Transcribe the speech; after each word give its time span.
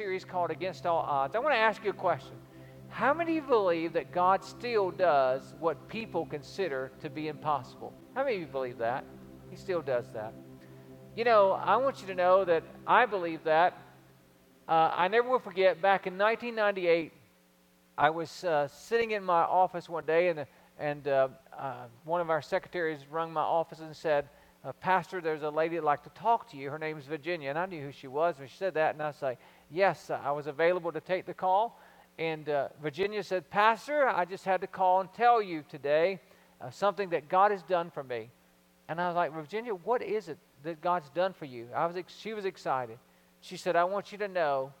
Series 0.00 0.24
called 0.24 0.50
Against 0.50 0.86
All 0.86 1.00
Odds. 1.00 1.36
I 1.36 1.40
want 1.40 1.52
to 1.52 1.58
ask 1.58 1.84
you 1.84 1.90
a 1.90 1.92
question. 1.92 2.32
How 2.88 3.12
many 3.12 3.38
believe 3.38 3.92
that 3.92 4.12
God 4.12 4.42
still 4.42 4.90
does 4.90 5.52
what 5.60 5.88
people 5.88 6.24
consider 6.24 6.90
to 7.02 7.10
be 7.10 7.28
impossible? 7.28 7.92
How 8.14 8.24
many 8.24 8.36
of 8.36 8.40
you 8.40 8.46
believe 8.46 8.78
that? 8.78 9.04
He 9.50 9.56
still 9.56 9.82
does 9.82 10.06
that. 10.14 10.32
You 11.14 11.24
know, 11.24 11.52
I 11.52 11.76
want 11.76 12.00
you 12.00 12.06
to 12.06 12.14
know 12.14 12.46
that 12.46 12.62
I 12.86 13.04
believe 13.04 13.44
that. 13.44 13.76
Uh, 14.66 14.90
I 14.96 15.08
never 15.08 15.28
will 15.28 15.38
forget, 15.38 15.82
back 15.82 16.06
in 16.06 16.16
1998, 16.16 17.12
I 17.98 18.08
was 18.08 18.42
uh, 18.42 18.68
sitting 18.68 19.10
in 19.10 19.22
my 19.22 19.42
office 19.42 19.86
one 19.86 20.06
day, 20.06 20.28
and, 20.28 20.46
and 20.78 21.08
uh, 21.08 21.28
uh, 21.58 21.74
one 22.04 22.22
of 22.22 22.30
our 22.30 22.40
secretaries 22.40 23.00
rung 23.10 23.34
my 23.34 23.42
office 23.42 23.80
and 23.80 23.94
said, 23.94 24.30
uh, 24.62 24.72
Pastor, 24.72 25.20
there's 25.20 25.42
a 25.42 25.50
lady 25.50 25.76
that'd 25.76 25.84
like 25.84 26.02
to 26.04 26.10
talk 26.10 26.50
to 26.50 26.56
you. 26.56 26.70
Her 26.70 26.78
name 26.78 26.98
is 26.98 27.06
Virginia. 27.06 27.48
And 27.48 27.58
I 27.58 27.66
knew 27.66 27.82
who 27.82 27.92
she 27.92 28.08
was 28.08 28.38
when 28.38 28.48
she 28.48 28.56
said 28.56 28.74
that. 28.74 28.94
And 28.94 29.02
I 29.02 29.12
say, 29.12 29.38
Yes, 29.70 30.10
I 30.10 30.32
was 30.32 30.46
available 30.46 30.92
to 30.92 31.00
take 31.00 31.26
the 31.26 31.34
call. 31.34 31.80
And 32.18 32.48
uh, 32.48 32.68
Virginia 32.82 33.22
said, 33.22 33.48
Pastor, 33.50 34.08
I 34.08 34.24
just 34.24 34.44
had 34.44 34.60
to 34.60 34.66
call 34.66 35.00
and 35.00 35.12
tell 35.14 35.40
you 35.40 35.64
today 35.68 36.20
uh, 36.60 36.70
something 36.70 37.10
that 37.10 37.28
God 37.28 37.50
has 37.50 37.62
done 37.62 37.90
for 37.90 38.02
me. 38.02 38.28
And 38.88 39.00
I 39.00 39.06
was 39.06 39.16
like, 39.16 39.32
Virginia, 39.32 39.72
what 39.72 40.02
is 40.02 40.28
it 40.28 40.36
that 40.64 40.80
God's 40.80 41.08
done 41.10 41.32
for 41.32 41.44
you? 41.44 41.68
I 41.74 41.86
was 41.86 41.96
ex- 41.96 42.16
she 42.18 42.34
was 42.34 42.44
excited. 42.44 42.98
She 43.40 43.56
said, 43.56 43.76
I 43.76 43.84
want 43.84 44.12
you 44.12 44.18
to 44.18 44.28
know 44.28 44.72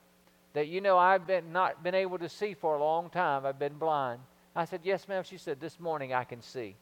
that 0.52 0.66
you 0.66 0.80
know 0.80 0.98
I've 0.98 1.26
been 1.26 1.52
not 1.52 1.82
been 1.82 1.94
able 1.94 2.18
to 2.18 2.28
see 2.28 2.54
for 2.54 2.74
a 2.74 2.80
long 2.80 3.08
time. 3.08 3.46
I've 3.46 3.58
been 3.58 3.78
blind. 3.78 4.20
I 4.54 4.64
said, 4.64 4.80
Yes, 4.82 5.06
ma'am. 5.06 5.22
She 5.24 5.38
said, 5.38 5.60
This 5.60 5.78
morning 5.78 6.12
I 6.12 6.24
can 6.24 6.42
see. 6.42 6.74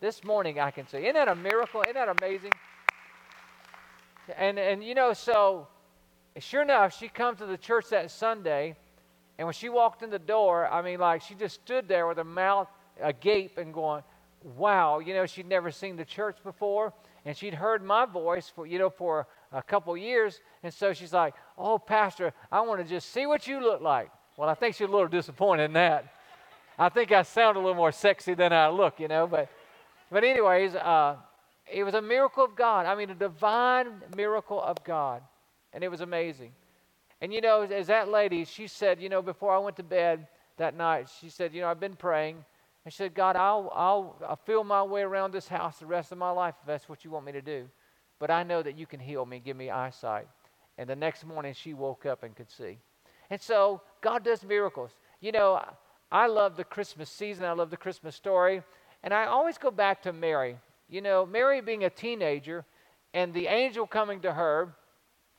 This 0.00 0.24
morning 0.24 0.58
I 0.58 0.72
can 0.72 0.86
see. 0.88 0.98
Isn't 0.98 1.14
that 1.14 1.28
a 1.28 1.36
miracle? 1.36 1.82
Isn't 1.82 1.94
that 1.94 2.08
amazing? 2.20 2.52
And 4.36 4.58
and 4.58 4.84
you 4.84 4.94
know, 4.94 5.12
so 5.12 5.68
sure 6.42 6.62
enough, 6.62 6.98
she 6.98 7.08
comes 7.08 7.38
to 7.38 7.46
the 7.46 7.56
church 7.56 7.88
that 7.90 8.10
Sunday, 8.10 8.76
and 9.38 9.46
when 9.46 9.54
she 9.54 9.68
walked 9.68 10.02
in 10.02 10.10
the 10.10 10.18
door, 10.18 10.66
I 10.66 10.82
mean, 10.82 11.00
like 11.00 11.22
she 11.22 11.34
just 11.34 11.56
stood 11.56 11.88
there 11.88 12.06
with 12.06 12.18
her 12.18 12.24
mouth 12.24 12.68
agape 13.00 13.58
and 13.58 13.72
going, 13.72 14.02
"Wow!" 14.42 14.98
You 14.98 15.14
know, 15.14 15.26
she'd 15.26 15.48
never 15.48 15.70
seen 15.70 15.96
the 15.96 16.04
church 16.04 16.36
before, 16.42 16.92
and 17.24 17.36
she'd 17.36 17.54
heard 17.54 17.82
my 17.82 18.04
voice 18.04 18.48
for 18.48 18.66
you 18.66 18.78
know 18.78 18.90
for 18.90 19.26
a 19.52 19.62
couple 19.62 19.96
years, 19.96 20.40
and 20.62 20.72
so 20.72 20.92
she's 20.92 21.12
like, 21.12 21.34
"Oh, 21.56 21.78
Pastor, 21.78 22.32
I 22.50 22.60
want 22.60 22.82
to 22.82 22.88
just 22.88 23.10
see 23.10 23.26
what 23.26 23.46
you 23.46 23.60
look 23.60 23.80
like." 23.80 24.10
Well, 24.36 24.48
I 24.48 24.54
think 24.54 24.74
she's 24.74 24.88
a 24.88 24.90
little 24.90 25.08
disappointed 25.08 25.64
in 25.64 25.72
that. 25.74 26.12
I 26.78 26.88
think 26.88 27.10
I 27.10 27.22
sound 27.22 27.56
a 27.56 27.60
little 27.60 27.74
more 27.74 27.90
sexy 27.90 28.34
than 28.34 28.52
I 28.52 28.68
look, 28.68 29.00
you 29.00 29.08
know, 29.08 29.26
but 29.26 29.48
but 30.10 30.24
anyways, 30.24 30.74
uh, 30.74 31.16
it 31.70 31.84
was 31.84 31.94
a 31.94 32.02
miracle 32.02 32.44
of 32.44 32.56
God. 32.56 32.86
I 32.86 32.94
mean, 32.94 33.10
a 33.10 33.14
divine 33.14 34.02
miracle 34.16 34.62
of 34.62 34.82
God, 34.84 35.22
and 35.72 35.84
it 35.84 35.90
was 35.90 36.00
amazing. 36.00 36.52
And 37.20 37.32
you 37.32 37.40
know, 37.40 37.62
as, 37.62 37.88
that 37.88 38.08
lady, 38.08 38.44
she 38.44 38.66
said, 38.66 39.00
you 39.00 39.08
know, 39.08 39.22
before 39.22 39.54
I 39.54 39.58
went 39.58 39.76
to 39.76 39.82
bed 39.82 40.26
that 40.56 40.76
night, 40.76 41.08
she 41.20 41.28
said, 41.28 41.52
you 41.52 41.60
know, 41.60 41.68
I've 41.68 41.80
been 41.80 41.96
praying, 41.96 42.44
and 42.84 42.92
she 42.92 42.98
said, 42.98 43.14
God, 43.14 43.36
I'll 43.36 43.70
I'll, 43.74 44.16
I'll 44.28 44.36
feel 44.36 44.64
my 44.64 44.82
way 44.82 45.02
around 45.02 45.32
this 45.32 45.48
house 45.48 45.78
the 45.78 45.86
rest 45.86 46.12
of 46.12 46.18
my 46.18 46.30
life 46.30 46.54
if 46.60 46.66
that's 46.66 46.88
what 46.88 47.04
you 47.04 47.10
want 47.10 47.26
me 47.26 47.32
to 47.32 47.42
do. 47.42 47.68
But 48.18 48.30
I 48.30 48.42
know 48.42 48.62
that 48.62 48.76
you 48.76 48.86
can 48.86 49.00
heal 49.00 49.24
me, 49.24 49.40
give 49.40 49.56
me 49.56 49.70
eyesight. 49.70 50.26
And 50.76 50.88
the 50.88 50.96
next 50.96 51.26
morning, 51.26 51.54
she 51.54 51.74
woke 51.74 52.06
up 52.06 52.22
and 52.22 52.34
could 52.34 52.50
see. 52.50 52.78
And 53.30 53.40
so 53.40 53.82
God 54.00 54.24
does 54.24 54.44
miracles. 54.44 54.92
You 55.20 55.32
know, 55.32 55.60
I 56.10 56.26
love 56.26 56.56
the 56.56 56.64
Christmas 56.64 57.10
season. 57.10 57.44
I 57.44 57.52
love 57.52 57.70
the 57.70 57.76
Christmas 57.76 58.14
story. 58.16 58.62
And 59.02 59.12
I 59.12 59.26
always 59.26 59.58
go 59.58 59.70
back 59.70 60.02
to 60.02 60.12
Mary. 60.12 60.56
You 60.88 61.00
know, 61.00 61.26
Mary 61.26 61.60
being 61.60 61.84
a 61.84 61.90
teenager 61.90 62.64
and 63.12 63.34
the 63.34 63.46
angel 63.46 63.86
coming 63.86 64.20
to 64.20 64.32
her, 64.32 64.74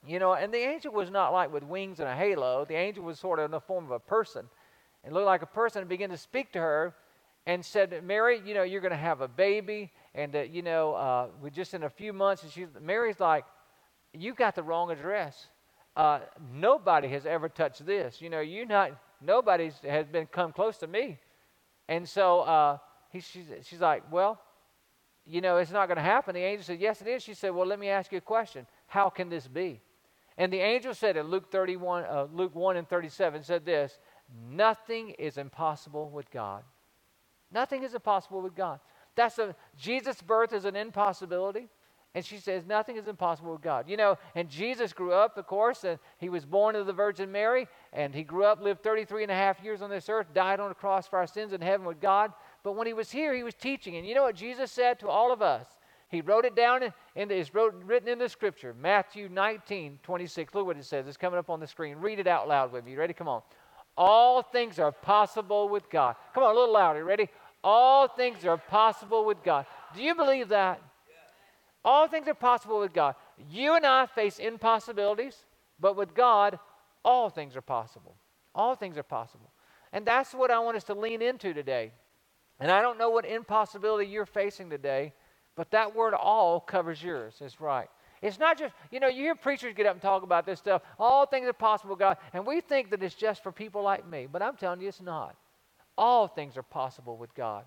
you 0.05 0.19
know, 0.19 0.33
and 0.33 0.53
the 0.53 0.57
angel 0.57 0.93
was 0.93 1.09
not 1.09 1.33
like 1.33 1.51
with 1.51 1.63
wings 1.63 1.99
and 1.99 2.07
a 2.07 2.15
halo. 2.15 2.65
The 2.65 2.75
angel 2.75 3.03
was 3.03 3.19
sort 3.19 3.39
of 3.39 3.45
in 3.45 3.51
the 3.51 3.59
form 3.59 3.85
of 3.85 3.91
a 3.91 3.99
person 3.99 4.47
and 5.03 5.13
looked 5.13 5.25
like 5.25 5.41
a 5.41 5.47
person 5.47 5.81
and 5.81 5.89
began 5.89 6.09
to 6.09 6.17
speak 6.17 6.53
to 6.53 6.59
her 6.59 6.95
and 7.45 7.65
said, 7.65 8.03
Mary, 8.03 8.41
you 8.45 8.53
know, 8.53 8.63
you're 8.63 8.81
going 8.81 8.91
to 8.91 8.97
have 8.97 9.21
a 9.21 9.27
baby. 9.27 9.91
And, 10.13 10.35
uh, 10.35 10.41
you 10.41 10.61
know, 10.61 10.93
uh, 10.93 11.27
we 11.41 11.49
just 11.49 11.73
in 11.73 11.83
a 11.83 11.89
few 11.89 12.13
months, 12.13 12.43
and 12.43 12.51
she, 12.51 12.65
Mary's 12.81 13.19
like, 13.19 13.45
you 14.13 14.33
got 14.33 14.55
the 14.55 14.63
wrong 14.63 14.91
address. 14.91 15.47
Uh, 15.95 16.19
nobody 16.53 17.07
has 17.09 17.25
ever 17.25 17.49
touched 17.49 17.85
this. 17.85 18.21
You 18.21 18.29
know, 18.29 18.39
you 18.39 18.65
not, 18.65 18.91
nobody 19.21 19.71
has 19.83 20.05
been 20.05 20.27
come 20.27 20.51
close 20.51 20.77
to 20.77 20.87
me. 20.87 21.19
And 21.87 22.07
so, 22.07 22.41
uh, 22.41 22.77
he, 23.09 23.19
she's, 23.19 23.45
she's 23.63 23.81
like, 23.81 24.03
Well, 24.11 24.39
you 25.25 25.41
know, 25.41 25.57
it's 25.57 25.71
not 25.71 25.87
going 25.87 25.97
to 25.97 26.03
happen. 26.03 26.35
The 26.35 26.41
angel 26.41 26.63
said, 26.63 26.79
Yes, 26.79 27.01
it 27.01 27.07
is. 27.07 27.23
She 27.23 27.33
said, 27.33 27.49
Well, 27.49 27.67
let 27.67 27.79
me 27.79 27.89
ask 27.89 28.11
you 28.11 28.19
a 28.19 28.21
question. 28.21 28.65
How 28.87 29.09
can 29.09 29.29
this 29.29 29.47
be? 29.47 29.81
And 30.39 30.53
the 30.53 30.61
angel 30.61 30.93
said 30.93 31.17
in 31.17 31.27
Luke 31.27 31.51
31, 31.51 32.05
uh, 32.05 32.27
Luke 32.33 32.55
1 32.55 32.77
and 32.77 32.87
37 32.87 33.43
said 33.43 33.65
this 33.65 33.99
Nothing 34.49 35.09
is 35.19 35.37
impossible 35.37 36.09
with 36.09 36.31
God. 36.31 36.63
Nothing 37.51 37.83
is 37.83 37.93
impossible 37.93 38.41
with 38.41 38.55
God. 38.55 38.79
That's 39.15 39.37
a 39.37 39.53
Jesus' 39.77 40.21
birth 40.21 40.53
is 40.53 40.63
an 40.63 40.77
impossibility. 40.77 41.67
And 42.15 42.23
she 42.25 42.37
says, 42.37 42.65
Nothing 42.65 42.95
is 42.95 43.09
impossible 43.09 43.51
with 43.51 43.61
God. 43.61 43.89
You 43.89 43.97
know, 43.97 44.17
and 44.33 44.49
Jesus 44.49 44.93
grew 44.93 45.11
up, 45.11 45.37
of 45.37 45.45
course, 45.45 45.83
and 45.83 45.99
he 46.19 46.29
was 46.29 46.45
born 46.45 46.73
of 46.77 46.85
the 46.85 46.93
Virgin 46.93 47.29
Mary, 47.29 47.67
and 47.91 48.15
he 48.15 48.23
grew 48.23 48.45
up, 48.45 48.61
lived 48.61 48.81
33 48.81 49.23
and 49.23 49.31
a 49.33 49.35
half 49.35 49.61
years 49.61 49.81
on 49.81 49.89
this 49.89 50.07
earth, 50.07 50.33
died 50.33 50.61
on 50.61 50.69
the 50.69 50.75
cross 50.75 51.05
for 51.05 51.19
our 51.19 51.27
sins 51.27 51.51
in 51.51 51.59
heaven 51.59 51.85
with 51.85 51.99
God. 51.99 52.31
But 52.63 52.77
when 52.77 52.87
he 52.87 52.93
was 52.93 53.11
here, 53.11 53.33
he 53.35 53.43
was 53.43 53.55
teaching. 53.55 53.97
And 53.97 54.07
you 54.07 54.15
know 54.15 54.23
what 54.23 54.35
Jesus 54.35 54.71
said 54.71 54.99
to 54.99 55.09
all 55.09 55.33
of 55.33 55.41
us? 55.41 55.67
He 56.09 56.21
wrote 56.21 56.43
it 56.43 56.55
down 56.55 56.81
and 57.15 57.31
it's 57.31 57.53
wrote, 57.53 57.75
written 57.85 58.09
in 58.09 58.17
the 58.17 58.27
scripture, 58.27 58.73
Matthew 58.79 59.29
19, 59.29 59.99
26. 60.01 60.55
Look 60.55 60.65
what 60.65 60.77
it 60.77 60.85
says. 60.85 61.07
It's 61.07 61.17
coming 61.17 61.37
up 61.37 61.49
on 61.49 61.59
the 61.59 61.67
screen. 61.67 61.97
Read 61.97 62.19
it 62.19 62.27
out 62.27 62.47
loud 62.47 62.71
with 62.71 62.83
me. 62.83 62.95
Ready? 62.95 63.13
Come 63.13 63.27
on. 63.27 63.41
All 63.95 64.41
things 64.41 64.79
are 64.79 64.91
possible 64.91 65.69
with 65.69 65.89
God. 65.89 66.15
Come 66.33 66.43
on, 66.43 66.55
a 66.55 66.57
little 66.57 66.73
louder. 66.73 67.03
Ready? 67.03 67.29
All 67.63 68.07
things 68.07 68.43
are 68.45 68.57
possible 68.57 69.25
with 69.25 69.43
God. 69.43 69.65
Do 69.95 70.01
you 70.01 70.15
believe 70.15 70.49
that? 70.49 70.81
All 71.83 72.07
things 72.07 72.27
are 72.27 72.33
possible 72.33 72.79
with 72.79 72.93
God. 72.93 73.15
You 73.49 73.75
and 73.75 73.85
I 73.85 74.05
face 74.05 74.39
impossibilities, 74.39 75.45
but 75.79 75.95
with 75.95 76.13
God, 76.13 76.59
all 77.05 77.29
things 77.29 77.55
are 77.55 77.61
possible. 77.61 78.15
All 78.53 78.75
things 78.75 78.97
are 78.97 79.03
possible. 79.03 79.51
And 79.93 80.05
that's 80.05 80.33
what 80.33 80.51
I 80.51 80.59
want 80.59 80.77
us 80.77 80.83
to 80.85 80.93
lean 80.93 81.21
into 81.21 81.53
today. 81.53 81.91
And 82.59 82.71
I 82.71 82.81
don't 82.81 82.97
know 82.97 83.09
what 83.09 83.25
impossibility 83.25 84.09
you're 84.09 84.25
facing 84.25 84.69
today, 84.69 85.13
but 85.59 85.71
that 85.71 85.93
word 85.93 86.13
all 86.13 86.61
covers 86.61 87.03
yours. 87.03 87.35
It's 87.41 87.59
right. 87.59 87.89
It's 88.21 88.39
not 88.39 88.57
just, 88.57 88.73
you 88.91 89.01
know, 89.01 89.09
you 89.09 89.23
hear 89.23 89.35
preachers 89.35 89.73
get 89.75 89.87
up 89.87 89.91
and 89.91 90.01
talk 90.01 90.23
about 90.23 90.45
this 90.45 90.57
stuff. 90.57 90.83
All 90.97 91.25
things 91.25 91.49
are 91.49 91.53
possible, 91.53 91.97
God. 91.97 92.15
And 92.31 92.47
we 92.47 92.61
think 92.61 92.91
that 92.91 93.03
it's 93.03 93.13
just 93.13 93.43
for 93.43 93.51
people 93.51 93.83
like 93.83 94.09
me. 94.09 94.25
But 94.25 94.41
I'm 94.41 94.55
telling 94.55 94.79
you, 94.79 94.87
it's 94.87 95.01
not. 95.01 95.35
All 95.97 96.29
things 96.29 96.55
are 96.55 96.63
possible 96.63 97.17
with 97.17 97.35
God. 97.35 97.65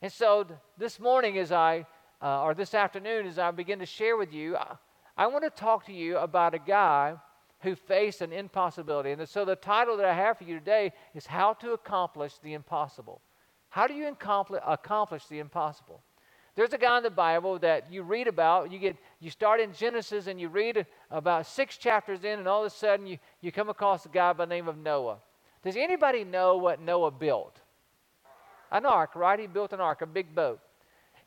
And 0.00 0.10
so 0.10 0.44
th- 0.44 0.58
this 0.78 0.98
morning, 0.98 1.36
as 1.36 1.52
I, 1.52 1.84
uh, 2.22 2.42
or 2.42 2.54
this 2.54 2.72
afternoon, 2.72 3.26
as 3.26 3.38
I 3.38 3.50
begin 3.50 3.80
to 3.80 3.86
share 3.86 4.16
with 4.16 4.32
you, 4.32 4.56
I, 4.56 4.76
I 5.18 5.26
want 5.26 5.44
to 5.44 5.50
talk 5.50 5.84
to 5.88 5.92
you 5.92 6.16
about 6.16 6.54
a 6.54 6.58
guy 6.58 7.16
who 7.60 7.74
faced 7.74 8.22
an 8.22 8.32
impossibility. 8.32 9.12
And 9.12 9.28
so 9.28 9.44
the 9.44 9.56
title 9.56 9.98
that 9.98 10.06
I 10.06 10.14
have 10.14 10.38
for 10.38 10.44
you 10.44 10.58
today 10.58 10.90
is 11.14 11.26
How 11.26 11.52
to 11.52 11.74
Accomplish 11.74 12.38
the 12.42 12.54
Impossible. 12.54 13.20
How 13.68 13.86
do 13.86 13.92
you 13.92 14.08
accomplish 14.08 15.26
the 15.26 15.38
impossible? 15.38 16.02
There's 16.56 16.72
a 16.72 16.78
guy 16.78 16.96
in 16.96 17.02
the 17.02 17.10
Bible 17.10 17.58
that 17.58 17.92
you 17.92 18.02
read 18.02 18.28
about. 18.28 18.72
You 18.72 18.78
get 18.78 18.96
you 19.20 19.30
start 19.30 19.60
in 19.60 19.74
Genesis 19.74 20.26
and 20.26 20.40
you 20.40 20.48
read 20.48 20.86
about 21.10 21.46
six 21.46 21.76
chapters 21.76 22.24
in, 22.24 22.38
and 22.38 22.48
all 22.48 22.64
of 22.64 22.72
a 22.72 22.74
sudden 22.74 23.06
you, 23.06 23.18
you 23.42 23.52
come 23.52 23.68
across 23.68 24.06
a 24.06 24.08
guy 24.08 24.32
by 24.32 24.46
the 24.46 24.54
name 24.54 24.66
of 24.66 24.78
Noah. 24.78 25.18
Does 25.62 25.76
anybody 25.76 26.24
know 26.24 26.56
what 26.56 26.80
Noah 26.80 27.10
built? 27.10 27.60
An 28.72 28.86
ark, 28.86 29.14
right? 29.14 29.38
He 29.38 29.46
built 29.46 29.74
an 29.74 29.80
ark, 29.80 30.00
a 30.00 30.06
big 30.06 30.34
boat. 30.34 30.60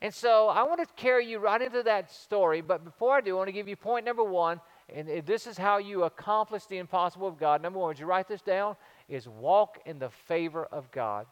And 0.02 0.12
so 0.12 0.48
I 0.48 0.64
want 0.64 0.80
to 0.80 0.86
carry 0.96 1.26
you 1.26 1.38
right 1.38 1.60
into 1.60 1.82
that 1.84 2.10
story. 2.10 2.60
But 2.60 2.84
before 2.84 3.14
I 3.16 3.20
do, 3.20 3.34
I 3.34 3.38
want 3.38 3.48
to 3.48 3.52
give 3.52 3.68
you 3.68 3.76
point 3.76 4.04
number 4.04 4.24
one. 4.24 4.60
And 4.92 5.24
this 5.24 5.46
is 5.46 5.56
how 5.56 5.78
you 5.78 6.02
accomplish 6.04 6.66
the 6.66 6.78
impossible 6.78 7.28
of 7.28 7.38
God. 7.38 7.62
Number 7.62 7.78
one, 7.78 7.88
would 7.88 8.00
you 8.00 8.06
write 8.06 8.26
this 8.26 8.42
down? 8.42 8.76
Is 9.08 9.28
walk 9.28 9.78
in 9.86 10.00
the 10.00 10.10
favor 10.10 10.64
of 10.64 10.90
God. 10.90 11.26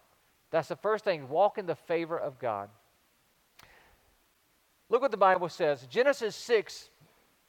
That's 0.51 0.69
the 0.69 0.77
first 0.77 1.05
thing. 1.05 1.29
Walk 1.29 1.59
in 1.59 1.67
the 1.67 1.75
favor 1.75 2.19
of 2.19 2.39
God. 2.39 2.69
Look 4.91 5.03
what 5.03 5.11
the 5.11 5.17
Bible 5.17 5.49
says. 5.49 5.87
Genesis 5.91 6.35
6, 6.37 6.89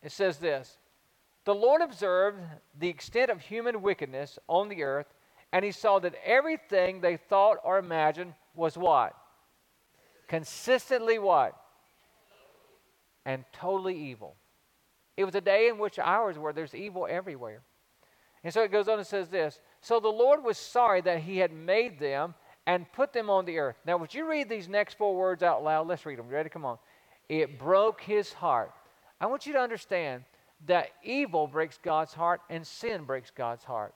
it 0.04 0.12
says 0.12 0.38
this 0.38 0.78
The 1.46 1.56
Lord 1.56 1.82
observed 1.82 2.40
the 2.78 2.90
extent 2.90 3.32
of 3.32 3.42
human 3.42 3.82
wickedness 3.82 4.38
on 4.48 4.70
the 4.70 4.84
earth, 4.84 5.08
and 5.52 5.64
he 5.64 5.72
saw 5.72 6.00
that 6.00 6.16
everything 6.26 7.02
they 7.02 7.18
thought 7.18 7.58
or 7.64 7.78
imagined 7.78 8.34
was 8.56 8.78
what? 8.78 9.14
Consistently 10.28 11.18
what? 11.18 11.56
And 13.26 13.46
totally 13.54 13.98
evil. 13.98 14.36
It 15.18 15.26
was 15.26 15.36
a 15.36 15.42
day 15.42 15.68
in 15.68 15.78
which 15.78 16.00
ours 16.00 16.38
were 16.38 16.54
there's 16.54 16.76
evil 16.76 17.08
everywhere. 17.10 17.62
And 18.44 18.54
so 18.54 18.64
it 18.64 18.72
goes 18.72 18.88
on 18.88 19.00
and 19.00 19.08
says 19.08 19.28
this 19.30 19.60
So 19.82 20.00
the 20.00 20.08
Lord 20.08 20.44
was 20.44 20.58
sorry 20.58 21.02
that 21.02 21.20
he 21.20 21.38
had 21.38 21.52
made 21.52 22.00
them 22.00 22.36
and 22.66 22.92
put 22.94 23.14
them 23.14 23.30
on 23.30 23.46
the 23.46 23.58
earth. 23.58 23.78
Now, 23.86 23.98
would 23.98 24.14
you 24.14 24.30
read 24.30 24.48
these 24.48 24.70
next 24.70 24.98
four 24.98 25.16
words 25.16 25.42
out 25.42 25.64
loud? 25.64 25.88
Let's 25.88 26.06
read 26.06 26.20
them. 26.20 26.30
Ready? 26.30 26.50
Come 26.50 26.66
on. 26.66 26.78
It 27.30 27.60
broke 27.60 28.02
his 28.02 28.34
heart. 28.34 28.74
I 29.22 29.28
want 29.28 29.46
you 29.46 29.54
to 29.54 29.60
understand 29.60 30.24
that 30.66 30.90
evil 31.04 31.48
breaks 31.48 31.78
God's 31.82 32.14
heart 32.14 32.42
and 32.50 32.66
sin 32.66 33.04
breaks 33.04 33.32
God's 33.32 33.64
heart. 33.64 33.94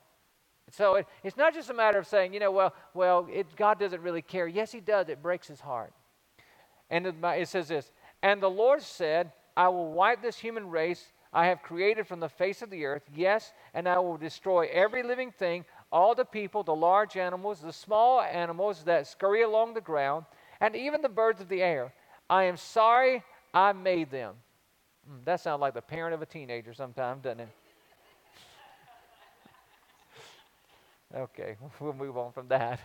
So 0.71 0.95
it, 0.95 1.07
it's 1.23 1.35
not 1.35 1.53
just 1.53 1.69
a 1.69 1.73
matter 1.73 1.99
of 1.99 2.07
saying, 2.07 2.33
you 2.33 2.39
know, 2.39 2.51
well, 2.51 2.73
well, 2.93 3.27
it, 3.31 3.53
God 3.55 3.79
doesn't 3.79 4.01
really 4.01 4.21
care. 4.21 4.47
Yes, 4.47 4.71
He 4.71 4.79
does. 4.79 5.09
It 5.09 5.21
breaks 5.21 5.47
His 5.47 5.59
heart. 5.59 5.91
And 6.89 7.07
it, 7.07 7.15
it 7.21 7.47
says 7.49 7.67
this, 7.67 7.91
and 8.21 8.41
the 8.41 8.49
Lord 8.49 8.81
said, 8.81 9.31
I 9.57 9.67
will 9.67 9.91
wipe 9.91 10.21
this 10.21 10.37
human 10.37 10.69
race 10.69 11.11
I 11.33 11.47
have 11.47 11.63
created 11.63 12.07
from 12.07 12.19
the 12.19 12.29
face 12.29 12.61
of 12.61 12.69
the 12.69 12.85
earth, 12.85 13.03
yes, 13.15 13.53
and 13.73 13.87
I 13.87 13.97
will 13.97 14.17
destroy 14.17 14.69
every 14.71 15.01
living 15.01 15.31
thing, 15.31 15.65
all 15.91 16.13
the 16.13 16.25
people, 16.25 16.61
the 16.61 16.75
large 16.75 17.17
animals, 17.17 17.59
the 17.59 17.73
small 17.73 18.21
animals 18.21 18.83
that 18.83 19.07
scurry 19.07 19.41
along 19.41 19.73
the 19.73 19.81
ground, 19.81 20.25
and 20.61 20.75
even 20.75 21.01
the 21.01 21.09
birds 21.09 21.41
of 21.41 21.49
the 21.49 21.63
air. 21.63 21.91
I 22.29 22.43
am 22.43 22.57
sorry 22.57 23.23
I 23.53 23.73
made 23.73 24.09
them. 24.09 24.35
Mm, 25.09 25.25
that 25.25 25.39
sounds 25.39 25.61
like 25.61 25.73
the 25.73 25.81
parent 25.81 26.13
of 26.13 26.21
a 26.21 26.25
teenager 26.25 26.73
sometimes, 26.73 27.23
doesn't 27.23 27.41
it? 27.41 27.49
okay, 31.15 31.55
we'll 31.79 31.93
move 31.93 32.17
on 32.17 32.31
from 32.31 32.47
that. 32.47 32.79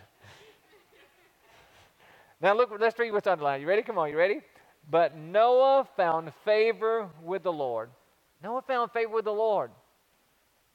now 2.40 2.54
look, 2.54 2.70
let's 2.78 2.98
read 2.98 3.12
what's 3.12 3.26
underlined. 3.26 3.62
You 3.62 3.68
ready? 3.68 3.82
Come 3.82 3.98
on, 3.98 4.10
you 4.10 4.16
ready? 4.16 4.40
But 4.90 5.16
Noah 5.16 5.86
found 5.96 6.32
favor 6.44 7.08
with 7.22 7.42
the 7.42 7.52
Lord. 7.52 7.90
Noah 8.42 8.62
found 8.62 8.92
favor 8.92 9.12
with 9.14 9.24
the 9.24 9.32
Lord. 9.32 9.70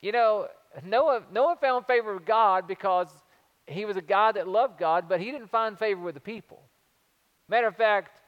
You 0.01 0.11
know, 0.11 0.47
Noah, 0.85 1.23
Noah 1.31 1.57
found 1.59 1.87
favor 1.87 2.13
with 2.13 2.25
God 2.25 2.67
because 2.67 3.07
he 3.67 3.85
was 3.85 3.97
a 3.97 4.01
guy 4.01 4.31
that 4.33 4.47
loved 4.47 4.77
God, 4.77 5.07
but 5.07 5.21
he 5.21 5.31
didn't 5.31 5.49
find 5.49 5.77
favor 5.77 6.01
with 6.01 6.15
the 6.15 6.21
people. 6.21 6.61
Matter 7.47 7.67
of 7.67 7.75
fact, 7.75 8.19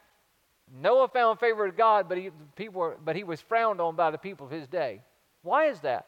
Noah 0.73 1.07
found 1.07 1.39
favor 1.39 1.65
with 1.65 1.77
God, 1.77 2.09
but 2.09 2.17
he, 2.17 2.31
people 2.55 2.81
were, 2.81 2.97
but 3.03 3.15
he 3.15 3.23
was 3.23 3.41
frowned 3.41 3.79
on 3.79 3.95
by 3.95 4.11
the 4.11 4.17
people 4.17 4.45
of 4.45 4.51
his 4.51 4.67
day. 4.67 5.01
Why 5.43 5.65
is 5.65 5.79
that? 5.81 6.07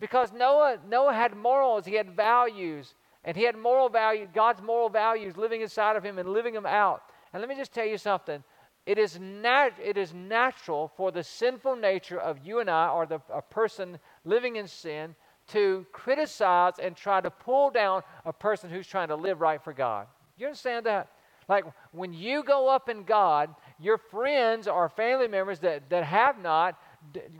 Because 0.00 0.32
Noah, 0.32 0.78
Noah 0.88 1.14
had 1.14 1.36
morals, 1.36 1.84
he 1.86 1.94
had 1.94 2.10
values, 2.10 2.94
and 3.24 3.36
he 3.36 3.44
had 3.44 3.56
moral 3.56 3.88
value, 3.88 4.26
God's 4.32 4.62
moral 4.62 4.88
values 4.88 5.36
living 5.36 5.60
inside 5.60 5.96
of 5.96 6.04
him 6.04 6.18
and 6.18 6.28
living 6.28 6.54
them 6.54 6.66
out. 6.66 7.02
And 7.32 7.40
let 7.40 7.48
me 7.48 7.56
just 7.56 7.72
tell 7.72 7.86
you 7.86 7.98
something. 7.98 8.42
It 8.86 8.98
is, 8.98 9.18
nat- 9.20 9.78
it 9.82 9.96
is 9.98 10.14
natural 10.14 10.90
for 10.96 11.12
the 11.12 11.22
sinful 11.22 11.76
nature 11.76 12.18
of 12.18 12.38
you 12.44 12.60
and 12.60 12.70
I, 12.70 12.88
or 12.88 13.06
the, 13.06 13.20
a 13.32 13.42
person 13.42 13.98
living 14.24 14.56
in 14.56 14.66
sin, 14.66 15.14
to 15.48 15.86
criticize 15.92 16.74
and 16.80 16.96
try 16.96 17.20
to 17.20 17.30
pull 17.30 17.70
down 17.70 18.02
a 18.24 18.32
person 18.32 18.70
who's 18.70 18.86
trying 18.86 19.08
to 19.08 19.16
live 19.16 19.40
right 19.40 19.62
for 19.62 19.72
God. 19.72 20.06
You 20.36 20.46
understand 20.46 20.86
that? 20.86 21.10
Like 21.48 21.64
when 21.92 22.12
you 22.12 22.42
go 22.42 22.68
up 22.68 22.88
in 22.88 23.04
God, 23.04 23.54
your 23.80 23.98
friends 23.98 24.66
or 24.66 24.88
family 24.88 25.28
members 25.28 25.58
that, 25.60 25.88
that 25.90 26.04
have 26.04 26.40
not, 26.40 26.78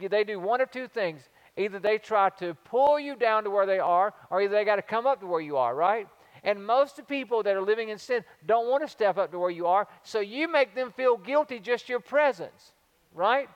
they 0.00 0.24
do 0.24 0.38
one 0.38 0.60
of 0.60 0.70
two 0.70 0.88
things. 0.88 1.28
Either 1.56 1.78
they 1.78 1.98
try 1.98 2.30
to 2.30 2.54
pull 2.64 3.00
you 3.00 3.16
down 3.16 3.42
to 3.44 3.50
where 3.50 3.66
they 3.66 3.80
are, 3.80 4.14
or 4.30 4.40
either 4.40 4.54
they 4.54 4.64
got 4.64 4.76
to 4.76 4.82
come 4.82 5.06
up 5.06 5.20
to 5.20 5.26
where 5.26 5.40
you 5.40 5.56
are, 5.56 5.74
right? 5.74 6.06
And 6.44 6.64
most 6.64 6.98
of 6.98 7.06
the 7.06 7.14
people 7.14 7.42
that 7.42 7.56
are 7.56 7.62
living 7.62 7.88
in 7.88 7.98
sin 7.98 8.22
don't 8.46 8.68
want 8.68 8.84
to 8.84 8.88
step 8.88 9.18
up 9.18 9.32
to 9.32 9.38
where 9.38 9.50
you 9.50 9.66
are, 9.66 9.88
so 10.04 10.20
you 10.20 10.46
make 10.46 10.76
them 10.76 10.92
feel 10.92 11.16
guilty 11.16 11.58
just 11.58 11.88
your 11.88 11.98
presence, 11.98 12.74
right? 13.12 13.48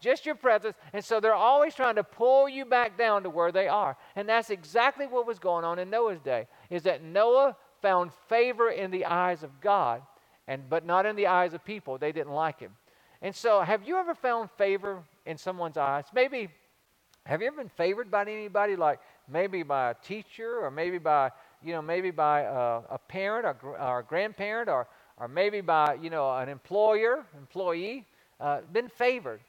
Just 0.00 0.26
your 0.26 0.34
presence. 0.34 0.76
And 0.92 1.04
so 1.04 1.20
they're 1.20 1.32
always 1.32 1.74
trying 1.74 1.94
to 1.94 2.04
pull 2.04 2.48
you 2.48 2.64
back 2.64 2.98
down 2.98 3.22
to 3.22 3.30
where 3.30 3.52
they 3.52 3.68
are. 3.68 3.96
And 4.16 4.28
that's 4.28 4.50
exactly 4.50 5.06
what 5.06 5.26
was 5.26 5.38
going 5.38 5.64
on 5.64 5.78
in 5.78 5.88
Noah's 5.88 6.20
day, 6.20 6.48
is 6.70 6.82
that 6.82 7.04
Noah 7.04 7.56
found 7.80 8.10
favor 8.28 8.70
in 8.70 8.90
the 8.90 9.04
eyes 9.04 9.44
of 9.44 9.60
God 9.60 10.02
and 10.46 10.68
but 10.68 10.84
not 10.84 11.06
in 11.06 11.16
the 11.16 11.26
eyes 11.26 11.54
of 11.54 11.64
people. 11.64 11.98
They 11.98 12.12
didn't 12.12 12.32
like 12.32 12.60
him. 12.60 12.72
And 13.22 13.34
so, 13.34 13.62
have 13.62 13.86
you 13.86 13.96
ever 13.96 14.14
found 14.14 14.50
favor 14.50 15.02
in 15.24 15.38
someone's 15.38 15.78
eyes? 15.78 16.04
Maybe, 16.12 16.50
have 17.24 17.40
you 17.40 17.46
ever 17.46 17.56
been 17.56 17.70
favored 17.70 18.10
by 18.10 18.22
anybody, 18.22 18.76
like 18.76 19.00
maybe 19.28 19.62
by 19.62 19.92
a 19.92 19.94
teacher, 19.94 20.58
or 20.58 20.70
maybe 20.70 20.98
by, 20.98 21.30
you 21.62 21.72
know, 21.72 21.80
maybe 21.80 22.10
by 22.10 22.42
a, 22.42 22.80
a 22.90 23.00
parent 23.08 23.46
or, 23.46 23.78
or, 23.78 24.00
a 24.00 24.02
grandparent, 24.02 24.68
or, 24.68 24.86
or 25.16 25.28
maybe 25.28 25.62
by, 25.62 25.94
you 26.02 26.10
know, 26.10 26.36
an 26.36 26.50
employer, 26.50 27.24
employee, 27.38 28.04
uh, 28.40 28.60
been 28.72 28.88
favored? 28.88 29.40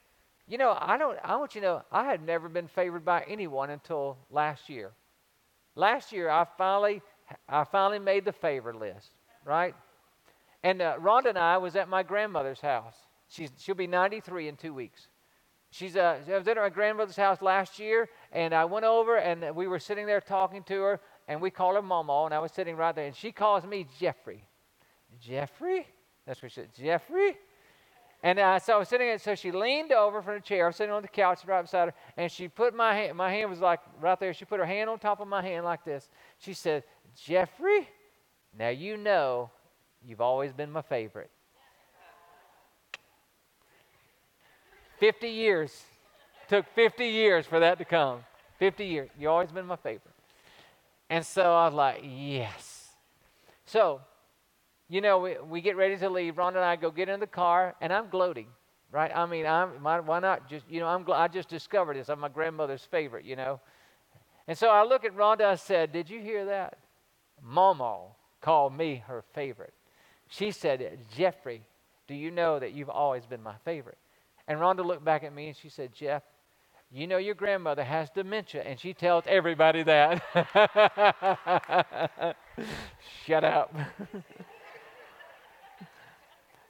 You 0.48 0.58
know, 0.58 0.78
I 0.80 0.98
don't. 0.98 1.18
I 1.24 1.36
want 1.36 1.56
you 1.56 1.62
to 1.62 1.68
know, 1.68 1.82
I 1.92 2.06
had 2.06 2.26
never 2.26 2.48
been 2.48 2.68
favored 2.68 3.04
by 3.04 3.26
anyone 3.28 3.72
until 3.72 4.18
last 4.30 4.70
year. 4.70 4.92
Last 5.76 6.14
year, 6.14 6.30
I 6.30 6.46
finally, 6.58 7.02
I 7.50 7.66
finally 7.66 8.00
made 8.00 8.24
the 8.24 8.32
favor 8.32 8.74
list, 8.74 9.10
right? 9.44 9.76
And 10.66 10.82
uh, 10.82 10.98
Rhonda 11.00 11.28
and 11.28 11.38
I 11.38 11.58
was 11.60 11.76
at 11.76 11.90
my 11.90 12.02
grandmother's 12.02 12.60
house. 12.60 12.96
She's, 13.28 13.52
she'll 13.56 13.76
be 13.76 13.86
93 13.86 14.48
in 14.48 14.56
two 14.56 14.74
weeks. 14.74 15.10
She's, 15.70 15.96
uh, 15.96 16.18
I 16.28 16.38
was 16.40 16.48
at 16.48 16.58
my 16.58 16.70
grandmother's 16.70 17.16
house 17.16 17.40
last 17.40 17.78
year, 17.78 18.10
and 18.32 18.52
I 18.52 18.66
went 18.66 18.84
over, 18.84 19.18
and 19.18 19.56
we 19.56 19.68
were 19.68 19.78
sitting 19.78 20.08
there 20.08 20.20
talking 20.20 20.64
to 20.64 20.82
her, 20.82 21.02
and 21.28 21.40
we 21.40 21.52
called 21.52 21.76
her 21.76 21.84
Mama, 21.84 22.24
and 22.26 22.34
I 22.34 22.40
was 22.40 22.52
sitting 22.52 22.76
right 22.76 22.96
there, 22.96 23.06
and 23.06 23.16
she 23.16 23.32
calls 23.32 23.64
me 23.64 23.86
Jeffrey. 24.00 24.44
Jeffrey? 25.22 25.86
That's 26.26 26.42
what 26.42 26.52
she 26.52 26.62
said. 26.62 26.70
Jeffrey? 26.74 27.38
And 28.24 28.40
uh, 28.40 28.58
so 28.58 28.74
I 28.74 28.78
was 28.80 28.90
sitting, 28.90 29.06
there, 29.06 29.20
so 29.20 29.36
she 29.36 29.52
leaned 29.52 29.92
over 29.92 30.24
from 30.24 30.34
the 30.34 30.42
chair. 30.42 30.66
I 30.66 30.70
was 30.70 30.78
sitting 30.78 30.96
on 30.96 31.04
the 31.04 31.08
couch 31.08 31.42
right 31.46 31.62
beside 31.62 31.90
her, 31.90 31.94
and 32.18 32.32
she 32.32 32.48
put 32.48 32.74
my 32.74 32.96
hand, 32.96 33.16
my 33.16 33.30
hand 33.32 33.52
was 33.52 33.60
like 33.60 33.82
right 34.02 34.20
there. 34.20 34.34
She 34.34 34.46
put 34.46 34.60
her 34.60 34.66
hand 34.66 34.90
on 34.90 34.98
top 34.98 35.20
of 35.20 35.28
my 35.28 35.44
hand 35.44 35.64
like 35.64 35.86
this. 35.86 36.10
She 36.40 36.56
said, 36.56 36.86
Jeffrey, 37.16 37.88
now 38.58 38.70
you 38.70 38.98
know 38.98 39.52
You've 40.06 40.22
always 40.22 40.54
been 40.54 40.72
my 40.72 40.82
favorite. 40.82 41.32
50 45.00 45.28
years. 45.28 45.84
Took 46.48 46.66
50 46.76 47.06
years 47.06 47.46
for 47.46 47.60
that 47.60 47.78
to 47.80 47.86
come. 47.86 48.20
50 48.60 48.86
years. 48.86 49.10
You've 49.18 49.32
always 49.32 49.52
been 49.52 49.66
my 49.66 49.76
favorite. 49.76 50.14
And 51.10 51.26
so 51.26 51.42
I 51.42 51.66
was 51.66 51.74
like, 51.74 52.04
yes. 52.04 52.90
So, 53.66 54.02
you 54.88 55.02
know, 55.02 55.20
we, 55.20 55.38
we 55.48 55.62
get 55.62 55.76
ready 55.76 55.98
to 55.98 56.10
leave. 56.10 56.38
Ron 56.38 56.56
and 56.56 56.64
I 56.64 56.76
go 56.76 56.92
get 56.92 57.10
in 57.10 57.20
the 57.20 57.28
car, 57.28 57.76
and 57.82 57.92
I'm 57.92 58.10
gloating, 58.10 58.48
right? 58.92 59.12
I 59.16 59.26
mean, 59.26 59.46
I'm, 59.46 59.70
why 59.84 60.20
not 60.20 60.48
just, 60.48 60.66
you 60.70 60.80
know, 60.80 60.88
I'm, 60.88 61.06
I 61.12 61.28
just 61.28 61.50
discovered 61.50 61.98
this. 61.98 62.10
I'm 62.10 62.20
my 62.20 62.30
grandmother's 62.30 62.84
favorite, 62.84 63.26
you 63.26 63.36
know. 63.36 63.60
And 64.48 64.58
so 64.58 64.70
I 64.70 64.84
look 64.84 65.04
at 65.04 65.16
Rhonda, 65.16 65.46
I 65.46 65.56
said, 65.56 65.92
Did 65.92 66.10
you 66.10 66.22
hear 66.22 66.46
that? 66.46 66.78
Mama 67.42 68.00
called 68.42 68.78
me 68.78 69.04
her 69.08 69.24
favorite. 69.34 69.74
She 70.30 70.52
said, 70.52 70.98
Jeffrey, 71.16 71.62
do 72.08 72.16
you 72.16 72.32
know 72.32 72.60
that 72.60 72.74
you've 72.74 72.90
always 72.90 73.26
been 73.26 73.44
my 73.44 73.56
favorite? 73.64 73.98
And 74.48 74.60
Rhonda 74.60 74.86
looked 74.86 75.04
back 75.04 75.24
at 75.24 75.34
me 75.34 75.48
and 75.48 75.56
she 75.56 75.70
said, 75.70 75.92
Jeff, 75.94 76.22
you 76.92 77.08
know 77.08 77.18
your 77.18 77.34
grandmother 77.36 77.84
has 77.84 78.10
dementia, 78.12 78.62
and 78.62 78.80
she 78.80 78.94
tells 78.94 79.26
everybody 79.28 79.84
that. 79.84 80.24
Shut 83.26 83.44
up. 83.44 83.74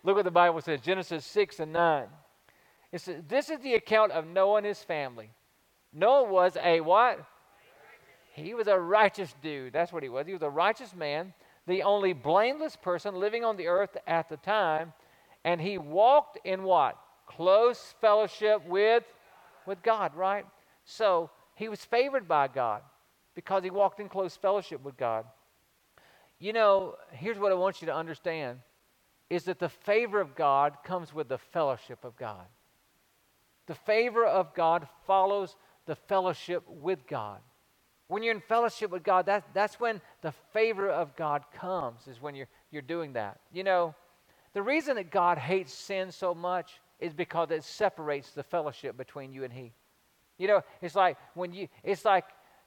Look 0.04 0.16
what 0.16 0.26
the 0.26 0.32
Bible 0.32 0.62
says 0.62 0.80
Genesis 0.82 1.26
6 1.26 1.60
and 1.60 1.74
9. 1.74 2.06
It 2.92 3.02
says, 3.02 3.22
This 3.28 3.50
is 3.50 3.60
the 3.60 3.74
account 3.74 4.14
of 4.14 4.26
Noah 4.26 4.58
and 4.58 4.66
his 4.66 4.82
family. 4.84 5.32
Noah 5.92 6.32
was 6.32 6.58
a 6.64 6.80
what? 6.82 7.26
He 8.34 8.54
was 8.54 8.68
a 8.68 8.80
righteous 8.80 9.34
dude. 9.42 9.74
That's 9.74 9.92
what 9.94 10.04
he 10.04 10.10
was. 10.10 10.28
He 10.28 10.34
was 10.34 10.42
a 10.42 10.50
righteous 10.50 10.94
man 10.96 11.34
the 11.68 11.84
only 11.84 12.14
blameless 12.14 12.76
person 12.76 13.16
living 13.16 13.44
on 13.44 13.58
the 13.58 13.68
earth 13.68 13.98
at 14.08 14.30
the 14.30 14.38
time, 14.38 14.94
and 15.44 15.60
he 15.60 15.78
walked 15.78 16.40
in 16.46 16.64
what? 16.64 16.98
Close 17.26 17.96
fellowship 18.02 18.66
with, 18.68 19.04
with 19.66 19.82
God, 19.82 20.16
right? 20.16 20.46
So 20.86 21.30
he 21.56 21.70
was 21.70 21.84
favored 21.84 22.28
by 22.28 22.48
God 22.48 22.82
because 23.34 23.64
he 23.64 23.70
walked 23.70 24.00
in 24.00 24.10
close 24.10 24.36
fellowship 24.36 24.84
with 24.84 24.96
God. 24.98 25.26
You 26.40 26.54
know, 26.54 26.96
here's 27.12 27.40
what 27.40 27.52
I 27.52 27.56
want 27.56 27.82
you 27.82 27.88
to 27.88 27.96
understand 27.96 28.60
is 29.30 29.46
that 29.46 29.60
the 29.60 29.70
favor 29.70 30.22
of 30.22 30.36
God 30.36 30.78
comes 30.84 31.14
with 31.14 31.28
the 31.28 31.38
fellowship 31.38 32.04
of 32.04 32.16
God. 32.16 32.46
The 33.66 33.76
favor 33.76 34.24
of 34.24 34.54
God 34.54 34.88
follows 35.08 35.56
the 35.88 35.96
fellowship 35.96 36.64
with 36.68 37.08
God. 37.08 37.40
When 38.08 38.22
you're 38.22 38.36
in 38.36 38.42
fellowship 38.42 38.92
with 38.92 39.04
God, 39.04 39.26
that, 39.26 39.46
that's 39.54 39.80
when 39.80 40.00
the 40.22 40.32
favor 40.54 40.90
of 40.90 41.16
God 41.16 41.44
comes, 41.58 42.08
is 42.08 42.22
when 42.22 42.36
you're, 42.36 42.48
you're 42.72 42.84
doing 42.84 43.14
that. 43.14 43.40
You 43.52 43.64
know, 43.64 43.96
the 44.54 44.62
reason 44.62 44.96
that 44.98 45.10
God 45.10 45.38
hates 45.38 45.74
sin 45.74 46.12
so 46.12 46.36
much 46.36 46.80
is 47.00 47.14
because 47.14 47.50
it 47.52 47.64
separates 47.64 48.32
the 48.32 48.44
fellowship 48.44 48.96
between 48.96 49.34
you 49.34 49.44
and 49.44 49.52
He. 49.52 49.74
You 50.38 50.48
know, 50.48 50.62
it's 50.82 50.96
like 50.96 51.18
when 51.34 51.54
you, 51.54 51.68
it's 51.84 52.06
like, 52.06 52.26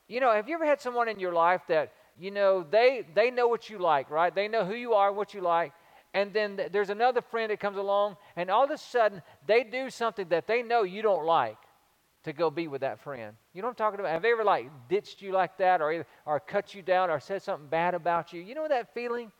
you 0.09 0.21
know, 0.21 0.33
have 0.33 0.49
you 0.49 0.55
ever 0.55 0.67
had 0.67 0.81
someone 0.81 1.09
in 1.09 1.21
your 1.21 1.33
life 1.33 1.63
that, 1.69 1.93
you 2.19 2.31
know, 2.31 2.67
they, 2.69 3.07
they 3.15 3.31
know 3.31 3.47
what 3.47 3.71
you 3.71 3.79
like, 3.79 4.11
right? 4.11 4.35
They 4.35 4.49
know 4.49 4.65
who 4.65 4.75
you 4.75 4.95
are, 4.95 5.09
and 5.09 5.17
what 5.17 5.35
you 5.35 5.41
like. 5.41 5.73
And 6.15 6.33
then 6.33 6.57
th- 6.57 6.73
there's 6.73 6.91
another 6.91 7.21
friend 7.21 7.53
that 7.53 7.61
comes 7.61 7.77
along, 7.77 8.17
and 8.35 8.51
all 8.51 8.65
of 8.65 8.71
a 8.71 8.79
sudden 8.79 9.23
they 9.47 9.63
do 9.63 9.89
something 9.89 10.29
that 10.31 10.49
they 10.49 10.63
know 10.63 10.83
you 10.83 11.03
don't 11.03 11.25
like 11.25 11.59
to 12.25 12.33
go 12.33 12.51
be 12.51 12.69
with 12.69 12.81
that 12.81 13.01
friend. 13.01 13.35
You 13.53 13.63
know 13.63 13.69
what 13.69 13.73
I'm 13.73 13.77
talking 13.77 14.01
about? 14.01 14.13
Have 14.13 14.23
they 14.23 14.33
ever 14.33 14.45
like 14.45 14.71
ditched 14.89 15.23
you 15.23 15.33
like 15.33 15.57
that 15.59 15.81
or, 15.81 16.05
or 16.27 16.41
cut 16.41 16.75
you 16.75 16.83
down 16.83 17.11
or 17.11 17.21
said 17.21 17.43
something 17.43 17.69
bad 17.69 17.95
about 17.95 18.33
you? 18.33 18.41
You 18.41 18.55
know 18.55 18.69
that 18.69 18.93
feeling? 18.93 19.31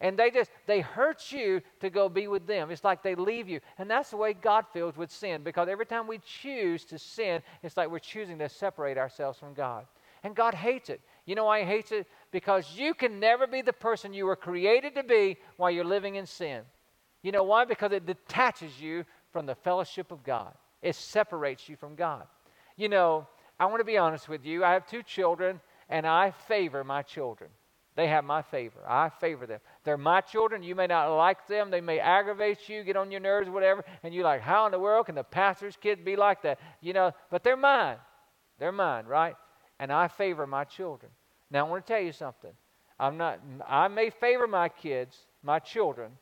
and 0.00 0.18
they 0.18 0.30
just 0.30 0.50
they 0.66 0.80
hurt 0.80 1.32
you 1.32 1.60
to 1.80 1.90
go 1.90 2.08
be 2.08 2.28
with 2.28 2.46
them 2.46 2.70
it's 2.70 2.84
like 2.84 3.02
they 3.02 3.14
leave 3.14 3.48
you 3.48 3.60
and 3.78 3.90
that's 3.90 4.10
the 4.10 4.16
way 4.16 4.32
god 4.32 4.64
feels 4.72 4.96
with 4.96 5.10
sin 5.10 5.42
because 5.42 5.68
every 5.68 5.86
time 5.86 6.06
we 6.06 6.18
choose 6.18 6.84
to 6.84 6.98
sin 6.98 7.42
it's 7.62 7.76
like 7.76 7.90
we're 7.90 7.98
choosing 7.98 8.38
to 8.38 8.48
separate 8.48 8.98
ourselves 8.98 9.38
from 9.38 9.54
god 9.54 9.86
and 10.22 10.34
god 10.34 10.54
hates 10.54 10.90
it 10.90 11.00
you 11.26 11.34
know 11.34 11.44
why 11.44 11.60
he 11.60 11.66
hates 11.66 11.92
it 11.92 12.06
because 12.30 12.76
you 12.76 12.94
can 12.94 13.18
never 13.18 13.46
be 13.46 13.62
the 13.62 13.72
person 13.72 14.12
you 14.12 14.26
were 14.26 14.36
created 14.36 14.94
to 14.94 15.02
be 15.02 15.36
while 15.56 15.70
you're 15.70 15.84
living 15.84 16.14
in 16.16 16.26
sin 16.26 16.62
you 17.22 17.32
know 17.32 17.42
why 17.42 17.64
because 17.64 17.92
it 17.92 18.06
detaches 18.06 18.80
you 18.80 19.04
from 19.32 19.46
the 19.46 19.54
fellowship 19.54 20.12
of 20.12 20.22
god 20.22 20.54
it 20.82 20.94
separates 20.94 21.68
you 21.68 21.76
from 21.76 21.94
god 21.94 22.26
you 22.76 22.88
know 22.88 23.26
i 23.58 23.66
want 23.66 23.80
to 23.80 23.84
be 23.84 23.98
honest 23.98 24.28
with 24.28 24.44
you 24.44 24.64
i 24.64 24.72
have 24.72 24.86
two 24.86 25.02
children 25.02 25.60
and 25.88 26.06
i 26.06 26.30
favor 26.30 26.84
my 26.84 27.02
children 27.02 27.50
they 27.98 28.06
have 28.06 28.22
my 28.22 28.42
favor. 28.42 28.78
I 28.86 29.08
favor 29.08 29.44
them. 29.44 29.58
They're 29.82 29.96
my 29.98 30.20
children. 30.20 30.62
You 30.62 30.76
may 30.76 30.86
not 30.86 31.16
like 31.16 31.48
them. 31.48 31.68
They 31.68 31.80
may 31.80 31.98
aggravate 31.98 32.68
you, 32.68 32.84
get 32.84 32.96
on 32.96 33.10
your 33.10 33.18
nerves, 33.18 33.50
whatever. 33.50 33.84
And 34.04 34.14
you're 34.14 34.22
like, 34.22 34.40
how 34.40 34.66
in 34.66 34.70
the 34.70 34.78
world 34.78 35.06
can 35.06 35.16
the 35.16 35.24
pastor's 35.24 35.76
kid 35.76 36.04
be 36.04 36.14
like 36.14 36.42
that? 36.42 36.60
You 36.80 36.92
know, 36.92 37.10
but 37.28 37.42
they're 37.42 37.56
mine. 37.56 37.96
They're 38.60 38.70
mine, 38.70 39.06
right? 39.06 39.34
And 39.80 39.92
I 39.92 40.06
favor 40.06 40.46
my 40.46 40.62
children. 40.62 41.10
Now, 41.50 41.66
I 41.66 41.68
want 41.68 41.84
to 41.84 41.92
tell 41.92 42.00
you 42.00 42.12
something. 42.12 42.52
I'm 43.00 43.16
not, 43.16 43.40
I 43.66 43.88
may 43.88 44.10
favor 44.10 44.46
my 44.46 44.68
kids, 44.68 45.16
my 45.42 45.58
children, 45.58 46.12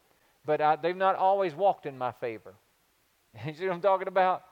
but 0.47 0.63
I, 0.63 0.77
they've 0.77 0.97
not 0.97 1.17
always 1.17 1.55
walked 1.55 1.85
in 1.85 1.99
my 1.99 2.13
favor. 2.13 2.55
You 3.47 3.55
see 3.55 3.67
what 3.67 3.75
I'm 3.75 3.81
talking 3.81 4.09
about? 4.09 4.43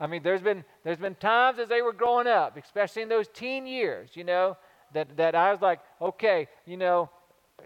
I 0.00 0.06
mean, 0.06 0.22
there's 0.22 0.40
been, 0.40 0.64
there's 0.84 0.98
been 0.98 1.14
times 1.14 1.58
as 1.58 1.68
they 1.68 1.82
were 1.82 1.92
growing 1.92 2.26
up, 2.26 2.56
especially 2.56 3.02
in 3.02 3.08
those 3.08 3.28
teen 3.28 3.66
years, 3.66 4.10
you 4.14 4.24
know, 4.24 4.56
that, 4.94 5.16
that 5.16 5.34
I 5.34 5.52
was 5.52 5.60
like, 5.60 5.80
okay, 6.00 6.48
you 6.66 6.76
know, 6.76 7.08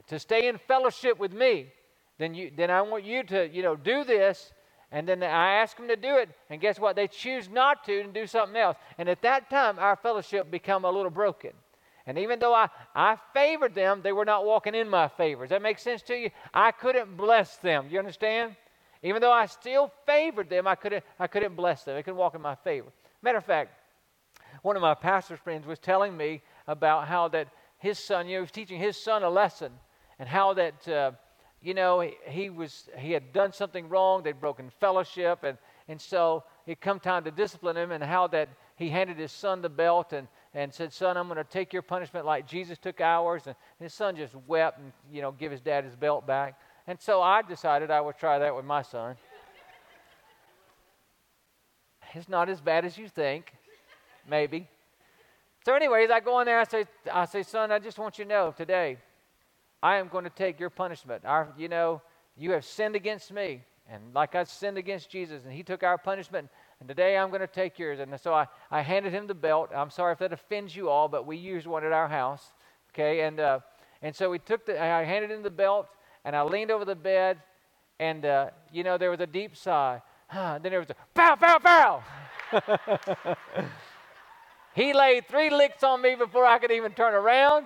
to 0.09 0.19
stay 0.19 0.49
in 0.49 0.59
fellowship 0.59 1.19
with 1.19 1.33
me, 1.33 1.69
then, 2.19 2.35
you, 2.35 2.51
then 2.55 2.71
I 2.71 2.83
want 2.83 3.05
you 3.05 3.23
to, 3.25 3.49
you 3.49 3.63
know, 3.63 3.77
do 3.77 4.05
this. 4.05 4.53
And 4.93 5.09
then 5.09 5.23
I 5.23 5.55
ask 5.55 5.77
them 5.77 5.89
to 5.89 5.97
do 5.97 6.17
it, 6.17 6.29
and 6.49 6.61
guess 6.61 6.79
what? 6.79 6.95
They 6.95 7.09
choose 7.09 7.49
not 7.51 7.85
to 7.85 8.01
and 8.01 8.15
do 8.15 8.27
something 8.27 8.57
else. 8.57 8.77
And 8.99 9.09
at 9.09 9.21
that 9.23 9.51
time, 9.51 9.79
our 9.79 9.97
fellowship 9.97 10.51
become 10.51 10.85
a 10.85 10.91
little 10.91 11.11
broken. 11.11 11.51
And 12.07 12.19
even 12.19 12.39
though 12.39 12.55
I, 12.55 12.69
I 12.95 13.17
favored 13.35 13.75
them, 13.75 14.01
they 14.03 14.13
were 14.13 14.25
not 14.25 14.47
walking 14.47 14.77
in 14.77 14.89
my 14.89 15.09
favor. 15.09 15.43
Does 15.43 15.51
that 15.51 15.63
make 15.63 15.81
sense 15.81 16.03
to 16.03 16.15
you? 16.15 16.31
I 16.55 16.71
couldn't 16.71 17.17
bless 17.17 17.57
them. 17.57 17.89
You 17.91 17.99
understand? 17.99 18.55
Even 19.03 19.21
though 19.21 19.33
I 19.33 19.47
still 19.47 19.93
favored 20.07 20.49
them, 20.49 20.67
I 20.67 20.75
couldn't, 20.75 21.05
I 21.19 21.27
couldn't 21.27 21.55
bless 21.55 21.85
them. 21.85 21.95
They 21.95 22.03
couldn't 22.03 22.19
walk 22.19 22.35
in 22.35 22.41
my 22.41 22.55
favor. 22.55 22.89
Matter 23.23 23.39
of 23.39 23.45
fact, 23.45 23.73
one 24.63 24.77
of 24.77 24.83
my 24.83 24.95
pastor's 24.95 25.39
friends 25.39 25.67
was 25.67 25.79
telling 25.79 26.17
me 26.17 26.43
about 26.67 27.07
how 27.07 27.29
that 27.29 27.49
his 27.79 27.99
son, 27.99 28.27
you 28.27 28.35
know, 28.35 28.39
he 28.39 28.43
was 28.43 28.51
teaching 28.51 28.81
his 28.81 28.97
son 28.97 29.23
a 29.23 29.31
lesson 29.31 29.73
and 30.19 30.29
how 30.29 30.55
that, 30.55 30.89
uh, 30.89 31.13
you 31.61 31.75
know, 31.75 32.01
he, 32.01 32.15
he, 32.27 32.51
was, 32.51 32.89
he 32.99 33.13
had 33.13 33.33
done 33.33 33.53
something 33.53 33.89
wrong. 33.89 34.23
They'd 34.23 34.41
broken 34.41 34.71
fellowship. 34.81 35.45
And, 35.45 35.59
and 35.89 36.01
so 36.01 36.45
it 36.67 36.81
come 36.81 37.01
time 37.01 37.25
to 37.25 37.31
discipline 37.31 37.77
him 37.77 37.93
and 37.93 38.03
how 38.03 38.27
that 38.29 38.49
he 38.77 38.89
handed 38.89 39.19
his 39.19 39.33
son 39.33 39.63
the 39.63 39.69
belt 39.69 40.13
and, 40.13 40.27
and 40.55 40.73
said, 40.73 40.93
son, 40.93 41.17
I'm 41.17 41.29
going 41.29 41.37
to 41.39 41.45
take 41.45 41.73
your 41.73 41.83
punishment 41.83 42.27
like 42.27 42.47
Jesus 42.47 42.79
took 42.79 43.01
ours. 43.01 43.47
And 43.47 43.57
his 43.79 43.95
son 43.95 44.17
just 44.17 44.35
wept 44.47 44.79
and, 44.79 44.93
you 45.13 45.23
know, 45.23 45.33
give 45.33 45.53
his 45.53 45.61
dad 45.61 45.85
his 45.85 45.97
belt 45.97 46.27
back. 46.27 46.59
And 46.87 47.01
so 47.01 47.21
I 47.21 47.43
decided 47.43 47.91
I 47.91 48.01
would 48.01 48.17
try 48.17 48.39
that 48.39 48.55
with 48.55 48.65
my 48.65 48.83
son. 48.83 49.17
It's 52.15 52.29
not 52.29 52.49
as 52.49 52.61
bad 52.61 52.85
as 52.85 52.97
you 52.97 53.09
think, 53.09 53.53
maybe. 54.29 54.69
So, 55.65 55.75
anyways, 55.75 56.11
I 56.11 56.21
go 56.21 56.41
in 56.41 56.47
there. 56.47 56.61
I 56.61 56.65
say, 56.65 56.87
I 57.13 57.25
say, 57.25 57.43
son, 57.43 57.73
I 57.73 57.79
just 57.79 57.99
want 57.99 58.19
you 58.19 58.25
to 58.25 58.29
know 58.29 58.55
today, 58.57 58.99
I 59.83 59.97
am 59.97 60.09
going 60.09 60.25
to 60.25 60.31
take 60.31 60.61
your 60.61 60.71
punishment. 60.71 61.25
You 61.59 61.69
know, 61.69 62.01
you 62.37 62.53
have 62.53 62.65
sinned 62.65 62.97
against 62.97 63.33
me, 63.33 63.63
and 63.91 64.15
like 64.15 64.35
I 64.35 64.45
sinned 64.45 64.79
against 64.79 65.11
Jesus, 65.11 65.45
and 65.45 65.53
He 65.53 65.63
took 65.63 65.83
our 65.83 65.99
punishment. 65.99 66.49
And 66.79 66.89
today 66.89 67.17
I'm 67.17 67.31
going 67.31 67.41
to 67.41 67.47
take 67.47 67.79
yours. 67.79 68.01
And 68.01 68.19
so 68.21 68.35
I, 68.35 68.47
I 68.71 68.83
handed 68.83 69.13
him 69.13 69.27
the 69.27 69.35
belt. 69.35 69.71
I'm 69.75 69.91
sorry 69.91 70.13
if 70.13 70.19
that 70.19 70.33
offends 70.33 70.77
you 70.77 70.89
all, 70.89 71.09
but 71.09 71.27
we 71.27 71.37
used 71.37 71.67
one 71.67 71.85
at 71.85 71.93
our 71.93 72.09
house. 72.09 72.53
Okay, 72.93 73.23
and 73.23 73.41
uh, 73.41 73.61
and 74.03 74.15
so 74.15 74.31
we 74.31 74.39
took 74.39 74.67
the. 74.67 74.81
I 74.81 75.05
handed 75.05 75.31
him 75.31 75.43
the 75.43 75.51
belt, 75.51 75.89
and 76.27 76.37
I 76.37 76.43
leaned 76.43 76.71
over 76.71 76.85
the 76.85 76.95
bed, 76.95 77.39
and 77.99 78.27
uh, 78.27 78.51
you 78.71 78.85
know 78.85 78.99
there 78.99 79.11
was 79.11 79.21
a 79.21 79.27
deep 79.27 79.57
sigh. 79.57 80.03
and 80.31 80.63
then 80.63 80.73
there 80.73 80.81
was 80.81 80.91
a 80.91 80.97
pow, 81.15 81.37
pow, 81.37 81.59
pow. 81.59 82.03
He 84.77 84.93
laid 84.93 85.27
three 85.27 85.49
licks 85.49 85.83
on 85.83 86.03
me 86.03 86.17
before 86.17 86.45
I 86.45 86.59
could 86.59 86.71
even 86.71 86.93
turn 86.93 87.15
around. 87.15 87.65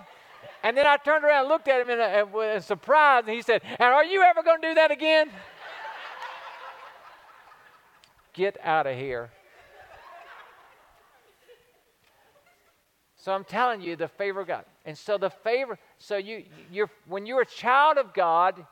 And 0.62 0.76
then 0.76 0.86
I 0.86 0.96
turned 0.96 1.24
around 1.24 1.40
and 1.40 1.48
looked 1.48 1.66
at 1.66 1.80
him 1.80 1.90
in, 1.90 1.98
a, 1.98 2.54
in 2.54 2.62
surprise, 2.62 3.24
and 3.26 3.34
he 3.34 3.42
said, 3.42 3.62
And 3.64 3.92
are 3.92 4.04
you 4.04 4.22
ever 4.22 4.44
going 4.44 4.62
to 4.62 4.68
do 4.68 4.74
that 4.74 4.92
again? 4.92 5.28
Get 8.32 8.56
out 8.62 8.86
of 8.86 8.96
here. 8.96 9.30
So 13.16 13.32
I'm 13.32 13.44
telling 13.44 13.80
you, 13.80 13.96
the 13.96 14.06
favor 14.06 14.42
of 14.42 14.46
God. 14.46 14.64
And 14.84 14.96
so 14.96 15.18
the 15.18 15.30
favor, 15.30 15.80
so 16.00 16.16
you, 16.16 16.44
you're, 16.72 16.90
when 17.06 17.26
you're 17.26 17.42
a 17.42 17.46
child 17.46 17.98
of 17.98 18.14
God, 18.14 18.66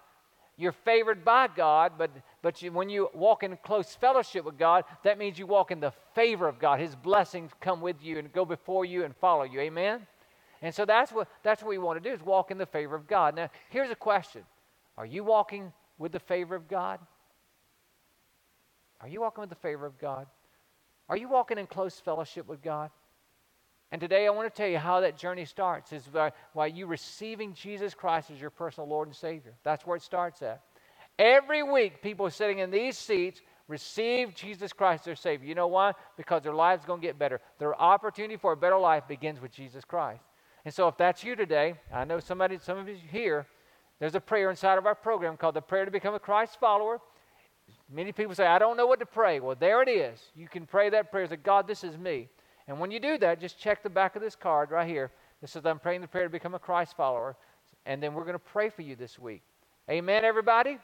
you're 0.56 0.72
favored 0.72 1.24
by 1.24 1.46
God, 1.46 1.92
but, 1.98 2.10
but 2.42 2.62
you, 2.62 2.72
when 2.72 2.88
you 2.88 3.10
walk 3.14 3.42
in 3.42 3.56
close 3.62 3.94
fellowship 3.94 4.44
with 4.46 4.58
God, 4.58 4.84
that 5.04 5.18
means 5.18 5.38
you 5.38 5.46
walk 5.46 5.70
in 5.70 5.78
the 5.78 5.92
favor 6.14 6.48
of 6.48 6.58
God. 6.58 6.80
His 6.80 6.96
blessings 6.96 7.52
come 7.60 7.82
with 7.82 8.02
you 8.02 8.18
and 8.18 8.32
go 8.32 8.46
before 8.46 8.86
you 8.86 9.04
and 9.04 9.14
follow 9.14 9.44
you. 9.44 9.60
Amen? 9.60 10.06
And 10.62 10.74
so 10.74 10.86
that's 10.86 11.12
what, 11.12 11.28
that's 11.42 11.62
what 11.62 11.68
we 11.68 11.78
want 11.78 12.02
to 12.02 12.08
do 12.08 12.14
is 12.14 12.20
walk 12.22 12.50
in 12.50 12.58
the 12.58 12.66
favor 12.66 12.96
of 12.96 13.06
God. 13.06 13.36
Now, 13.36 13.50
here's 13.68 13.90
a 13.90 13.94
question. 13.94 14.42
Are 14.96 15.06
you 15.06 15.22
walking 15.22 15.72
with 15.98 16.12
the 16.12 16.18
favor 16.18 16.54
of 16.56 16.66
God? 16.66 16.98
Are 19.02 19.08
you 19.08 19.20
walking 19.20 19.42
with 19.42 19.50
the 19.50 19.56
favor 19.56 19.84
of 19.84 19.98
God? 19.98 20.26
Are 21.10 21.16
you 21.16 21.28
walking 21.28 21.58
in 21.58 21.66
close 21.66 22.00
fellowship 22.00 22.48
with 22.48 22.62
God? 22.62 22.90
And 23.90 24.00
today 24.00 24.26
I 24.26 24.30
want 24.30 24.52
to 24.52 24.56
tell 24.56 24.68
you 24.68 24.78
how 24.78 25.00
that 25.00 25.16
journey 25.16 25.46
starts 25.46 25.92
is 25.92 26.04
by, 26.04 26.32
by 26.54 26.66
you 26.66 26.86
receiving 26.86 27.54
Jesus 27.54 27.94
Christ 27.94 28.30
as 28.30 28.40
your 28.40 28.50
personal 28.50 28.88
Lord 28.88 29.08
and 29.08 29.16
Savior. 29.16 29.54
That's 29.64 29.86
where 29.86 29.96
it 29.96 30.02
starts 30.02 30.42
at. 30.42 30.62
Every 31.18 31.62
week, 31.62 32.02
people 32.02 32.28
sitting 32.30 32.58
in 32.58 32.70
these 32.70 32.98
seats 32.98 33.40
receive 33.66 34.34
Jesus 34.34 34.72
Christ 34.72 35.02
as 35.02 35.04
their 35.06 35.16
Savior. 35.16 35.48
You 35.48 35.54
know 35.54 35.66
why? 35.66 35.92
Because 36.16 36.42
their 36.42 36.54
lives 36.54 36.84
going 36.84 37.00
to 37.00 37.06
get 37.06 37.18
better. 37.18 37.40
Their 37.58 37.80
opportunity 37.80 38.36
for 38.36 38.52
a 38.52 38.56
better 38.56 38.78
life 38.78 39.08
begins 39.08 39.40
with 39.40 39.52
Jesus 39.52 39.84
Christ. 39.84 40.22
And 40.64 40.72
so 40.72 40.86
if 40.88 40.96
that's 40.96 41.24
you 41.24 41.34
today, 41.34 41.74
I 41.92 42.04
know 42.04 42.20
somebody, 42.20 42.58
some 42.58 42.78
of 42.78 42.88
you 42.88 42.96
here, 43.10 43.46
there's 44.00 44.14
a 44.14 44.20
prayer 44.20 44.50
inside 44.50 44.78
of 44.78 44.86
our 44.86 44.94
program 44.94 45.36
called 45.36 45.54
the 45.54 45.62
Prayer 45.62 45.84
to 45.84 45.90
Become 45.90 46.14
a 46.14 46.20
Christ 46.20 46.60
Follower. 46.60 47.00
Many 47.90 48.12
people 48.12 48.34
say, 48.34 48.46
I 48.46 48.58
don't 48.58 48.76
know 48.76 48.86
what 48.86 49.00
to 49.00 49.06
pray. 49.06 49.40
Well, 49.40 49.56
there 49.58 49.82
it 49.82 49.88
is. 49.88 50.20
You 50.36 50.46
can 50.46 50.66
pray 50.66 50.90
that 50.90 51.10
prayer. 51.10 51.26
Say, 51.26 51.36
God, 51.36 51.66
this 51.66 51.84
is 51.84 51.96
me. 51.96 52.28
And 52.68 52.78
when 52.78 52.90
you 52.90 53.00
do 53.00 53.18
that, 53.18 53.40
just 53.40 53.58
check 53.58 53.82
the 53.82 53.90
back 53.90 54.14
of 54.14 54.22
this 54.22 54.36
card 54.36 54.70
right 54.70 54.86
here. 54.86 55.10
This 55.40 55.52
says, 55.52 55.64
I'm 55.64 55.78
praying 55.78 56.02
the 56.02 56.08
prayer 56.08 56.24
to 56.24 56.30
become 56.30 56.54
a 56.54 56.58
Christ 56.58 56.96
follower. 56.96 57.34
And 57.86 58.02
then 58.02 58.12
we're 58.12 58.24
going 58.24 58.34
to 58.34 58.38
pray 58.38 58.68
for 58.68 58.82
you 58.82 58.94
this 58.94 59.18
week. 59.18 59.42
Amen, 59.90 60.24
everybody? 60.24 60.70
Amen. 60.70 60.80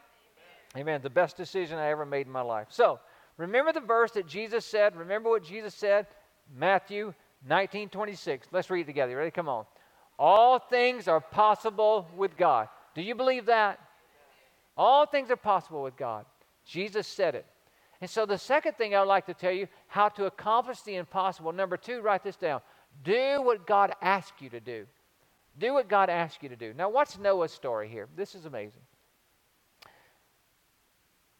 Amen. 0.76 1.00
The 1.02 1.10
best 1.10 1.36
decision 1.36 1.78
I 1.78 1.90
ever 1.90 2.06
made 2.06 2.26
in 2.26 2.32
my 2.32 2.40
life. 2.40 2.68
So, 2.70 2.98
remember 3.36 3.72
the 3.72 3.80
verse 3.80 4.12
that 4.12 4.26
Jesus 4.26 4.64
said? 4.64 4.96
Remember 4.96 5.28
what 5.28 5.44
Jesus 5.44 5.74
said? 5.74 6.06
Matthew 6.56 7.12
19 7.46 7.90
26. 7.90 8.48
Let's 8.50 8.70
read 8.70 8.82
it 8.82 8.86
together. 8.86 9.16
Ready? 9.16 9.30
Come 9.30 9.48
on. 9.48 9.66
All 10.18 10.58
things 10.58 11.06
are 11.08 11.20
possible 11.20 12.08
with 12.16 12.36
God. 12.36 12.68
Do 12.94 13.02
you 13.02 13.14
believe 13.14 13.46
that? 13.46 13.78
All 14.76 15.04
things 15.04 15.30
are 15.30 15.36
possible 15.36 15.82
with 15.82 15.96
God. 15.96 16.24
Jesus 16.64 17.06
said 17.06 17.34
it. 17.34 17.46
And 18.04 18.11
so, 18.11 18.26
the 18.26 18.37
second 18.37 18.75
thing 18.75 18.94
I 18.94 19.00
would 19.00 19.08
like 19.08 19.25
to 19.25 19.32
tell 19.32 19.50
you 19.50 19.66
how 19.87 20.11
to 20.11 20.26
accomplish 20.26 20.82
the 20.82 20.96
impossible. 20.96 21.54
Number 21.54 21.78
two, 21.78 22.02
write 22.02 22.23
this 22.23 22.37
down. 22.37 22.61
Do 23.02 23.40
what 23.40 23.66
God 23.66 23.94
asks 24.02 24.42
you 24.42 24.50
to 24.50 24.61
do. 24.61 24.84
Do 25.58 25.73
what 25.73 25.88
God 25.88 26.11
asks 26.11 26.42
you 26.42 26.50
to 26.50 26.56
do. 26.56 26.75
Now, 26.75 26.90
what's 26.90 27.18
Noah's 27.18 27.50
story 27.50 27.88
here? 27.88 28.06
This 28.14 28.34
is 28.34 28.44
amazing. 28.44 28.82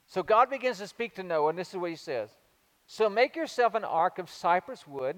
So, 0.06 0.23
God 0.23 0.49
begins 0.49 0.78
to 0.78 0.87
speak 0.87 1.14
to 1.16 1.23
Noah, 1.23 1.50
and 1.50 1.59
this 1.59 1.68
is 1.68 1.76
what 1.76 1.90
he 1.90 1.97
says 1.97 2.30
So, 2.87 3.11
make 3.11 3.37
yourself 3.37 3.75
an 3.75 3.85
ark 3.85 4.18
of 4.18 4.30
cypress 4.30 4.87
wood, 4.87 5.16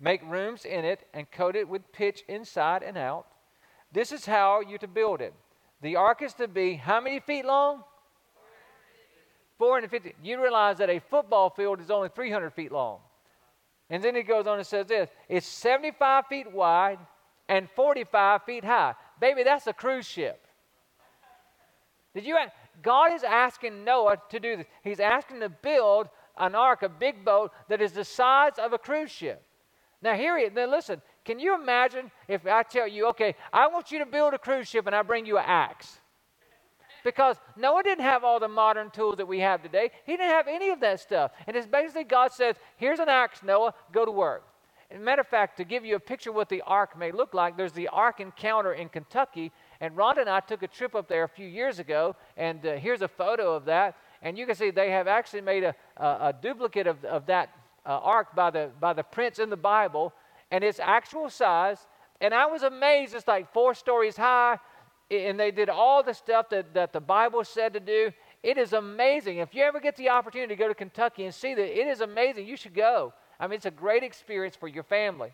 make 0.00 0.22
rooms 0.22 0.64
in 0.64 0.86
it, 0.86 1.06
and 1.12 1.30
coat 1.30 1.54
it 1.54 1.68
with 1.68 1.92
pitch 1.92 2.22
inside 2.28 2.82
and 2.82 2.96
out. 2.96 3.26
This 3.92 4.10
is 4.10 4.24
how 4.24 4.62
you're 4.62 4.78
to 4.78 4.88
build 4.88 5.20
it. 5.20 5.34
The 5.82 5.96
ark 5.96 6.22
is 6.22 6.32
to 6.32 6.48
be 6.48 6.76
how 6.76 6.98
many 7.02 7.20
feet 7.20 7.44
long? 7.44 7.84
450. 9.62 10.16
You 10.24 10.42
realize 10.42 10.78
that 10.78 10.90
a 10.90 10.98
football 10.98 11.48
field 11.48 11.80
is 11.80 11.88
only 11.88 12.08
300 12.08 12.52
feet 12.52 12.72
long. 12.72 12.98
And 13.90 14.02
then 14.02 14.16
he 14.16 14.24
goes 14.24 14.48
on 14.48 14.58
and 14.58 14.66
says 14.66 14.88
this 14.88 15.08
it's 15.28 15.46
75 15.46 16.26
feet 16.26 16.50
wide 16.50 16.98
and 17.48 17.70
45 17.76 18.42
feet 18.42 18.64
high. 18.64 18.96
Baby, 19.20 19.44
that's 19.44 19.68
a 19.68 19.72
cruise 19.72 20.04
ship. 20.04 20.44
Did 22.12 22.24
you? 22.24 22.36
God 22.82 23.12
is 23.12 23.22
asking 23.22 23.84
Noah 23.84 24.16
to 24.30 24.40
do 24.40 24.56
this. 24.56 24.66
He's 24.82 24.98
asking 24.98 25.38
to 25.38 25.48
build 25.48 26.08
an 26.36 26.56
ark, 26.56 26.82
a 26.82 26.88
big 26.88 27.24
boat 27.24 27.52
that 27.68 27.80
is 27.80 27.92
the 27.92 28.04
size 28.04 28.54
of 28.58 28.72
a 28.72 28.78
cruise 28.78 29.12
ship. 29.12 29.44
Now, 30.02 30.14
here 30.14 30.36
he 30.36 30.48
Then 30.48 30.72
listen. 30.72 31.00
Can 31.24 31.38
you 31.38 31.54
imagine 31.54 32.10
if 32.26 32.44
I 32.48 32.64
tell 32.64 32.88
you, 32.88 33.06
okay, 33.10 33.36
I 33.52 33.68
want 33.68 33.92
you 33.92 34.00
to 34.00 34.06
build 34.06 34.34
a 34.34 34.38
cruise 34.38 34.66
ship 34.66 34.88
and 34.88 34.96
I 34.96 35.02
bring 35.02 35.24
you 35.24 35.38
an 35.38 35.44
axe? 35.46 36.00
Because 37.04 37.36
Noah 37.56 37.82
didn't 37.82 38.04
have 38.04 38.24
all 38.24 38.38
the 38.38 38.48
modern 38.48 38.90
tools 38.90 39.16
that 39.16 39.26
we 39.26 39.40
have 39.40 39.62
today. 39.62 39.90
He 40.04 40.12
didn't 40.12 40.30
have 40.30 40.48
any 40.48 40.70
of 40.70 40.80
that 40.80 41.00
stuff. 41.00 41.32
And 41.46 41.56
it's 41.56 41.66
basically 41.66 42.04
God 42.04 42.32
says, 42.32 42.56
here's 42.76 42.98
an 42.98 43.08
axe, 43.08 43.42
Noah, 43.42 43.74
go 43.92 44.04
to 44.04 44.12
work. 44.12 44.44
As 44.90 44.98
a 44.98 45.00
matter 45.00 45.22
of 45.22 45.26
fact, 45.26 45.56
to 45.56 45.64
give 45.64 45.86
you 45.86 45.96
a 45.96 46.00
picture 46.00 46.30
of 46.30 46.36
what 46.36 46.50
the 46.50 46.60
ark 46.66 46.98
may 46.98 47.12
look 47.12 47.32
like, 47.32 47.56
there's 47.56 47.72
the 47.72 47.88
Ark 47.88 48.20
Encounter 48.20 48.74
in 48.74 48.90
Kentucky. 48.90 49.50
And 49.80 49.96
Rhonda 49.96 50.18
and 50.18 50.28
I 50.28 50.40
took 50.40 50.62
a 50.62 50.68
trip 50.68 50.94
up 50.94 51.08
there 51.08 51.24
a 51.24 51.28
few 51.28 51.46
years 51.46 51.78
ago, 51.78 52.14
and 52.36 52.64
uh, 52.66 52.74
here's 52.74 53.00
a 53.00 53.08
photo 53.08 53.54
of 53.54 53.64
that. 53.64 53.96
And 54.20 54.36
you 54.36 54.44
can 54.44 54.54
see 54.54 54.70
they 54.70 54.90
have 54.90 55.08
actually 55.08 55.40
made 55.40 55.64
a, 55.64 55.74
a, 55.96 56.04
a 56.04 56.34
duplicate 56.40 56.86
of, 56.86 57.02
of 57.06 57.24
that 57.26 57.48
uh, 57.86 58.00
ark 58.02 58.36
by 58.36 58.50
the, 58.50 58.70
by 58.80 58.92
the 58.92 59.02
prints 59.02 59.38
in 59.38 59.48
the 59.48 59.56
Bible, 59.56 60.12
and 60.50 60.62
it's 60.62 60.78
actual 60.78 61.30
size. 61.30 61.78
And 62.20 62.34
I 62.34 62.44
was 62.44 62.62
amazed. 62.62 63.14
It's 63.14 63.26
like 63.26 63.50
four 63.52 63.74
stories 63.74 64.18
high, 64.18 64.58
and 65.12 65.38
they 65.38 65.50
did 65.50 65.68
all 65.68 66.02
the 66.02 66.14
stuff 66.14 66.48
that, 66.50 66.74
that 66.74 66.92
the 66.92 67.00
Bible 67.00 67.44
said 67.44 67.74
to 67.74 67.80
do. 67.80 68.12
It 68.42 68.58
is 68.58 68.72
amazing. 68.72 69.38
If 69.38 69.54
you 69.54 69.62
ever 69.62 69.78
get 69.78 69.96
the 69.96 70.08
opportunity 70.08 70.54
to 70.54 70.58
go 70.58 70.68
to 70.68 70.74
Kentucky 70.74 71.24
and 71.24 71.34
see 71.34 71.54
that, 71.54 71.80
it 71.80 71.86
is 71.86 72.00
amazing. 72.00 72.46
You 72.46 72.56
should 72.56 72.74
go. 72.74 73.12
I 73.38 73.46
mean, 73.46 73.56
it's 73.56 73.66
a 73.66 73.70
great 73.70 74.02
experience 74.02 74.56
for 74.56 74.68
your 74.68 74.82
family. 74.82 75.32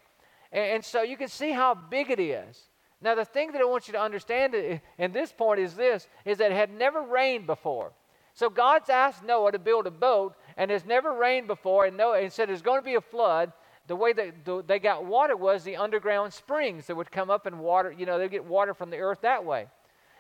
And, 0.53 0.65
and 0.65 0.85
so 0.85 1.03
you 1.03 1.17
can 1.17 1.29
see 1.29 1.53
how 1.53 1.75
big 1.75 2.11
it 2.11 2.21
is. 2.21 2.69
Now, 3.01 3.15
the 3.15 3.25
thing 3.25 3.53
that 3.53 3.61
I 3.61 3.65
want 3.65 3.87
you 3.87 3.93
to 3.93 4.01
understand 4.01 4.55
in 4.55 5.13
this 5.13 5.33
point 5.33 5.61
is 5.61 5.75
this, 5.75 6.09
is 6.25 6.39
that 6.39 6.51
it 6.51 6.57
had 6.57 6.73
never 6.73 7.03
rained 7.03 7.47
before. 7.47 7.93
So 8.35 8.51
God's 8.51 8.91
asked 8.91 9.25
Noah 9.25 9.53
to 9.53 9.59
build 9.59 9.87
a 9.87 9.91
boat, 9.91 10.35
and 10.57 10.71
it's 10.71 10.85
never 10.85 11.13
rained 11.13 11.47
before, 11.47 11.87
and 11.87 11.97
Noah 11.97 12.21
and 12.21 12.33
said 12.33 12.49
there's 12.49 12.63
going 12.63 12.81
to 12.81 12.85
be 12.85 12.95
a 12.95 13.01
flood. 13.01 13.53
The 13.89 13.97
way 13.97 14.13
that 14.13 14.67
they 14.69 14.79
got 14.79 15.05
water 15.05 15.37
was 15.37 15.65
the 15.65 15.77
underground 15.77 16.33
springs 16.33 16.87
that 16.87 16.97
would 16.97 17.11
come 17.11 17.31
up 17.31 17.47
and 17.47 17.59
water, 17.59 17.91
you 17.91 18.07
know, 18.07 18.19
they 18.19 18.29
get 18.29 18.45
water 18.45 18.75
from 18.75 18.91
the 18.91 18.99
earth 18.99 19.23
that 19.23 19.45
way. 19.45 19.67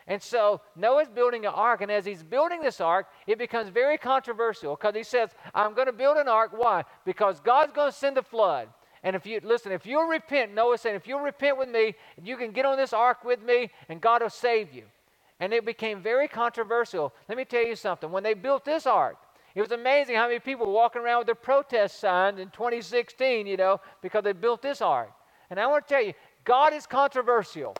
And 0.06 0.22
so 0.22 0.62
Noah's 0.74 1.08
building 1.08 1.44
an 1.44 1.52
ark, 1.54 1.82
and 1.82 1.92
as 1.92 2.06
he's 2.06 2.22
building 2.22 2.62
this 2.62 2.80
ark, 2.80 3.08
it 3.26 3.36
becomes 3.36 3.68
very 3.68 3.98
controversial 3.98 4.74
because 4.74 4.94
he 4.94 5.02
says, 5.02 5.28
I'm 5.54 5.74
going 5.74 5.86
to 5.86 5.92
build 5.92 6.16
an 6.16 6.28
ark. 6.28 6.52
Why? 6.56 6.84
Because 7.04 7.40
God's 7.40 7.72
going 7.72 7.92
to 7.92 7.96
send 7.96 8.16
a 8.16 8.22
flood. 8.22 8.68
And 9.02 9.14
if 9.14 9.26
you 9.26 9.38
listen, 9.44 9.70
if 9.70 9.84
you'll 9.84 10.08
repent, 10.08 10.54
Noah 10.54 10.78
said, 10.78 10.96
if 10.96 11.06
you'll 11.06 11.20
repent 11.20 11.58
with 11.58 11.68
me, 11.68 11.94
you 12.22 12.38
can 12.38 12.52
get 12.52 12.64
on 12.64 12.78
this 12.78 12.94
ark 12.94 13.22
with 13.22 13.42
me, 13.42 13.70
and 13.90 14.00
God 14.00 14.22
will 14.22 14.30
save 14.30 14.72
you. 14.72 14.84
And 15.40 15.52
it 15.52 15.66
became 15.66 16.02
very 16.02 16.26
controversial. 16.26 17.12
Let 17.28 17.36
me 17.36 17.44
tell 17.44 17.64
you 17.64 17.76
something. 17.76 18.10
When 18.10 18.24
they 18.24 18.34
built 18.34 18.64
this 18.64 18.86
ark, 18.86 19.18
it 19.58 19.60
was 19.60 19.72
amazing 19.72 20.14
how 20.14 20.28
many 20.28 20.38
people 20.38 20.66
were 20.66 20.72
walking 20.72 21.02
around 21.02 21.18
with 21.18 21.26
their 21.26 21.34
protest 21.34 21.98
signs 21.98 22.38
in 22.38 22.48
2016, 22.50 23.44
you 23.44 23.56
know, 23.56 23.80
because 24.02 24.22
they 24.22 24.32
built 24.32 24.62
this 24.62 24.80
ark. 24.80 25.10
And 25.50 25.58
I 25.58 25.66
want 25.66 25.88
to 25.88 25.92
tell 25.92 26.00
you, 26.00 26.12
God 26.44 26.72
is 26.72 26.86
controversial. 26.86 27.74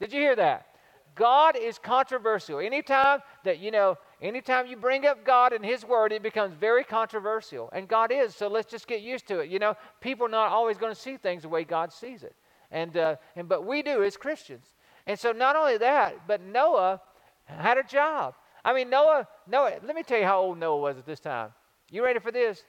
Did 0.00 0.10
you 0.10 0.20
hear 0.20 0.34
that? 0.36 0.68
God 1.14 1.54
is 1.54 1.76
controversial. 1.78 2.60
Anytime 2.60 3.20
that, 3.44 3.58
you 3.58 3.70
know, 3.70 3.98
anytime 4.22 4.66
you 4.66 4.78
bring 4.78 5.04
up 5.04 5.22
God 5.22 5.52
and 5.52 5.62
His 5.62 5.84
Word, 5.84 6.12
it 6.12 6.22
becomes 6.22 6.54
very 6.54 6.82
controversial. 6.82 7.68
And 7.74 7.86
God 7.86 8.10
is, 8.10 8.34
so 8.34 8.48
let's 8.48 8.70
just 8.70 8.88
get 8.88 9.02
used 9.02 9.28
to 9.28 9.40
it. 9.40 9.50
You 9.50 9.58
know, 9.58 9.74
people 10.00 10.24
are 10.24 10.30
not 10.30 10.50
always 10.50 10.78
going 10.78 10.94
to 10.94 10.98
see 10.98 11.18
things 11.18 11.42
the 11.42 11.50
way 11.50 11.64
God 11.64 11.92
sees 11.92 12.22
it. 12.22 12.34
And, 12.70 12.96
uh, 12.96 13.16
and, 13.36 13.46
but 13.46 13.66
we 13.66 13.82
do 13.82 14.02
as 14.02 14.16
Christians. 14.16 14.64
And 15.06 15.18
so 15.18 15.32
not 15.32 15.56
only 15.56 15.76
that, 15.76 16.26
but 16.26 16.40
Noah 16.40 17.02
had 17.44 17.76
a 17.76 17.84
job. 17.84 18.32
I 18.64 18.72
mean, 18.72 18.88
Noah, 18.88 19.28
Noah, 19.46 19.74
let 19.84 19.94
me 19.94 20.02
tell 20.02 20.18
you 20.18 20.24
how 20.24 20.40
old 20.40 20.58
Noah 20.58 20.78
was 20.78 20.98
at 20.98 21.06
this 21.06 21.20
time. 21.20 21.50
You 21.90 22.04
ready 22.04 22.18
for 22.18 22.32
this? 22.32 22.64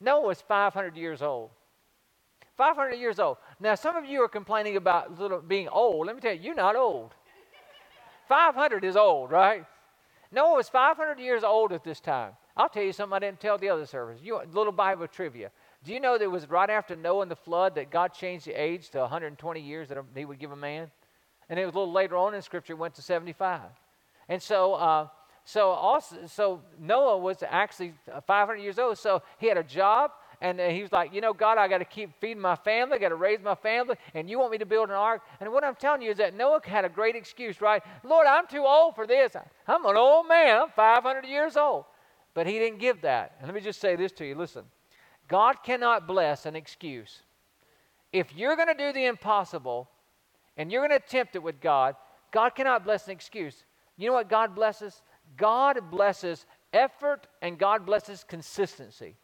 Noah 0.00 0.26
was 0.26 0.40
500 0.40 0.96
years 0.96 1.22
old. 1.22 1.50
500 2.56 2.94
years 2.94 3.18
old. 3.18 3.38
Now, 3.60 3.74
some 3.74 3.96
of 3.96 4.04
you 4.04 4.22
are 4.22 4.28
complaining 4.28 4.76
about 4.76 5.18
little 5.18 5.40
being 5.40 5.68
old. 5.68 6.06
Let 6.06 6.16
me 6.16 6.20
tell 6.20 6.34
you, 6.34 6.40
you're 6.40 6.54
not 6.54 6.76
old. 6.76 7.14
500 8.28 8.84
is 8.84 8.96
old, 8.96 9.30
right? 9.30 9.64
Noah 10.30 10.56
was 10.56 10.68
500 10.68 11.18
years 11.18 11.44
old 11.44 11.72
at 11.72 11.84
this 11.84 12.00
time. 12.00 12.32
I'll 12.56 12.68
tell 12.68 12.82
you 12.82 12.92
something 12.92 13.14
I 13.14 13.18
didn't 13.18 13.40
tell 13.40 13.58
the 13.58 13.68
other 13.68 13.86
service. 13.86 14.20
You 14.22 14.40
little 14.52 14.72
Bible 14.72 15.06
trivia. 15.06 15.50
Do 15.84 15.92
you 15.92 16.00
know 16.00 16.18
that 16.18 16.24
it 16.24 16.30
was 16.30 16.48
right 16.48 16.68
after 16.68 16.94
Noah 16.94 17.22
and 17.22 17.30
the 17.30 17.36
flood 17.36 17.74
that 17.74 17.90
God 17.90 18.12
changed 18.12 18.46
the 18.46 18.52
age 18.52 18.90
to 18.90 19.00
120 19.00 19.60
years 19.60 19.88
that 19.88 19.98
He 20.14 20.24
would 20.24 20.38
give 20.38 20.52
a 20.52 20.56
man? 20.56 20.90
And 21.48 21.58
it 21.58 21.66
was 21.66 21.74
a 21.74 21.78
little 21.78 21.92
later 21.92 22.16
on 22.16 22.34
in 22.34 22.42
Scripture, 22.42 22.74
it 22.74 22.78
went 22.78 22.94
to 22.94 23.02
75. 23.02 23.62
And 24.28 24.40
so, 24.40 24.74
uh, 24.74 25.08
so 25.44 25.70
also, 25.70 26.16
so 26.26 26.60
Noah 26.78 27.18
was 27.18 27.42
actually 27.46 27.94
500 28.26 28.56
years 28.60 28.78
old. 28.78 28.98
So 28.98 29.22
he 29.38 29.48
had 29.48 29.56
a 29.56 29.62
job, 29.62 30.12
and 30.40 30.60
he 30.60 30.82
was 30.82 30.92
like, 30.92 31.12
you 31.12 31.20
know, 31.20 31.32
God, 31.32 31.58
I 31.58 31.68
got 31.68 31.78
to 31.78 31.84
keep 31.84 32.10
feeding 32.20 32.40
my 32.40 32.56
family, 32.56 32.96
I 32.96 32.98
got 32.98 33.08
to 33.10 33.16
raise 33.16 33.40
my 33.40 33.54
family, 33.54 33.96
and 34.14 34.28
you 34.30 34.38
want 34.38 34.52
me 34.52 34.58
to 34.58 34.66
build 34.66 34.88
an 34.88 34.94
ark. 34.94 35.22
And 35.40 35.52
what 35.52 35.64
I'm 35.64 35.74
telling 35.74 36.02
you 36.02 36.10
is 36.10 36.18
that 36.18 36.34
Noah 36.34 36.60
had 36.64 36.84
a 36.84 36.88
great 36.88 37.16
excuse, 37.16 37.60
right? 37.60 37.82
Lord, 38.04 38.26
I'm 38.26 38.46
too 38.46 38.64
old 38.64 38.94
for 38.94 39.06
this. 39.06 39.36
I'm 39.66 39.84
an 39.84 39.96
old 39.96 40.28
man. 40.28 40.62
I'm 40.62 40.70
500 40.70 41.24
years 41.26 41.56
old. 41.56 41.84
But 42.34 42.46
he 42.46 42.58
didn't 42.58 42.78
give 42.78 43.02
that. 43.02 43.36
And 43.38 43.48
let 43.48 43.54
me 43.54 43.60
just 43.60 43.80
say 43.80 43.96
this 43.96 44.12
to 44.12 44.24
you 44.24 44.34
listen, 44.34 44.64
God 45.28 45.62
cannot 45.62 46.06
bless 46.06 46.46
an 46.46 46.56
excuse. 46.56 47.20
If 48.12 48.34
you're 48.34 48.56
going 48.56 48.68
to 48.68 48.74
do 48.74 48.92
the 48.92 49.06
impossible 49.06 49.88
and 50.56 50.70
you're 50.70 50.86
going 50.86 50.98
to 50.98 51.04
attempt 51.04 51.36
it 51.36 51.42
with 51.42 51.60
God, 51.60 51.96
God 52.30 52.50
cannot 52.50 52.84
bless 52.84 53.06
an 53.06 53.12
excuse. 53.12 53.64
You 53.96 54.08
know 54.08 54.14
what 54.14 54.28
God 54.28 54.54
blesses? 54.54 55.02
God 55.36 55.90
blesses 55.90 56.46
effort 56.72 57.26
and 57.40 57.58
God 57.58 57.86
blesses 57.86 58.24
consistency. 58.24 59.16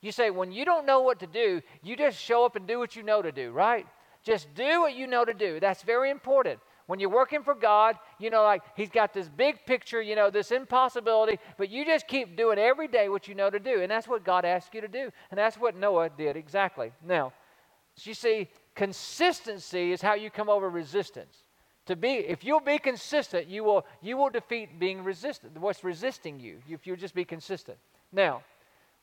You 0.00 0.12
say, 0.12 0.30
when 0.30 0.52
you 0.52 0.64
don't 0.64 0.86
know 0.86 1.00
what 1.00 1.20
to 1.20 1.26
do, 1.26 1.62
you 1.82 1.96
just 1.96 2.18
show 2.18 2.44
up 2.44 2.56
and 2.56 2.66
do 2.66 2.78
what 2.78 2.94
you 2.94 3.02
know 3.02 3.22
to 3.22 3.32
do, 3.32 3.52
right? 3.52 3.86
Just 4.22 4.54
do 4.54 4.80
what 4.80 4.94
you 4.94 5.06
know 5.06 5.24
to 5.24 5.34
do. 5.34 5.60
That's 5.60 5.82
very 5.82 6.10
important. 6.10 6.60
When 6.86 7.00
you're 7.00 7.10
working 7.10 7.42
for 7.42 7.54
God, 7.54 7.96
you 8.18 8.28
know, 8.28 8.42
like 8.42 8.62
He's 8.76 8.90
got 8.90 9.14
this 9.14 9.28
big 9.28 9.64
picture, 9.64 10.02
you 10.02 10.14
know, 10.14 10.28
this 10.30 10.50
impossibility, 10.50 11.38
but 11.56 11.70
you 11.70 11.86
just 11.86 12.06
keep 12.06 12.36
doing 12.36 12.58
every 12.58 12.88
day 12.88 13.08
what 13.08 13.28
you 13.28 13.34
know 13.34 13.48
to 13.48 13.58
do. 13.58 13.80
And 13.80 13.90
that's 13.90 14.06
what 14.06 14.24
God 14.24 14.44
asks 14.44 14.74
you 14.74 14.82
to 14.82 14.88
do. 14.88 15.10
And 15.30 15.38
that's 15.38 15.56
what 15.56 15.76
Noah 15.76 16.10
did 16.10 16.36
exactly. 16.36 16.92
Now, 17.02 17.32
you 18.02 18.12
see, 18.12 18.48
consistency 18.74 19.92
is 19.92 20.02
how 20.02 20.14
you 20.14 20.30
come 20.30 20.50
over 20.50 20.68
resistance. 20.68 21.43
To 21.86 21.96
be, 21.96 22.14
if 22.14 22.44
you'll 22.44 22.60
be 22.60 22.78
consistent, 22.78 23.46
you 23.46 23.62
will, 23.62 23.84
you 24.00 24.16
will 24.16 24.30
defeat 24.30 24.78
being 24.78 25.04
resistant, 25.04 25.58
what's 25.58 25.84
resisting 25.84 26.40
you, 26.40 26.58
if 26.68 26.86
you'll 26.86 26.96
just 26.96 27.14
be 27.14 27.24
consistent. 27.24 27.76
Now, 28.10 28.42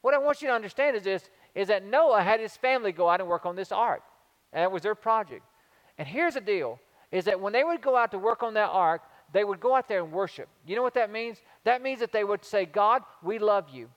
what 0.02 0.16
I 0.16 0.18
want 0.18 0.42
you 0.42 0.48
to 0.48 0.54
understand 0.54 0.96
is 0.96 1.04
this 1.04 1.30
is 1.54 1.68
that 1.68 1.86
Noah 1.86 2.24
had 2.24 2.40
his 2.40 2.56
family 2.56 2.92
go 2.92 3.10
out 3.10 3.20
and 3.20 3.30
work 3.30 3.46
on 3.46 3.56
this 3.56 3.72
ark. 3.72 4.02
And 4.54 4.64
that 4.64 4.72
was 4.72 4.82
their 4.82 4.96
project. 4.96 5.44
And 5.98 6.08
here's 6.08 6.36
the 6.36 6.42
deal 6.42 6.80
is 7.12 7.26
that 7.26 7.40
when 7.40 7.52
they 7.52 7.64
would 7.64 7.82
go 7.82 7.98
out 7.98 8.12
to 8.12 8.18
work 8.18 8.42
on 8.42 8.54
that 8.54 8.70
ark, 8.70 9.02
they 9.34 9.44
would 9.44 9.60
go 9.60 9.76
out 9.76 9.88
there 9.88 10.02
and 10.02 10.12
worship. 10.12 10.48
You 10.66 10.76
know 10.76 10.82
what 10.82 10.94
that 10.94 11.12
means? 11.12 11.38
That 11.66 11.82
means 11.82 12.00
that 12.00 12.12
they 12.12 12.24
would 12.24 12.46
say, 12.46 12.66
God, 12.66 13.04
we 13.22 13.38
love 13.38 13.70
you. 13.70 13.90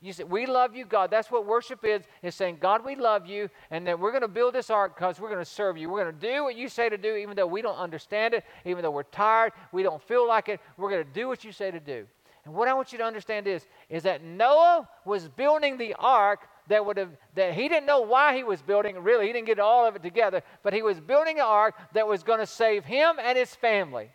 You 0.00 0.12
say, 0.12 0.24
We 0.24 0.46
love 0.46 0.76
you, 0.76 0.84
God. 0.84 1.10
That's 1.10 1.30
what 1.30 1.46
worship 1.46 1.84
is, 1.84 2.02
is 2.22 2.34
saying, 2.34 2.58
God, 2.60 2.84
we 2.84 2.96
love 2.96 3.26
you, 3.26 3.48
and 3.70 3.86
that 3.86 3.98
we're 3.98 4.10
going 4.10 4.22
to 4.22 4.28
build 4.28 4.54
this 4.54 4.70
ark 4.70 4.94
because 4.96 5.20
we're 5.20 5.30
going 5.30 5.44
to 5.44 5.50
serve 5.50 5.76
you. 5.76 5.88
We're 5.88 6.02
going 6.04 6.14
to 6.14 6.32
do 6.34 6.44
what 6.44 6.56
you 6.56 6.68
say 6.68 6.88
to 6.88 6.98
do, 6.98 7.16
even 7.16 7.36
though 7.36 7.46
we 7.46 7.62
don't 7.62 7.78
understand 7.78 8.34
it, 8.34 8.44
even 8.64 8.82
though 8.82 8.90
we're 8.90 9.04
tired, 9.04 9.52
we 9.72 9.82
don't 9.82 10.02
feel 10.02 10.26
like 10.26 10.48
it. 10.48 10.60
We're 10.76 10.90
going 10.90 11.04
to 11.04 11.12
do 11.12 11.28
what 11.28 11.44
you 11.44 11.52
say 11.52 11.70
to 11.70 11.80
do. 11.80 12.06
And 12.44 12.54
what 12.54 12.68
I 12.68 12.74
want 12.74 12.92
you 12.92 12.98
to 12.98 13.04
understand 13.04 13.48
is, 13.48 13.66
is 13.90 14.04
that 14.04 14.22
Noah 14.22 14.88
was 15.04 15.28
building 15.28 15.78
the 15.78 15.94
ark 15.98 16.48
that 16.68 16.84
would 16.84 16.96
have 16.96 17.10
that 17.34 17.54
he 17.54 17.68
didn't 17.68 17.86
know 17.86 18.00
why 18.00 18.36
he 18.36 18.42
was 18.42 18.62
building 18.62 18.98
really 18.98 19.26
he 19.26 19.32
didn't 19.32 19.46
get 19.46 19.58
all 19.58 19.86
of 19.86 19.96
it 19.96 20.02
together 20.02 20.42
but 20.62 20.72
he 20.72 20.82
was 20.82 21.00
building 21.00 21.38
an 21.38 21.44
ark 21.46 21.74
that 21.92 22.06
was 22.06 22.22
going 22.22 22.40
to 22.40 22.46
save 22.46 22.84
him 22.84 23.16
and 23.20 23.38
his 23.38 23.54
family 23.54 24.10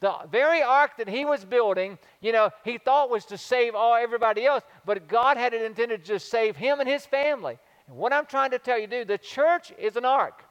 the 0.00 0.14
very 0.30 0.62
ark 0.62 0.92
that 0.98 1.08
he 1.08 1.24
was 1.24 1.44
building 1.44 1.98
you 2.20 2.32
know 2.32 2.50
he 2.64 2.78
thought 2.78 3.10
was 3.10 3.24
to 3.24 3.38
save 3.38 3.74
all 3.74 3.94
everybody 3.94 4.46
else 4.46 4.64
but 4.84 5.08
god 5.08 5.36
had 5.36 5.54
it 5.54 5.62
intended 5.62 6.04
to 6.04 6.12
just 6.12 6.30
save 6.30 6.56
him 6.56 6.80
and 6.80 6.88
his 6.88 7.06
family 7.06 7.58
and 7.86 7.96
what 7.96 8.12
i'm 8.12 8.26
trying 8.26 8.50
to 8.50 8.58
tell 8.58 8.78
you 8.78 8.86
dude 8.86 9.08
the 9.08 9.18
church 9.18 9.72
is 9.78 9.96
an 9.96 10.04
ark 10.04 10.44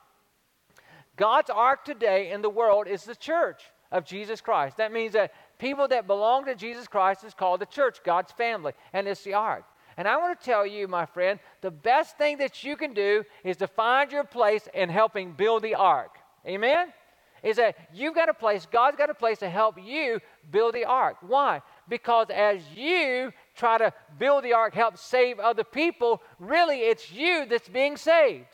god's 1.15 1.49
ark 1.49 1.83
today 1.83 2.31
in 2.31 2.41
the 2.41 2.49
world 2.49 2.87
is 2.87 3.03
the 3.03 3.15
church 3.15 3.63
of 3.91 4.05
jesus 4.05 4.39
christ 4.41 4.77
that 4.77 4.91
means 4.91 5.13
that 5.13 5.31
people 5.59 5.87
that 5.89 6.07
belong 6.07 6.45
to 6.45 6.55
Jesus 6.55 6.87
Christ 6.87 7.23
is 7.23 7.35
called 7.35 7.61
the 7.61 7.65
church, 7.67 7.99
God's 8.03 8.31
family, 8.31 8.73
and 8.93 9.07
it's 9.07 9.23
the 9.23 9.35
ark. 9.35 9.65
And 9.97 10.07
I 10.07 10.17
want 10.17 10.39
to 10.39 10.45
tell 10.45 10.65
you, 10.65 10.87
my 10.87 11.05
friend, 11.05 11.39
the 11.61 11.71
best 11.71 12.17
thing 12.17 12.37
that 12.37 12.63
you 12.63 12.77
can 12.77 12.93
do 12.93 13.25
is 13.43 13.57
to 13.57 13.67
find 13.67 14.11
your 14.11 14.23
place 14.23 14.67
in 14.73 14.89
helping 14.89 15.33
build 15.33 15.61
the 15.61 15.75
ark. 15.75 16.17
Amen? 16.47 16.93
Is 17.43 17.57
that 17.57 17.75
you've 17.93 18.15
got 18.15 18.29
a 18.29 18.33
place, 18.33 18.67
God's 18.71 18.97
got 18.97 19.09
a 19.09 19.13
place 19.13 19.39
to 19.39 19.49
help 19.49 19.75
you 19.81 20.19
build 20.51 20.75
the 20.75 20.85
ark. 20.85 21.17
Why? 21.21 21.61
Because 21.87 22.27
as 22.29 22.61
you 22.75 23.31
try 23.55 23.77
to 23.77 23.93
build 24.17 24.43
the 24.43 24.53
ark, 24.53 24.73
help 24.73 24.97
save 24.97 25.39
other 25.39 25.63
people, 25.63 26.21
really 26.39 26.79
it's 26.79 27.11
you 27.11 27.45
that's 27.45 27.69
being 27.69 27.97
saved. 27.97 28.47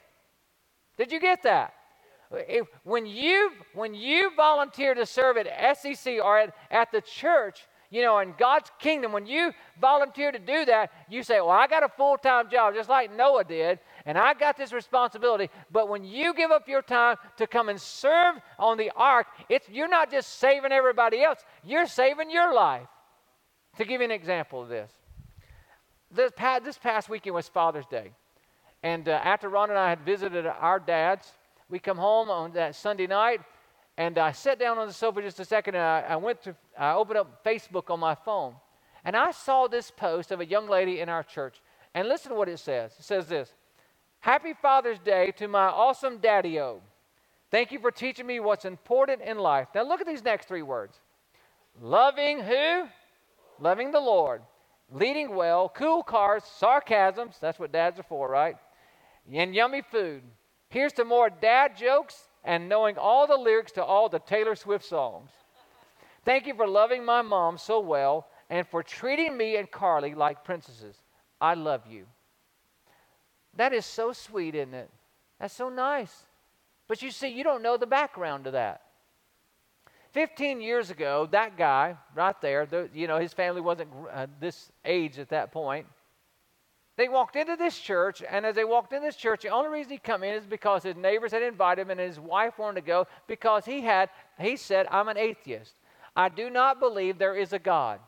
Did 0.98 1.12
you 1.12 1.19
get 1.19 1.43
that? 1.43 1.74
If, 2.32 2.67
when 2.84 3.06
you 3.06 3.52
when 3.74 3.93
you 3.93 4.32
volunteer 4.36 4.93
to 4.93 5.06
serve 5.06 5.38
at 5.38 5.48
SCC 5.78 6.24
or 6.24 6.38
at, 6.39 6.56
at 6.71 6.91
the 6.91 7.02
church, 7.02 7.67
you 7.91 8.02
know, 8.02 8.19
in 8.19 8.34
God's 8.38 8.71
kingdom, 8.80 9.12
when 9.12 9.26
you 9.26 9.54
volunteer 9.80 10.32
to 10.32 10.39
do 10.39 10.65
that, 10.65 10.91
you 11.10 11.24
say, 11.24 11.39
Well, 11.39 11.52
I 11.52 11.67
got 11.67 11.84
a 11.84 11.89
full 11.89 12.17
time 12.17 12.50
job, 12.50 12.74
just 12.74 12.89
like 12.89 13.15
Noah 13.15 13.43
did, 13.43 13.80
and 14.06 14.18
I 14.18 14.34
got 14.36 14.56
this 14.56 14.72
responsibility. 14.72 15.50
But 15.72 15.89
when 15.89 16.04
you 16.04 16.34
give 16.34 16.52
up 16.52 16.68
your 16.68 16.84
time 16.84 17.18
to 17.38 17.48
come 17.48 17.70
and 17.70 17.82
serve 17.82 18.36
on 18.60 18.78
the 18.78 18.91
ark, 18.96 19.28
it's, 19.50 19.68
you're 19.68 19.88
not 19.88 20.12
just 20.12 20.39
saving 20.39 20.72
everybody 20.72 21.24
else, 21.24 21.39
you're 21.63 21.88
saving 21.88 22.30
your 22.30 22.54
life. 22.54 22.88
To 23.78 23.86
give 23.86 24.00
you 24.00 24.06
an 24.06 24.12
example 24.12 24.62
of 24.62 24.70
this, 24.70 24.89
this 26.10 26.32
past, 26.36 26.63
this 26.63 26.78
past 26.78 27.10
weekend 27.10 27.36
was 27.36 27.50
Father's 27.50 27.86
Day. 27.88 28.12
And 28.84 29.10
uh, 29.10 29.20
after 29.24 29.50
Ron 29.50 29.70
and 29.70 29.80
I 29.80 29.89
had 29.89 30.02
visited 30.02 30.46
our 30.46 30.80
dads, 30.80 31.34
we 31.70 31.80
come 31.80 31.98
home 31.98 32.30
on 32.30 32.54
that 32.54 32.76
Sunday 32.76 33.08
night, 33.08 33.41
and 33.98 34.18
I 34.18 34.32
sat 34.32 34.60
down 34.60 34.78
on 34.78 34.88
the 34.88 34.94
sofa 34.94 35.22
just 35.22 35.39
a 35.39 35.46
second, 35.46 35.76
and 35.76 35.84
I, 35.84 36.02
I 36.10 36.15
went 36.15 36.44
to, 36.44 36.56
I 36.78 36.94
opened 36.94 37.18
up 37.18 37.44
Facebook 37.44 37.89
on 37.89 38.00
my 38.00 38.15
phone, 38.15 38.54
and 39.04 39.18
I 39.18 39.32
saw 39.32 39.68
this 39.68 39.91
post 39.91 40.32
of 40.32 40.39
a 40.39 40.46
young 40.46 40.70
lady 40.70 41.00
in 41.00 41.10
our 41.10 41.24
church. 41.24 41.62
And 41.94 42.08
listen 42.08 42.32
to 42.32 42.38
what 42.38 42.50
it 42.50 42.60
says. 42.60 42.94
It 43.00 43.04
says 43.04 43.28
this 43.28 43.54
Happy 44.26 44.56
Father's 44.60 44.98
Day 44.98 45.32
to 45.38 45.48
my 45.48 45.66
awesome 45.66 46.18
daddy 46.18 46.60
o. 46.60 46.82
Thank 47.52 47.72
you 47.72 47.78
for 47.78 47.92
teaching 47.92 48.26
me 48.26 48.40
what's 48.40 48.66
important 48.66 49.22
in 49.22 49.38
life. 49.38 49.68
Now 49.76 49.84
look 49.84 50.02
at 50.02 50.08
these 50.08 50.24
next 50.24 50.48
three 50.48 50.64
words 50.64 51.00
loving 51.80 52.40
who? 52.40 52.86
Loving 53.60 53.92
the 53.92 54.00
Lord. 54.00 54.42
Leading 54.92 55.36
well, 55.36 55.70
cool 55.70 56.02
cars, 56.02 56.42
sarcasms, 56.44 57.36
that's 57.40 57.60
what 57.60 57.72
dads 57.72 58.00
are 58.00 58.04
for, 58.10 58.28
right? 58.28 58.56
And 59.32 59.54
yummy 59.54 59.84
food. 59.84 60.24
Here's 60.70 60.94
to 60.94 61.06
more 61.06 61.30
dad 61.30 61.78
jokes 61.78 62.28
and 62.44 62.68
knowing 62.68 62.98
all 62.98 63.28
the 63.28 63.38
lyrics 63.38 63.74
to 63.74 63.84
all 63.84 64.10
the 64.10 64.18
Taylor 64.18 64.56
Swift 64.56 64.86
songs. 64.86 65.30
Thank 66.24 66.48
you 66.48 66.56
for 66.56 66.68
loving 66.68 67.06
my 67.06 67.22
mom 67.22 67.60
so 67.60 67.80
well 67.80 68.26
and 68.50 68.68
for 68.68 68.82
treating 68.82 69.38
me 69.38 69.58
and 69.58 69.70
Carly 69.70 70.16
like 70.16 70.44
princesses. 70.44 70.96
I 71.40 71.54
love 71.54 71.84
you. 71.88 72.08
That 73.56 73.74
is 73.74 73.86
so 73.86 74.12
sweet, 74.12 74.56
isn't 74.56 74.74
it? 74.74 74.89
That's 75.39 75.54
so 75.54 75.70
nice. 75.70 76.13
But 76.88 77.02
you 77.02 77.12
see, 77.12 77.30
you 77.30 77.44
don't 77.44 77.63
know 77.63 77.78
the 77.78 77.88
background 77.88 78.46
to 78.46 78.52
that. 78.52 78.82
15 80.12 80.62
years 80.62 80.91
ago, 80.91 81.28
that 81.32 81.58
guy 81.58 81.98
right 82.15 82.39
there, 82.41 82.65
the, 82.65 82.89
you 82.94 83.08
know, 83.08 83.20
his 83.20 83.34
family 83.34 83.60
wasn't 83.60 83.89
uh, 84.13 84.28
this 84.39 84.72
age 84.86 85.20
at 85.20 85.30
that 85.30 85.52
point. 85.52 85.86
They 86.98 87.10
walked 87.10 87.36
into 87.36 87.58
this 87.58 87.78
church, 87.78 88.24
and 88.30 88.46
as 88.46 88.56
they 88.56 88.63
walked 88.63 88.94
in 88.94 89.02
this 89.02 89.18
church, 89.18 89.41
the 89.41 89.50
only 89.50 89.70
reason 89.70 89.91
he 89.91 89.98
come 89.98 90.24
in 90.24 90.34
is 90.34 90.46
because 90.46 90.84
his 90.84 90.96
neighbors 90.96 91.34
had 91.34 91.44
invited 91.44 91.82
him, 91.82 91.89
and 91.89 92.00
his 92.00 92.20
wife 92.20 92.58
wanted 92.58 92.80
to 92.80 92.88
go 92.88 93.08
because 93.28 93.65
he 93.65 93.82
had. 93.82 94.10
He 94.39 94.56
said, 94.56 94.88
"I'm 94.89 95.10
an 95.10 95.18
atheist. 95.18 95.76
I 96.15 96.30
do 96.30 96.50
not 96.50 96.80
believe 96.80 97.18
there 97.18 97.36
is 97.36 97.52
a 97.52 97.60
God," 97.60 98.00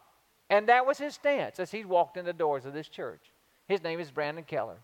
and 0.49 0.69
that 0.69 0.85
was 0.85 0.97
his 0.97 1.15
stance 1.15 1.59
as 1.59 1.71
he 1.71 1.83
walked 1.83 2.15
in 2.15 2.23
the 2.23 2.31
doors 2.31 2.65
of 2.65 2.71
this 2.71 2.87
church. 2.87 3.33
His 3.67 3.83
name 3.83 3.99
is 3.99 4.11
Brandon 4.11 4.45
Keller. 4.45 4.77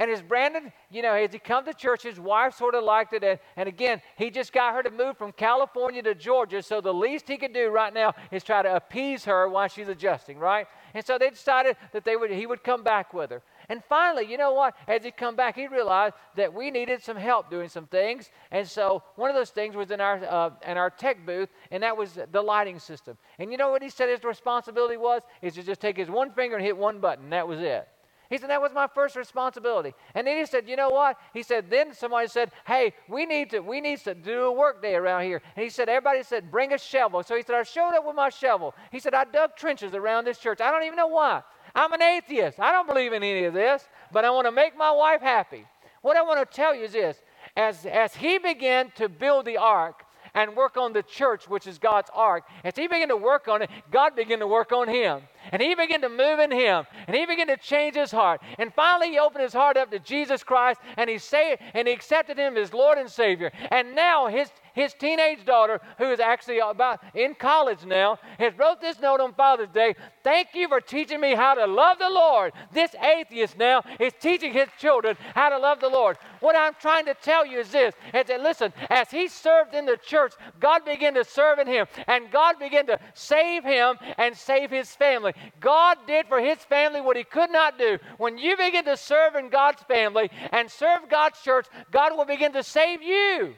And 0.00 0.10
as 0.10 0.22
Brandon, 0.22 0.72
you 0.90 1.02
know, 1.02 1.12
as 1.12 1.34
he 1.34 1.38
come 1.38 1.66
to 1.66 1.74
church, 1.74 2.04
his 2.04 2.18
wife 2.18 2.54
sort 2.54 2.74
of 2.74 2.82
liked 2.82 3.12
it. 3.12 3.22
And, 3.22 3.38
and 3.54 3.68
again, 3.68 4.00
he 4.16 4.30
just 4.30 4.50
got 4.50 4.72
her 4.72 4.82
to 4.82 4.90
move 4.90 5.18
from 5.18 5.30
California 5.30 6.02
to 6.02 6.14
Georgia. 6.14 6.62
So 6.62 6.80
the 6.80 6.94
least 6.94 7.28
he 7.28 7.36
could 7.36 7.52
do 7.52 7.68
right 7.68 7.92
now 7.92 8.14
is 8.32 8.42
try 8.42 8.62
to 8.62 8.76
appease 8.76 9.26
her 9.26 9.46
while 9.46 9.68
she's 9.68 9.88
adjusting, 9.88 10.38
right? 10.38 10.66
And 10.94 11.04
so 11.04 11.18
they 11.18 11.28
decided 11.28 11.76
that 11.92 12.06
they 12.06 12.16
would, 12.16 12.30
he 12.30 12.46
would 12.46 12.64
come 12.64 12.82
back 12.82 13.12
with 13.12 13.28
her. 13.28 13.42
And 13.68 13.84
finally, 13.90 14.24
you 14.24 14.38
know 14.38 14.54
what? 14.54 14.74
As 14.88 15.04
he 15.04 15.10
come 15.10 15.36
back, 15.36 15.54
he 15.54 15.68
realized 15.68 16.14
that 16.34 16.54
we 16.54 16.70
needed 16.70 17.02
some 17.02 17.18
help 17.18 17.50
doing 17.50 17.68
some 17.68 17.86
things. 17.86 18.30
And 18.50 18.66
so 18.66 19.02
one 19.16 19.28
of 19.28 19.36
those 19.36 19.50
things 19.50 19.76
was 19.76 19.90
in 19.90 20.00
our 20.00 20.24
uh, 20.24 20.50
in 20.66 20.78
our 20.78 20.88
tech 20.88 21.26
booth, 21.26 21.50
and 21.70 21.82
that 21.82 21.94
was 21.94 22.18
the 22.32 22.40
lighting 22.40 22.78
system. 22.78 23.18
And 23.38 23.52
you 23.52 23.58
know 23.58 23.70
what 23.70 23.82
he 23.82 23.90
said 23.90 24.08
his 24.08 24.24
responsibility 24.24 24.96
was? 24.96 25.20
Is 25.42 25.56
to 25.56 25.62
just 25.62 25.82
take 25.82 25.98
his 25.98 26.08
one 26.08 26.32
finger 26.32 26.56
and 26.56 26.64
hit 26.64 26.74
one 26.74 27.00
button. 27.00 27.28
That 27.30 27.46
was 27.46 27.60
it. 27.60 27.86
He 28.30 28.38
said, 28.38 28.48
That 28.48 28.62
was 28.62 28.72
my 28.72 28.86
first 28.86 29.16
responsibility. 29.16 29.92
And 30.14 30.26
then 30.26 30.38
he 30.38 30.46
said, 30.46 30.68
You 30.68 30.76
know 30.76 30.88
what? 30.88 31.18
He 31.34 31.42
said, 31.42 31.68
Then 31.68 31.92
somebody 31.92 32.28
said, 32.28 32.52
Hey, 32.66 32.94
we 33.08 33.26
need 33.26 33.50
to, 33.50 33.60
we 33.60 33.80
need 33.80 33.98
to 34.04 34.14
do 34.14 34.44
a 34.44 34.52
work 34.52 34.80
day 34.80 34.94
around 34.94 35.24
here. 35.24 35.42
And 35.56 35.64
he 35.64 35.68
said, 35.68 35.88
Everybody 35.88 36.22
said, 36.22 36.50
Bring 36.50 36.72
a 36.72 36.78
shovel. 36.78 37.22
So 37.24 37.36
he 37.36 37.42
said, 37.42 37.56
I 37.56 37.64
showed 37.64 37.90
up 37.90 38.06
with 38.06 38.16
my 38.16 38.30
shovel. 38.30 38.74
He 38.92 39.00
said, 39.00 39.12
I 39.12 39.24
dug 39.24 39.56
trenches 39.56 39.94
around 39.94 40.24
this 40.24 40.38
church. 40.38 40.60
I 40.60 40.70
don't 40.70 40.84
even 40.84 40.96
know 40.96 41.08
why. 41.08 41.42
I'm 41.74 41.92
an 41.92 42.02
atheist. 42.02 42.60
I 42.60 42.72
don't 42.72 42.86
believe 42.86 43.12
in 43.12 43.22
any 43.22 43.44
of 43.44 43.54
this, 43.54 43.86
but 44.12 44.24
I 44.24 44.30
want 44.30 44.46
to 44.46 44.52
make 44.52 44.76
my 44.76 44.92
wife 44.92 45.20
happy. 45.20 45.66
What 46.02 46.16
I 46.16 46.22
want 46.22 46.38
to 46.40 46.56
tell 46.56 46.74
you 46.74 46.84
is 46.84 46.92
this 46.92 47.20
as, 47.56 47.84
as 47.84 48.14
he 48.14 48.38
began 48.38 48.92
to 48.92 49.08
build 49.08 49.44
the 49.44 49.56
ark, 49.56 50.04
and 50.34 50.56
work 50.56 50.76
on 50.76 50.92
the 50.92 51.02
church, 51.02 51.48
which 51.48 51.66
is 51.66 51.78
God's 51.78 52.10
ark. 52.14 52.44
As 52.64 52.76
he 52.76 52.86
began 52.86 53.08
to 53.08 53.16
work 53.16 53.48
on 53.48 53.62
it, 53.62 53.70
God 53.90 54.16
began 54.16 54.38
to 54.40 54.46
work 54.46 54.72
on 54.72 54.88
him. 54.88 55.22
And 55.52 55.60
he 55.60 55.74
began 55.74 56.00
to 56.02 56.08
move 56.08 56.38
in 56.38 56.50
him. 56.50 56.86
And 57.06 57.16
he 57.16 57.26
began 57.26 57.46
to 57.48 57.56
change 57.56 57.96
his 57.96 58.10
heart. 58.10 58.40
And 58.58 58.72
finally, 58.74 59.10
he 59.10 59.18
opened 59.18 59.42
his 59.42 59.52
heart 59.52 59.76
up 59.76 59.90
to 59.90 59.98
Jesus 59.98 60.42
Christ 60.42 60.80
and 60.96 61.08
he 61.08 61.18
saved, 61.18 61.62
and 61.74 61.88
he 61.88 61.94
accepted 61.94 62.38
him 62.38 62.56
as 62.56 62.72
Lord 62.72 62.98
and 62.98 63.10
Savior. 63.10 63.50
And 63.70 63.94
now 63.94 64.28
his, 64.28 64.50
his 64.80 64.94
teenage 64.94 65.44
daughter, 65.44 65.80
who 65.98 66.10
is 66.10 66.20
actually 66.20 66.58
about 66.58 67.00
in 67.14 67.34
college 67.34 67.84
now, 67.84 68.18
has 68.38 68.56
wrote 68.58 68.80
this 68.80 68.98
note 69.00 69.20
on 69.20 69.34
Father's 69.34 69.68
Day. 69.68 69.94
Thank 70.24 70.48
you 70.54 70.68
for 70.68 70.80
teaching 70.80 71.20
me 71.20 71.34
how 71.34 71.54
to 71.54 71.66
love 71.66 71.98
the 71.98 72.08
Lord. 72.10 72.52
This 72.72 72.94
atheist 72.94 73.58
now 73.58 73.82
is 73.98 74.12
teaching 74.20 74.52
his 74.52 74.68
children 74.78 75.16
how 75.34 75.50
to 75.50 75.58
love 75.58 75.80
the 75.80 75.88
Lord. 75.88 76.16
What 76.40 76.56
I'm 76.56 76.74
trying 76.80 77.04
to 77.06 77.14
tell 77.14 77.44
you 77.44 77.60
is 77.60 77.70
this: 77.70 77.94
is 78.14 78.26
that 78.26 78.40
listen, 78.40 78.72
as 78.88 79.10
he 79.10 79.28
served 79.28 79.74
in 79.74 79.84
the 79.86 79.98
church, 79.98 80.32
God 80.58 80.84
began 80.84 81.14
to 81.14 81.24
serve 81.24 81.58
in 81.58 81.66
him, 81.66 81.86
and 82.06 82.30
God 82.30 82.58
began 82.58 82.86
to 82.86 82.98
save 83.14 83.64
him 83.64 83.98
and 84.16 84.36
save 84.36 84.70
his 84.70 84.94
family. 84.96 85.32
God 85.60 85.98
did 86.06 86.26
for 86.26 86.40
his 86.40 86.58
family 86.58 87.00
what 87.00 87.16
he 87.16 87.24
could 87.24 87.50
not 87.50 87.78
do. 87.78 87.98
When 88.16 88.38
you 88.38 88.56
begin 88.56 88.84
to 88.86 88.96
serve 88.96 89.34
in 89.34 89.50
God's 89.50 89.82
family 89.82 90.30
and 90.52 90.70
serve 90.70 91.08
God's 91.10 91.40
church, 91.42 91.66
God 91.90 92.16
will 92.16 92.24
begin 92.24 92.52
to 92.52 92.62
save 92.62 93.02
you. 93.02 93.54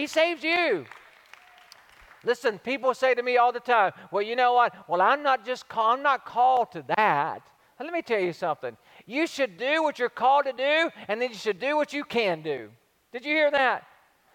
He 0.00 0.06
saves 0.06 0.42
you. 0.42 0.86
Listen, 2.24 2.58
people 2.58 2.94
say 2.94 3.12
to 3.12 3.22
me 3.22 3.36
all 3.36 3.52
the 3.52 3.60
time, 3.60 3.92
well, 4.10 4.22
you 4.22 4.34
know 4.34 4.54
what? 4.54 4.74
Well, 4.88 5.02
I'm 5.02 5.22
not 5.22 5.44
just 5.44 5.68
call, 5.68 5.92
I'm 5.92 6.02
not 6.02 6.24
called 6.24 6.72
to 6.72 6.82
that. 6.96 7.42
let 7.78 7.92
me 7.92 8.00
tell 8.00 8.18
you 8.18 8.32
something. 8.32 8.78
You 9.04 9.26
should 9.26 9.58
do 9.58 9.82
what 9.82 9.98
you're 9.98 10.08
called 10.08 10.46
to 10.46 10.54
do, 10.54 10.90
and 11.06 11.20
then 11.20 11.28
you 11.28 11.36
should 11.36 11.60
do 11.60 11.76
what 11.76 11.92
you 11.92 12.04
can 12.04 12.40
do. 12.40 12.70
Did 13.12 13.26
you 13.26 13.32
hear 13.32 13.50
that? 13.50 13.84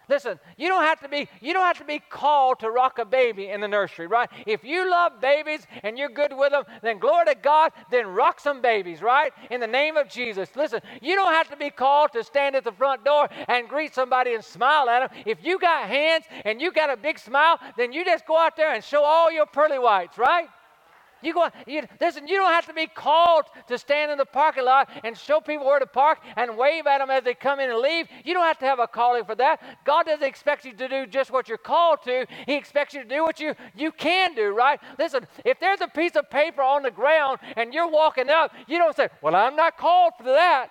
Listen, 0.08 0.38
you 0.56 0.68
don't 0.68 0.84
have 0.84 1.00
to 1.00 1.08
be 1.08 1.28
you 1.40 1.52
don't 1.52 1.64
have 1.64 1.78
to 1.78 1.84
be 1.84 1.98
called 1.98 2.60
to 2.60 2.70
rock 2.70 2.98
a 2.98 3.04
baby 3.04 3.48
in 3.48 3.60
the 3.60 3.66
nursery, 3.66 4.06
right? 4.06 4.30
If 4.46 4.62
you 4.62 4.88
love 4.88 5.20
babies 5.20 5.66
and 5.82 5.98
you're 5.98 6.08
good 6.08 6.32
with 6.32 6.52
them, 6.52 6.64
then 6.82 6.98
glory 6.98 7.26
to 7.26 7.34
God, 7.34 7.72
then 7.90 8.06
rock 8.06 8.38
some 8.38 8.62
babies, 8.62 9.02
right? 9.02 9.32
In 9.50 9.60
the 9.60 9.66
name 9.66 9.96
of 9.96 10.08
Jesus. 10.08 10.48
Listen, 10.54 10.80
you 11.02 11.16
don't 11.16 11.32
have 11.32 11.48
to 11.50 11.56
be 11.56 11.70
called 11.70 12.12
to 12.12 12.22
stand 12.22 12.54
at 12.54 12.62
the 12.62 12.72
front 12.72 13.04
door 13.04 13.28
and 13.48 13.68
greet 13.68 13.94
somebody 13.94 14.34
and 14.34 14.44
smile 14.44 14.88
at 14.88 15.10
them. 15.10 15.22
If 15.26 15.44
you 15.44 15.58
got 15.58 15.88
hands 15.88 16.24
and 16.44 16.60
you 16.60 16.70
got 16.70 16.90
a 16.90 16.96
big 16.96 17.18
smile, 17.18 17.58
then 17.76 17.92
you 17.92 18.04
just 18.04 18.26
go 18.26 18.38
out 18.38 18.56
there 18.56 18.74
and 18.74 18.84
show 18.84 19.02
all 19.02 19.32
your 19.32 19.46
pearly 19.46 19.78
whites, 19.78 20.18
right? 20.18 20.48
You 21.22 21.34
go, 21.34 21.48
you, 21.66 21.82
listen, 22.00 22.28
you 22.28 22.36
don't 22.36 22.52
have 22.52 22.66
to 22.66 22.74
be 22.74 22.86
called 22.86 23.44
to 23.68 23.78
stand 23.78 24.10
in 24.10 24.18
the 24.18 24.26
parking 24.26 24.64
lot 24.64 24.90
and 25.04 25.16
show 25.16 25.40
people 25.40 25.66
where 25.66 25.78
to 25.78 25.86
park 25.86 26.18
and 26.36 26.56
wave 26.56 26.86
at 26.86 26.98
them 26.98 27.10
as 27.10 27.24
they 27.24 27.34
come 27.34 27.58
in 27.60 27.70
and 27.70 27.78
leave. 27.78 28.06
You 28.24 28.34
don't 28.34 28.44
have 28.44 28.58
to 28.58 28.66
have 28.66 28.78
a 28.78 28.86
calling 28.86 29.24
for 29.24 29.34
that. 29.34 29.60
God 29.84 30.06
doesn't 30.06 30.26
expect 30.26 30.64
you 30.64 30.72
to 30.74 30.88
do 30.88 31.06
just 31.06 31.30
what 31.30 31.48
you're 31.48 31.58
called 31.58 32.02
to. 32.04 32.26
He 32.46 32.54
expects 32.54 32.94
you 32.94 33.02
to 33.02 33.08
do 33.08 33.22
what 33.22 33.40
you, 33.40 33.54
you 33.74 33.92
can 33.92 34.34
do, 34.34 34.54
right? 34.54 34.78
Listen, 34.98 35.26
if 35.44 35.58
there's 35.58 35.80
a 35.80 35.88
piece 35.88 36.16
of 36.16 36.30
paper 36.30 36.62
on 36.62 36.82
the 36.82 36.90
ground 36.90 37.38
and 37.56 37.72
you're 37.72 37.90
walking 37.90 38.30
up, 38.30 38.52
you 38.66 38.78
don't 38.78 38.94
say, 38.94 39.08
Well, 39.22 39.34
I'm 39.34 39.56
not 39.56 39.76
called 39.78 40.12
for 40.18 40.24
that. 40.24 40.70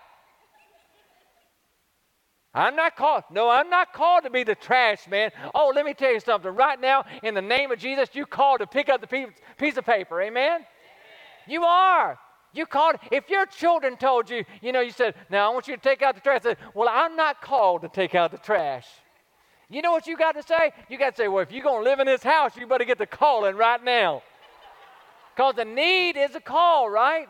I'm 2.55 2.77
not 2.77 2.95
called. 2.95 3.25
No, 3.29 3.49
I'm 3.49 3.69
not 3.69 3.91
called 3.91 4.23
to 4.23 4.29
be 4.29 4.43
the 4.43 4.55
trash 4.55 5.07
man. 5.09 5.31
Oh, 5.53 5.73
let 5.75 5.85
me 5.85 5.93
tell 5.93 6.13
you 6.13 6.21
something. 6.21 6.55
Right 6.55 6.79
now, 6.79 7.03
in 7.21 7.33
the 7.33 7.41
name 7.41 7.69
of 7.69 7.79
Jesus, 7.79 8.09
you 8.13 8.25
called 8.25 8.61
to 8.61 8.67
pick 8.67 8.87
up 8.87 9.01
the 9.01 9.27
piece 9.57 9.75
of 9.75 9.85
paper. 9.85 10.21
Amen? 10.21 10.53
Amen. 10.53 10.65
You 11.47 11.63
are. 11.63 12.17
You 12.53 12.65
called. 12.65 12.95
If 13.11 13.29
your 13.29 13.45
children 13.45 13.97
told 13.97 14.29
you, 14.29 14.45
you 14.61 14.71
know, 14.71 14.79
you 14.79 14.91
said, 14.91 15.15
"Now 15.29 15.51
I 15.51 15.53
want 15.53 15.67
you 15.67 15.75
to 15.75 15.81
take 15.81 16.01
out 16.01 16.15
the 16.15 16.21
trash." 16.21 16.43
Said, 16.43 16.57
well, 16.73 16.87
I'm 16.89 17.17
not 17.17 17.41
called 17.41 17.81
to 17.81 17.89
take 17.89 18.15
out 18.15 18.31
the 18.31 18.37
trash. 18.37 18.87
You 19.69 19.81
know 19.81 19.91
what 19.91 20.07
you 20.07 20.15
got 20.15 20.35
to 20.35 20.43
say? 20.43 20.71
You 20.87 20.97
got 20.97 21.09
to 21.09 21.17
say, 21.17 21.27
"Well, 21.27 21.43
if 21.43 21.51
you're 21.51 21.63
gonna 21.63 21.83
live 21.83 21.99
in 21.99 22.07
this 22.07 22.23
house, 22.23 22.55
you 22.55 22.65
better 22.67 22.85
get 22.85 22.97
the 22.97 23.05
calling 23.05 23.57
right 23.57 23.83
now." 23.83 24.23
Because 25.35 25.55
the 25.55 25.65
need 25.65 26.15
is 26.15 26.33
a 26.35 26.39
call, 26.39 26.89
right? 26.89 27.27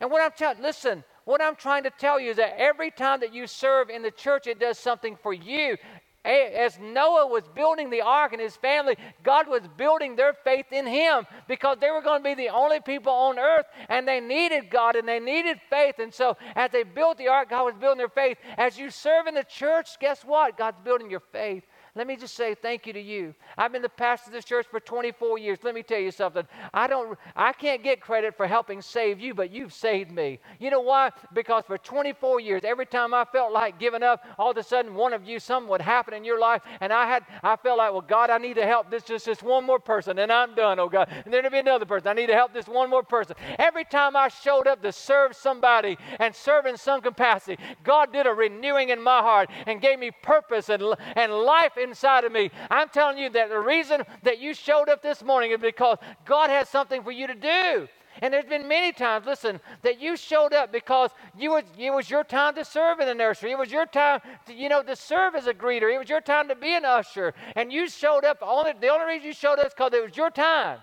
And 0.00 0.10
what 0.10 0.20
I'm 0.20 0.32
telling, 0.36 0.62
listen, 0.62 1.02
what 1.24 1.42
I'm 1.42 1.56
trying 1.56 1.84
to 1.84 1.90
tell 1.90 2.18
you 2.18 2.30
is 2.30 2.36
that 2.36 2.54
every 2.58 2.90
time 2.90 3.20
that 3.20 3.34
you 3.34 3.46
serve 3.46 3.90
in 3.90 4.02
the 4.02 4.10
church, 4.10 4.46
it 4.46 4.58
does 4.58 4.78
something 4.78 5.16
for 5.22 5.32
you. 5.32 5.76
as 6.24 6.78
Noah 6.78 7.26
was 7.26 7.42
building 7.54 7.90
the 7.90 8.00
ark 8.00 8.32
and 8.32 8.40
his 8.40 8.56
family, 8.56 8.96
God 9.24 9.48
was 9.48 9.62
building 9.76 10.14
their 10.14 10.32
faith 10.32 10.66
in 10.70 10.86
him 10.86 11.26
because 11.48 11.78
they 11.80 11.90
were 11.90 12.02
going 12.02 12.20
to 12.20 12.24
be 12.24 12.34
the 12.34 12.48
only 12.50 12.80
people 12.80 13.12
on 13.12 13.38
earth 13.38 13.66
and 13.88 14.06
they 14.06 14.20
needed 14.20 14.70
God 14.70 14.94
and 14.96 15.08
they 15.08 15.20
needed 15.20 15.60
faith. 15.68 15.98
And 15.98 16.14
so, 16.14 16.36
as 16.54 16.70
they 16.70 16.84
built 16.84 17.18
the 17.18 17.28
ark, 17.28 17.50
God 17.50 17.64
was 17.64 17.74
building 17.74 17.98
their 17.98 18.08
faith. 18.08 18.38
As 18.56 18.78
you 18.78 18.90
serve 18.90 19.26
in 19.26 19.34
the 19.34 19.44
church, 19.44 19.98
guess 20.00 20.24
what? 20.24 20.56
God's 20.56 20.78
building 20.84 21.10
your 21.10 21.22
faith. 21.32 21.64
Let 21.94 22.06
me 22.06 22.16
just 22.16 22.34
say 22.34 22.54
thank 22.54 22.86
you 22.86 22.94
to 22.94 23.00
you. 23.00 23.34
I've 23.58 23.70
been 23.70 23.82
the 23.82 23.88
pastor 23.90 24.30
of 24.30 24.32
this 24.32 24.46
church 24.46 24.66
for 24.70 24.80
24 24.80 25.36
years. 25.36 25.58
Let 25.62 25.74
me 25.74 25.82
tell 25.82 25.98
you 25.98 26.10
something. 26.10 26.44
I 26.72 26.86
don't 26.86 27.18
I 27.36 27.52
can't 27.52 27.82
get 27.82 28.00
credit 28.00 28.34
for 28.34 28.46
helping 28.46 28.80
save 28.80 29.20
you, 29.20 29.34
but 29.34 29.50
you've 29.50 29.74
saved 29.74 30.10
me. 30.10 30.38
You 30.58 30.70
know 30.70 30.80
why? 30.80 31.10
Because 31.34 31.64
for 31.66 31.76
24 31.76 32.40
years, 32.40 32.62
every 32.64 32.86
time 32.86 33.12
I 33.12 33.26
felt 33.26 33.52
like 33.52 33.78
giving 33.78 34.02
up, 34.02 34.24
all 34.38 34.52
of 34.52 34.56
a 34.56 34.62
sudden 34.62 34.94
one 34.94 35.12
of 35.12 35.26
you, 35.26 35.38
something 35.38 35.68
would 35.68 35.82
happen 35.82 36.14
in 36.14 36.24
your 36.24 36.40
life, 36.40 36.62
and 36.80 36.94
I 36.94 37.06
had 37.06 37.24
I 37.42 37.56
felt 37.56 37.76
like, 37.76 37.92
well, 37.92 38.00
God, 38.00 38.30
I 38.30 38.38
need 38.38 38.54
to 38.54 38.64
help 38.64 38.90
this 38.90 39.02
just 39.02 39.26
this 39.26 39.42
one 39.42 39.66
more 39.66 39.78
person, 39.78 40.18
and 40.18 40.32
I'm 40.32 40.54
done, 40.54 40.78
oh 40.78 40.88
God. 40.88 41.10
And 41.26 41.32
there'll 41.32 41.50
be 41.50 41.58
another 41.58 41.84
person. 41.84 42.08
I 42.08 42.14
need 42.14 42.28
to 42.28 42.34
help 42.34 42.54
this 42.54 42.68
one 42.68 42.88
more 42.88 43.02
person. 43.02 43.36
Every 43.58 43.84
time 43.84 44.16
I 44.16 44.28
showed 44.28 44.66
up 44.66 44.80
to 44.80 44.92
serve 44.92 45.36
somebody 45.36 45.98
and 46.18 46.34
serve 46.34 46.64
in 46.64 46.78
some 46.78 47.02
capacity, 47.02 47.62
God 47.84 48.14
did 48.14 48.26
a 48.26 48.32
renewing 48.32 48.88
in 48.88 49.02
my 49.02 49.18
heart 49.18 49.50
and 49.66 49.78
gave 49.78 49.98
me 49.98 50.10
purpose 50.22 50.70
and, 50.70 50.82
and 51.16 51.32
life 51.32 51.76
inside 51.82 52.24
of 52.24 52.32
me. 52.32 52.50
I'm 52.70 52.88
telling 52.88 53.18
you 53.18 53.30
that 53.30 53.48
the 53.48 53.58
reason 53.58 54.02
that 54.22 54.38
you 54.38 54.54
showed 54.54 54.88
up 54.88 55.02
this 55.02 55.22
morning 55.22 55.50
is 55.52 55.60
because 55.60 55.98
God 56.24 56.50
has 56.50 56.68
something 56.68 57.02
for 57.02 57.12
you 57.12 57.26
to 57.26 57.34
do. 57.34 57.88
And 58.20 58.32
there's 58.32 58.44
been 58.44 58.68
many 58.68 58.92
times, 58.92 59.24
listen, 59.26 59.60
that 59.82 60.00
you 60.00 60.16
showed 60.16 60.52
up 60.52 60.70
because 60.70 61.10
you 61.36 61.50
was, 61.50 61.64
it 61.78 61.90
was 61.90 62.10
your 62.10 62.24
time 62.24 62.54
to 62.56 62.64
serve 62.64 63.00
in 63.00 63.06
the 63.06 63.14
nursery. 63.14 63.52
It 63.52 63.58
was 63.58 63.72
your 63.72 63.86
time, 63.86 64.20
to, 64.46 64.52
you 64.52 64.68
know, 64.68 64.82
to 64.82 64.94
serve 64.94 65.34
as 65.34 65.46
a 65.46 65.54
greeter. 65.54 65.92
It 65.92 65.98
was 65.98 66.10
your 66.10 66.20
time 66.20 66.48
to 66.48 66.54
be 66.54 66.74
an 66.74 66.84
usher. 66.84 67.32
And 67.56 67.72
you 67.72 67.88
showed 67.88 68.24
up, 68.24 68.38
only, 68.42 68.72
the 68.78 68.88
only 68.88 69.06
reason 69.06 69.28
you 69.28 69.32
showed 69.32 69.58
up 69.58 69.66
is 69.66 69.72
because 69.72 69.94
it 69.94 70.02
was 70.02 70.16
your 70.16 70.30
time. 70.30 70.78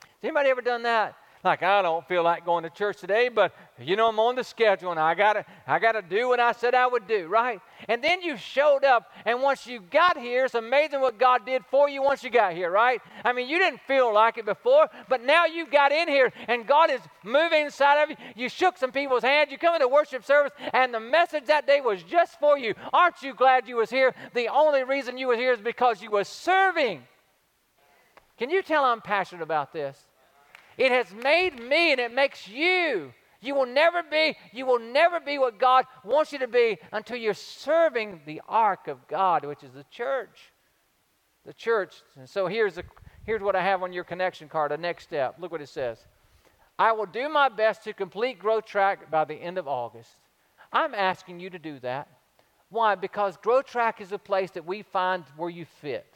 Has 0.00 0.08
anybody 0.24 0.48
ever 0.48 0.62
done 0.62 0.82
that? 0.84 1.16
like 1.46 1.62
I 1.62 1.80
don't 1.80 2.06
feel 2.06 2.22
like 2.22 2.44
going 2.44 2.64
to 2.64 2.70
church 2.70 2.98
today, 2.98 3.28
but 3.28 3.54
you 3.78 3.94
know 3.94 4.08
I'm 4.08 4.18
on 4.18 4.36
the 4.36 4.44
schedule 4.44 4.90
and 4.90 4.98
I 4.98 5.14
gotta 5.14 5.44
I 5.66 5.78
gotta 5.78 6.00
do 6.00 6.28
what 6.28 6.40
I 6.40 6.52
said 6.52 6.74
I 6.74 6.86
would 6.86 7.06
do, 7.06 7.26
right? 7.26 7.60
And 7.88 8.02
then 8.02 8.22
you 8.22 8.36
showed 8.36 8.84
up, 8.84 9.10
and 9.26 9.42
once 9.42 9.66
you 9.66 9.80
got 9.80 10.16
here, 10.16 10.46
it's 10.46 10.54
amazing 10.54 11.00
what 11.00 11.18
God 11.18 11.44
did 11.44 11.62
for 11.70 11.88
you 11.88 12.02
once 12.02 12.24
you 12.24 12.30
got 12.30 12.54
here, 12.54 12.70
right? 12.70 13.02
I 13.22 13.34
mean, 13.34 13.48
you 13.48 13.58
didn't 13.58 13.80
feel 13.82 14.12
like 14.12 14.38
it 14.38 14.46
before, 14.46 14.88
but 15.08 15.22
now 15.22 15.44
you 15.44 15.66
got 15.66 15.92
in 15.92 16.08
here 16.08 16.32
and 16.48 16.66
God 16.66 16.90
is 16.90 17.00
moving 17.22 17.66
inside 17.66 18.02
of 18.02 18.10
you. 18.10 18.16
You 18.34 18.48
shook 18.48 18.78
some 18.78 18.92
people's 18.92 19.22
hands, 19.22 19.50
you 19.50 19.58
come 19.58 19.74
into 19.74 19.88
worship 19.88 20.24
service, 20.24 20.52
and 20.72 20.94
the 20.94 21.00
message 21.00 21.44
that 21.46 21.66
day 21.66 21.82
was 21.82 22.02
just 22.02 22.40
for 22.40 22.56
you. 22.56 22.74
Aren't 22.94 23.22
you 23.22 23.34
glad 23.34 23.68
you 23.68 23.76
was 23.76 23.90
here? 23.90 24.14
The 24.34 24.48
only 24.48 24.84
reason 24.84 25.18
you 25.18 25.28
was 25.28 25.38
here 25.38 25.52
is 25.52 25.60
because 25.60 26.00
you 26.00 26.10
was 26.10 26.28
serving. 26.28 27.02
Can 28.38 28.50
you 28.50 28.62
tell 28.62 28.84
I'm 28.84 29.00
passionate 29.00 29.42
about 29.42 29.72
this? 29.72 29.98
It 30.78 30.92
has 30.92 31.12
made 31.12 31.58
me 31.58 31.92
and 31.92 32.00
it 32.00 32.12
makes 32.12 32.48
you. 32.48 33.12
You 33.40 33.54
will 33.54 33.66
never 33.66 34.02
be, 34.02 34.36
you 34.52 34.66
will 34.66 34.78
never 34.78 35.20
be 35.20 35.38
what 35.38 35.58
God 35.58 35.84
wants 36.04 36.32
you 36.32 36.38
to 36.38 36.48
be 36.48 36.78
until 36.92 37.16
you're 37.16 37.34
serving 37.34 38.20
the 38.26 38.40
ark 38.48 38.88
of 38.88 39.06
God, 39.08 39.44
which 39.44 39.62
is 39.62 39.72
the 39.72 39.84
church. 39.90 40.52
The 41.44 41.52
church. 41.52 41.94
And 42.16 42.28
so 42.28 42.46
here's, 42.46 42.78
a, 42.78 42.84
here's 43.24 43.42
what 43.42 43.56
I 43.56 43.62
have 43.62 43.82
on 43.82 43.92
your 43.92 44.04
connection 44.04 44.48
card, 44.48 44.72
a 44.72 44.76
next 44.76 45.04
step. 45.04 45.36
Look 45.38 45.52
what 45.52 45.60
it 45.60 45.68
says. 45.68 45.98
I 46.78 46.92
will 46.92 47.06
do 47.06 47.28
my 47.28 47.48
best 47.48 47.84
to 47.84 47.92
complete 47.92 48.38
Growth 48.38 48.66
Track 48.66 49.10
by 49.10 49.24
the 49.24 49.34
end 49.34 49.58
of 49.58 49.68
August. 49.68 50.10
I'm 50.72 50.94
asking 50.94 51.40
you 51.40 51.50
to 51.50 51.58
do 51.58 51.78
that. 51.80 52.08
Why? 52.68 52.96
Because 52.96 53.36
Growth 53.36 53.66
Track 53.66 54.00
is 54.00 54.12
a 54.12 54.18
place 54.18 54.50
that 54.52 54.66
we 54.66 54.82
find 54.82 55.24
where 55.36 55.48
you 55.48 55.64
fit 55.80 56.15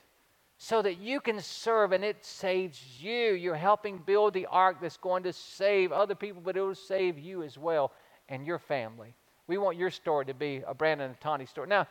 so 0.63 0.83
that 0.83 0.99
you 0.99 1.21
can 1.21 1.41
serve 1.41 1.93
and 1.93 2.05
it 2.05 2.23
saves 2.23 2.79
you. 3.01 3.33
You're 3.33 3.55
helping 3.55 3.97
build 3.97 4.35
the 4.35 4.45
ark 4.45 4.77
that's 4.83 4.99
going 4.99 5.23
to 5.23 5.33
save 5.33 5.91
other 5.91 6.15
people, 6.15 6.43
but 6.45 6.55
it 6.55 6.61
will 6.61 6.75
save 6.75 7.19
you 7.19 7.43
as 7.43 7.57
well 7.57 7.93
and 8.29 8.47
your 8.47 8.59
family. 8.59 9.15
We 9.47 9.57
want 9.57 9.79
your 9.79 9.89
story 9.89 10.27
to 10.27 10.35
be 10.35 10.63
a 10.67 10.75
Brandon 10.75 11.09
and 11.09 11.19
Tawny 11.19 11.47
story. 11.47 11.67
Now, 11.67 11.87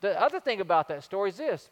the 0.00 0.18
other 0.22 0.38
thing 0.38 0.60
about 0.60 0.86
that 0.88 1.02
story 1.02 1.30
is 1.30 1.36
this 1.36 1.68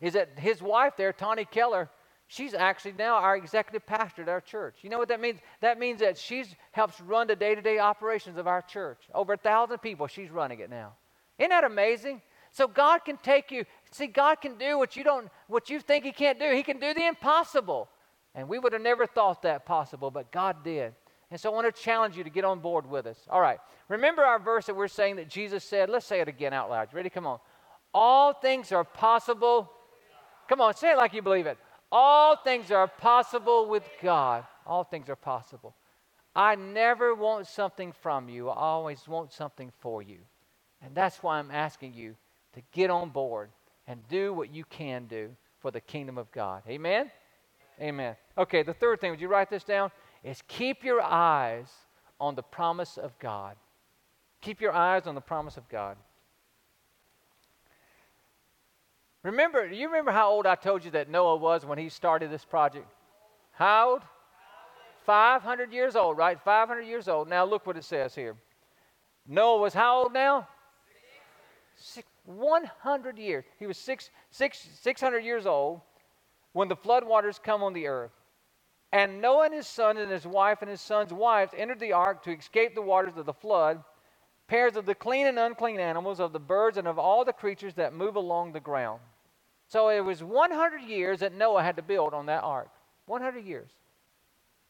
is 0.00 0.12
that 0.12 0.30
his 0.36 0.62
wife 0.62 0.92
there, 0.96 1.12
Tawny 1.12 1.44
Keller, 1.44 1.90
she's 2.28 2.54
actually 2.54 2.94
now 2.96 3.16
our 3.16 3.36
executive 3.36 3.84
pastor 3.84 4.22
at 4.22 4.28
our 4.28 4.40
church. 4.40 4.76
You 4.82 4.90
know 4.90 4.98
what 4.98 5.08
that 5.08 5.20
means? 5.20 5.40
That 5.60 5.80
means 5.80 5.98
that 5.98 6.16
she 6.16 6.44
helps 6.70 7.00
run 7.00 7.26
the 7.26 7.34
day-to-day 7.34 7.80
operations 7.80 8.38
of 8.38 8.46
our 8.46 8.62
church. 8.62 9.08
Over 9.12 9.32
a 9.32 9.36
thousand 9.36 9.78
people, 9.78 10.06
she's 10.06 10.30
running 10.30 10.60
it 10.60 10.70
now. 10.70 10.92
Isn't 11.36 11.50
that 11.50 11.64
amazing? 11.64 12.22
So 12.50 12.66
God 12.66 13.04
can 13.04 13.18
take 13.18 13.50
you. 13.50 13.64
See, 13.90 14.06
God 14.06 14.40
can 14.40 14.56
do 14.58 14.78
what 14.78 14.96
you 14.96 15.04
don't, 15.04 15.28
what 15.46 15.70
you 15.70 15.80
think 15.80 16.04
He 16.04 16.12
can't 16.12 16.38
do. 16.38 16.52
He 16.52 16.62
can 16.62 16.78
do 16.78 16.94
the 16.94 17.06
impossible. 17.06 17.88
And 18.34 18.48
we 18.48 18.58
would 18.58 18.72
have 18.72 18.82
never 18.82 19.06
thought 19.06 19.42
that 19.42 19.64
possible, 19.66 20.10
but 20.10 20.30
God 20.30 20.62
did. 20.62 20.94
And 21.30 21.40
so 21.40 21.50
I 21.50 21.54
want 21.54 21.74
to 21.74 21.82
challenge 21.82 22.16
you 22.16 22.24
to 22.24 22.30
get 22.30 22.44
on 22.44 22.60
board 22.60 22.88
with 22.88 23.06
us. 23.06 23.18
All 23.28 23.40
right. 23.40 23.58
Remember 23.88 24.22
our 24.22 24.38
verse 24.38 24.66
that 24.66 24.76
we're 24.76 24.88
saying 24.88 25.16
that 25.16 25.28
Jesus 25.28 25.64
said? 25.64 25.90
Let's 25.90 26.06
say 26.06 26.20
it 26.20 26.28
again 26.28 26.52
out 26.52 26.70
loud. 26.70 26.88
Ready? 26.92 27.10
Come 27.10 27.26
on. 27.26 27.38
All 27.92 28.32
things 28.32 28.72
are 28.72 28.84
possible. 28.84 29.70
Come 30.48 30.60
on, 30.60 30.74
say 30.74 30.92
it 30.92 30.96
like 30.96 31.12
you 31.12 31.22
believe 31.22 31.46
it. 31.46 31.58
All 31.90 32.36
things 32.36 32.70
are 32.70 32.86
possible 32.86 33.68
with 33.68 33.84
God. 34.02 34.44
All 34.66 34.84
things 34.84 35.08
are 35.08 35.16
possible. 35.16 35.74
I 36.34 36.54
never 36.54 37.14
want 37.14 37.46
something 37.46 37.92
from 37.92 38.28
you. 38.28 38.48
I 38.48 38.56
always 38.56 39.08
want 39.08 39.32
something 39.32 39.72
for 39.80 40.02
you. 40.02 40.18
And 40.82 40.94
that's 40.94 41.22
why 41.22 41.38
I'm 41.38 41.50
asking 41.50 41.94
you 41.94 42.14
to 42.54 42.62
get 42.72 42.90
on 42.90 43.10
board 43.10 43.50
and 43.88 44.06
do 44.08 44.32
what 44.32 44.54
you 44.54 44.64
can 44.64 45.06
do 45.06 45.30
for 45.60 45.72
the 45.72 45.80
kingdom 45.80 46.18
of 46.18 46.30
God. 46.30 46.62
Amen? 46.68 47.10
Amen. 47.80 48.14
Okay, 48.36 48.62
the 48.62 48.74
third 48.74 49.00
thing, 49.00 49.10
would 49.10 49.20
you 49.20 49.28
write 49.28 49.50
this 49.50 49.64
down? 49.64 49.90
Is 50.22 50.42
keep 50.46 50.84
your 50.84 51.02
eyes 51.02 51.72
on 52.20 52.34
the 52.34 52.42
promise 52.42 52.98
of 52.98 53.18
God. 53.18 53.56
Keep 54.40 54.60
your 54.60 54.72
eyes 54.72 55.06
on 55.06 55.14
the 55.14 55.20
promise 55.20 55.56
of 55.56 55.68
God. 55.68 55.96
Remember, 59.22 59.68
do 59.68 59.74
you 59.74 59.86
remember 59.88 60.12
how 60.12 60.30
old 60.30 60.46
I 60.46 60.54
told 60.54 60.84
you 60.84 60.90
that 60.92 61.08
Noah 61.08 61.36
was 61.36 61.64
when 61.64 61.78
he 61.78 61.88
started 61.88 62.30
this 62.30 62.44
project? 62.44 62.86
How 63.52 63.90
old? 63.90 64.02
500 65.06 65.72
years 65.72 65.96
old, 65.96 66.18
right? 66.18 66.38
500 66.44 66.82
years 66.82 67.08
old. 67.08 67.28
Now 67.28 67.44
look 67.44 67.66
what 67.66 67.76
it 67.76 67.84
says 67.84 68.14
here. 68.14 68.36
Noah 69.26 69.58
was 69.58 69.72
how 69.72 70.02
old 70.02 70.12
now? 70.12 70.46
Six, 71.76 72.06
100 72.28 73.18
years. 73.18 73.44
He 73.58 73.66
was 73.66 73.78
six, 73.78 74.10
six, 74.30 74.68
600 74.82 75.20
years 75.20 75.46
old 75.46 75.80
when 76.52 76.68
the 76.68 76.76
floodwaters 76.76 77.42
come 77.42 77.62
on 77.62 77.72
the 77.72 77.86
earth. 77.86 78.12
And 78.92 79.20
Noah 79.20 79.46
and 79.46 79.54
his 79.54 79.66
son 79.66 79.96
and 79.96 80.10
his 80.10 80.26
wife 80.26 80.58
and 80.60 80.70
his 80.70 80.80
son's 80.80 81.12
wives 81.12 81.52
entered 81.56 81.80
the 81.80 81.92
ark 81.92 82.22
to 82.24 82.36
escape 82.36 82.74
the 82.74 82.82
waters 82.82 83.16
of 83.16 83.26
the 83.26 83.32
flood, 83.32 83.82
pairs 84.46 84.76
of 84.76 84.86
the 84.86 84.94
clean 84.94 85.26
and 85.26 85.38
unclean 85.38 85.80
animals, 85.80 86.20
of 86.20 86.32
the 86.32 86.38
birds, 86.38 86.78
and 86.78 86.86
of 86.86 86.98
all 86.98 87.24
the 87.24 87.32
creatures 87.32 87.74
that 87.74 87.94
move 87.94 88.16
along 88.16 88.52
the 88.52 88.60
ground. 88.60 89.00
So 89.66 89.88
it 89.88 90.00
was 90.00 90.22
100 90.22 90.82
years 90.82 91.20
that 91.20 91.34
Noah 91.34 91.62
had 91.62 91.76
to 91.76 91.82
build 91.82 92.14
on 92.14 92.26
that 92.26 92.44
ark. 92.44 92.70
100 93.06 93.44
years. 93.44 93.70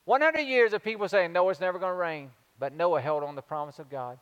100 0.04 0.40
years 0.40 0.72
of 0.72 0.82
people 0.82 1.08
saying, 1.08 1.32
Noah's 1.32 1.60
never 1.60 1.78
going 1.78 1.92
to 1.92 1.94
rain. 1.94 2.30
But 2.58 2.72
Noah 2.72 3.00
held 3.00 3.22
on 3.22 3.36
the 3.36 3.42
promise 3.42 3.78
of 3.78 3.88
God 3.88 4.18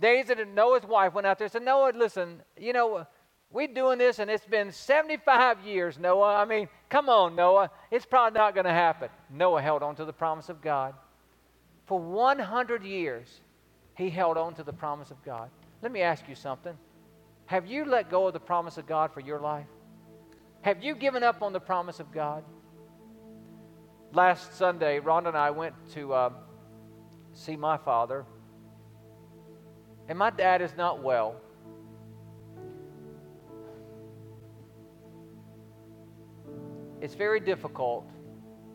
days 0.00 0.26
that 0.26 0.38
Noah's 0.48 0.84
wife 0.84 1.14
went 1.14 1.26
out 1.26 1.38
there 1.38 1.46
and 1.46 1.52
said, 1.52 1.64
Noah, 1.64 1.92
listen, 1.94 2.42
you 2.56 2.72
know, 2.72 3.06
we're 3.50 3.68
doing 3.68 3.98
this 3.98 4.18
and 4.18 4.30
it's 4.30 4.44
been 4.44 4.72
75 4.72 5.60
years, 5.62 5.98
Noah. 5.98 6.36
I 6.36 6.44
mean, 6.44 6.68
come 6.88 7.08
on, 7.08 7.34
Noah. 7.34 7.70
It's 7.90 8.06
probably 8.06 8.38
not 8.38 8.54
going 8.54 8.66
to 8.66 8.72
happen. 8.72 9.08
Noah 9.30 9.62
held 9.62 9.82
on 9.82 9.96
to 9.96 10.04
the 10.04 10.12
promise 10.12 10.48
of 10.48 10.60
God. 10.60 10.94
For 11.86 11.98
100 11.98 12.84
years, 12.84 13.40
he 13.96 14.10
held 14.10 14.36
on 14.36 14.54
to 14.54 14.62
the 14.62 14.72
promise 14.72 15.10
of 15.10 15.22
God. 15.24 15.50
Let 15.82 15.92
me 15.92 16.02
ask 16.02 16.28
you 16.28 16.34
something. 16.34 16.76
Have 17.46 17.66
you 17.66 17.84
let 17.86 18.10
go 18.10 18.26
of 18.26 18.34
the 18.34 18.40
promise 18.40 18.76
of 18.76 18.86
God 18.86 19.12
for 19.12 19.20
your 19.20 19.40
life? 19.40 19.66
Have 20.60 20.82
you 20.82 20.94
given 20.94 21.22
up 21.22 21.42
on 21.42 21.52
the 21.52 21.60
promise 21.60 21.98
of 21.98 22.12
God? 22.12 22.44
Last 24.12 24.54
Sunday, 24.54 25.00
Rhonda 25.00 25.28
and 25.28 25.36
I 25.36 25.50
went 25.50 25.74
to 25.94 26.12
uh, 26.12 26.30
see 27.32 27.56
my 27.56 27.78
father 27.78 28.26
and 30.08 30.18
my 30.18 30.30
dad 30.30 30.62
is 30.62 30.74
not 30.76 31.02
well. 31.02 31.36
It's 37.00 37.14
very 37.14 37.38
difficult. 37.38 38.10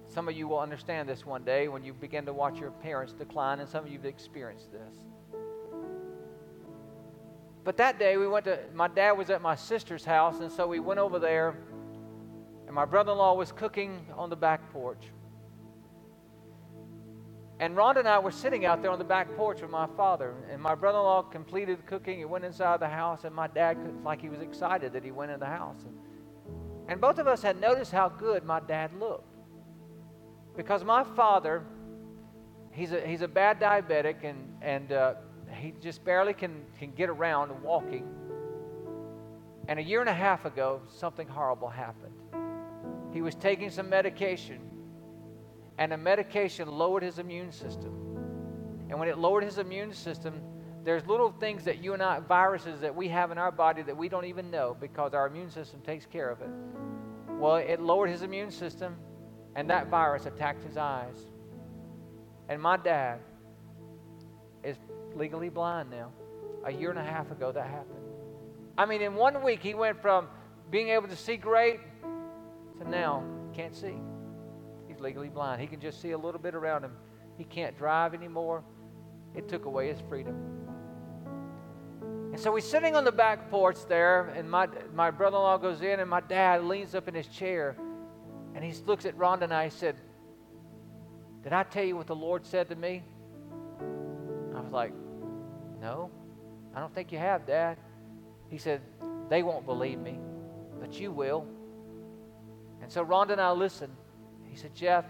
Some 0.05 0.29
of 0.29 0.37
you 0.37 0.47
will 0.47 0.59
understand 0.59 1.09
this 1.09 1.25
one 1.25 1.43
day 1.43 1.67
when 1.67 1.83
you 1.83 1.93
begin 1.93 2.25
to 2.27 2.33
watch 2.33 2.59
your 2.59 2.71
parents 2.71 3.13
decline, 3.13 3.59
and 3.59 3.67
some 3.67 3.83
of 3.83 3.91
you 3.91 3.97
have 3.97 4.05
experienced 4.05 4.71
this. 4.71 4.95
But 7.63 7.77
that 7.77 7.97
day, 7.97 8.17
we 8.17 8.27
went 8.27 8.45
to, 8.45 8.59
my 8.73 8.87
dad 8.87 9.13
was 9.13 9.29
at 9.29 9.41
my 9.41 9.55
sister's 9.55 10.05
house, 10.05 10.39
and 10.39 10.51
so 10.51 10.67
we 10.67 10.79
went 10.79 10.99
over 10.99 11.17
there, 11.17 11.57
and 12.67 12.75
my 12.75 12.85
brother 12.85 13.13
in 13.13 13.17
law 13.17 13.33
was 13.33 13.51
cooking 13.51 14.05
on 14.15 14.29
the 14.29 14.35
back 14.35 14.71
porch. 14.71 15.05
And 17.59 17.75
Rhonda 17.75 17.97
and 17.97 18.07
I 18.07 18.19
were 18.19 18.31
sitting 18.31 18.65
out 18.65 18.81
there 18.81 18.91
on 18.91 18.99
the 18.99 19.05
back 19.05 19.35
porch 19.35 19.61
with 19.61 19.69
my 19.69 19.87
father, 19.95 20.33
and 20.51 20.61
my 20.61 20.75
brother 20.75 20.97
in 20.97 21.03
law 21.03 21.21
completed 21.21 21.85
cooking. 21.85 22.17
He 22.17 22.25
went 22.25 22.43
inside 22.43 22.79
the 22.79 22.89
house, 22.89 23.23
and 23.23 23.33
my 23.33 23.47
dad, 23.47 23.77
like 24.03 24.21
he 24.21 24.29
was 24.29 24.41
excited 24.41 24.91
that 24.93 25.03
he 25.03 25.11
went 25.11 25.31
in 25.31 25.39
the 25.39 25.45
house. 25.45 25.83
And, 25.83 25.97
and 26.87 27.01
both 27.01 27.19
of 27.19 27.27
us 27.27 27.41
had 27.41 27.61
noticed 27.61 27.91
how 27.91 28.09
good 28.09 28.43
my 28.43 28.59
dad 28.59 28.91
looked. 28.99 29.35
Because 30.57 30.83
my 30.83 31.03
father, 31.03 31.63
he's 32.71 32.91
a, 32.91 33.01
he's 33.01 33.21
a 33.21 33.27
bad 33.27 33.59
diabetic, 33.59 34.23
and, 34.23 34.57
and 34.61 34.91
uh, 34.91 35.13
he 35.51 35.73
just 35.79 36.03
barely 36.03 36.33
can, 36.33 36.65
can 36.77 36.91
get 36.91 37.09
around 37.09 37.51
walking. 37.61 38.07
And 39.67 39.79
a 39.79 39.83
year 39.83 40.01
and 40.01 40.09
a 40.09 40.13
half 40.13 40.45
ago, 40.45 40.81
something 40.89 41.27
horrible 41.27 41.69
happened. 41.69 42.13
He 43.13 43.21
was 43.21 43.35
taking 43.35 43.69
some 43.69 43.89
medication, 43.89 44.59
and 45.77 45.91
the 45.91 45.97
medication 45.97 46.67
lowered 46.67 47.03
his 47.03 47.19
immune 47.19 47.51
system. 47.51 47.93
And 48.89 48.99
when 48.99 49.07
it 49.07 49.17
lowered 49.17 49.43
his 49.43 49.57
immune 49.57 49.93
system, 49.93 50.41
there's 50.83 51.05
little 51.07 51.31
things 51.31 51.63
that 51.63 51.83
you 51.83 51.93
and 51.93 52.03
I, 52.03 52.19
viruses 52.19 52.81
that 52.81 52.93
we 52.93 53.07
have 53.07 53.31
in 53.31 53.37
our 53.37 53.51
body 53.51 53.81
that 53.83 53.95
we 53.95 54.09
don't 54.09 54.25
even 54.25 54.51
know 54.51 54.75
because 54.79 55.13
our 55.13 55.27
immune 55.27 55.49
system 55.49 55.81
takes 55.81 56.05
care 56.05 56.29
of 56.29 56.41
it. 56.41 56.49
Well, 57.29 57.55
it 57.55 57.81
lowered 57.81 58.09
his 58.09 58.21
immune 58.21 58.51
system, 58.51 58.95
and 59.55 59.69
that 59.69 59.87
virus 59.87 60.25
attacked 60.25 60.63
his 60.63 60.77
eyes. 60.77 61.17
And 62.49 62.61
my 62.61 62.77
dad 62.77 63.19
is 64.63 64.77
legally 65.15 65.49
blind 65.49 65.89
now. 65.89 66.11
A 66.65 66.71
year 66.71 66.89
and 66.89 66.99
a 66.99 67.03
half 67.03 67.31
ago, 67.31 67.51
that 67.51 67.65
happened. 67.65 67.99
I 68.77 68.85
mean, 68.85 69.01
in 69.01 69.15
one 69.15 69.43
week, 69.43 69.61
he 69.61 69.73
went 69.73 70.01
from 70.01 70.27
being 70.69 70.89
able 70.89 71.07
to 71.07 71.15
see 71.15 71.37
great 71.37 71.79
to 72.79 72.89
now 72.89 73.23
can't 73.53 73.75
see. 73.75 73.95
Legally 75.03 75.27
blind. 75.27 75.59
He 75.59 75.67
can 75.67 75.81
just 75.81 76.01
see 76.01 76.11
a 76.11 76.17
little 76.17 76.39
bit 76.39 76.55
around 76.55 76.85
him. 76.85 76.93
He 77.37 77.43
can't 77.43 77.77
drive 77.77 78.13
anymore. 78.13 78.63
It 79.35 79.49
took 79.49 79.65
away 79.65 79.89
his 79.89 79.99
freedom. 80.07 80.35
And 82.31 82.39
so 82.39 82.55
he's 82.55 82.63
sitting 82.63 82.95
on 82.95 83.03
the 83.03 83.11
back 83.11 83.49
porch 83.51 83.75
there, 83.89 84.29
and 84.29 84.49
my, 84.49 84.69
my 84.93 85.11
brother 85.11 85.35
in 85.35 85.43
law 85.43 85.57
goes 85.57 85.81
in, 85.81 85.99
and 85.99 86.09
my 86.09 86.21
dad 86.21 86.63
leans 86.63 86.95
up 86.95 87.09
in 87.09 87.13
his 87.13 87.27
chair, 87.27 87.75
and 88.55 88.63
he 88.63 88.71
looks 88.85 89.05
at 89.05 89.17
Rhonda 89.17 89.41
and 89.41 89.53
I. 89.53 89.67
Said, 89.67 89.97
Did 91.43 91.51
I 91.51 91.63
tell 91.63 91.83
you 91.83 91.97
what 91.97 92.07
the 92.07 92.15
Lord 92.15 92.45
said 92.45 92.69
to 92.69 92.75
me? 92.75 93.03
I 94.55 94.61
was 94.61 94.71
like, 94.71 94.93
No, 95.81 96.11
I 96.73 96.79
don't 96.79 96.95
think 96.95 97.11
you 97.11 97.17
have, 97.17 97.45
Dad. 97.45 97.77
He 98.49 98.57
said, 98.57 98.79
They 99.29 99.43
won't 99.43 99.65
believe 99.65 99.99
me, 99.99 100.17
but 100.79 100.97
you 100.97 101.11
will. 101.11 101.45
And 102.81 102.89
so 102.89 103.03
Rhonda 103.03 103.31
and 103.31 103.41
I 103.41 103.51
listened. 103.51 103.93
He 104.53 104.59
said, 104.59 104.75
Jeff, 104.75 105.05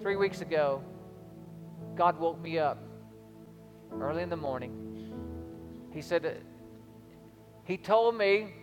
three 0.00 0.14
weeks 0.14 0.42
ago, 0.42 0.80
God 1.96 2.20
woke 2.20 2.40
me 2.40 2.56
up 2.56 2.78
early 4.00 4.22
in 4.22 4.28
the 4.28 4.36
morning. 4.36 5.10
He 5.90 6.00
said, 6.00 6.40
He 7.64 7.76
told 7.76 8.16
me 8.16 8.54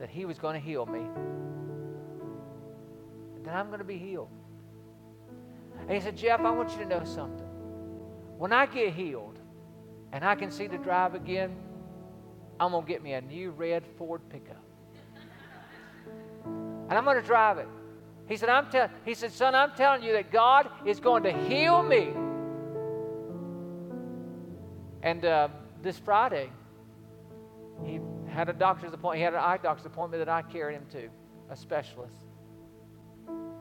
that 0.00 0.10
He 0.10 0.24
was 0.24 0.40
going 0.40 0.54
to 0.54 0.60
heal 0.60 0.86
me, 0.86 1.02
that 3.44 3.54
I'm 3.54 3.68
going 3.68 3.78
to 3.78 3.84
be 3.84 3.96
healed. 3.96 4.30
And 5.82 5.92
he 5.92 6.00
said, 6.00 6.16
Jeff, 6.16 6.40
I 6.40 6.50
want 6.50 6.72
you 6.72 6.78
to 6.78 6.86
know 6.86 7.04
something. 7.04 7.46
When 8.38 8.52
I 8.52 8.66
get 8.66 8.92
healed 8.92 9.38
and 10.12 10.24
I 10.24 10.34
can 10.34 10.50
see 10.50 10.66
to 10.66 10.78
drive 10.78 11.14
again, 11.14 11.54
I'm 12.58 12.72
going 12.72 12.84
to 12.84 12.88
get 12.88 13.04
me 13.04 13.12
a 13.12 13.20
new 13.20 13.52
red 13.52 13.84
Ford 13.96 14.22
pickup 14.30 14.64
and 16.44 16.92
I'm 16.92 17.04
going 17.04 17.20
to 17.20 17.26
drive 17.26 17.58
it. 17.58 17.68
He 18.26 18.36
said, 18.36 18.48
I'm 18.48 18.70
tell- 18.70 18.90
he 19.04 19.14
said, 19.14 19.32
son, 19.32 19.54
I'm 19.54 19.72
telling 19.72 20.02
you 20.02 20.12
that 20.14 20.30
God 20.30 20.70
is 20.86 21.00
going 21.00 21.22
to 21.24 21.32
heal 21.32 21.82
me. 21.82 22.12
And 25.02 25.24
uh, 25.24 25.48
this 25.82 25.98
Friday, 25.98 26.50
he 27.84 28.00
had 28.28 28.48
a 28.48 28.54
doctor's 28.54 28.94
appointment. 28.94 29.18
He 29.18 29.22
had 29.22 29.34
an 29.34 29.40
eye 29.40 29.58
doctor's 29.62 29.84
appointment 29.84 30.24
that 30.24 30.32
I 30.32 30.40
carried 30.40 30.74
him 30.76 30.86
to, 30.92 31.08
a 31.50 31.56
specialist. 31.56 32.16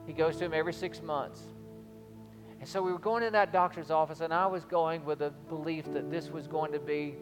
He 0.07 0.13
goes 0.13 0.37
to 0.37 0.45
him 0.45 0.53
every 0.53 0.73
six 0.73 1.01
months. 1.01 1.41
And 2.59 2.67
so 2.67 2.81
we 2.81 2.93
were 2.93 2.99
going 2.99 3.23
in 3.23 3.33
that 3.33 3.51
doctor's 3.51 3.91
office, 3.91 4.21
and 4.21 4.33
I 4.33 4.47
was 4.47 4.63
going 4.63 5.03
with 5.03 5.21
a 5.21 5.31
belief 5.49 5.91
that 5.91 6.09
this 6.09 6.29
was 6.29 6.47
going 6.47 6.71
to 6.71 6.79
be, 6.79 7.15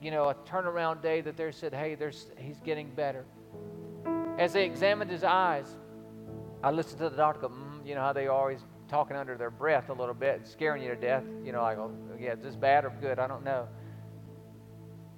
you 0.00 0.12
know, 0.12 0.28
a 0.28 0.34
turnaround 0.34 1.02
day 1.02 1.20
that 1.22 1.36
they 1.36 1.50
said, 1.50 1.74
hey, 1.74 1.96
there's, 1.96 2.28
he's 2.38 2.60
getting 2.60 2.88
better. 2.90 3.24
As 4.38 4.52
they 4.52 4.64
examined 4.64 5.10
his 5.10 5.24
eyes, 5.24 5.76
I 6.66 6.72
listened 6.72 6.98
to 6.98 7.08
the 7.08 7.16
doctor 7.16 7.42
go, 7.42 7.48
mm, 7.50 7.86
you 7.86 7.94
know 7.94 8.00
how 8.00 8.12
they 8.12 8.26
always 8.26 8.58
talking 8.88 9.16
under 9.16 9.36
their 9.36 9.52
breath 9.52 9.88
a 9.88 9.92
little 9.92 10.16
bit, 10.16 10.48
scaring 10.48 10.82
you 10.82 10.88
to 10.88 10.96
death. 10.96 11.22
You 11.44 11.52
know, 11.52 11.62
like, 11.62 11.78
oh, 11.78 11.92
yeah, 12.18 12.32
is 12.32 12.42
this 12.42 12.56
bad 12.56 12.84
or 12.84 12.92
good? 13.00 13.20
I 13.20 13.28
don't 13.28 13.44
know. 13.44 13.68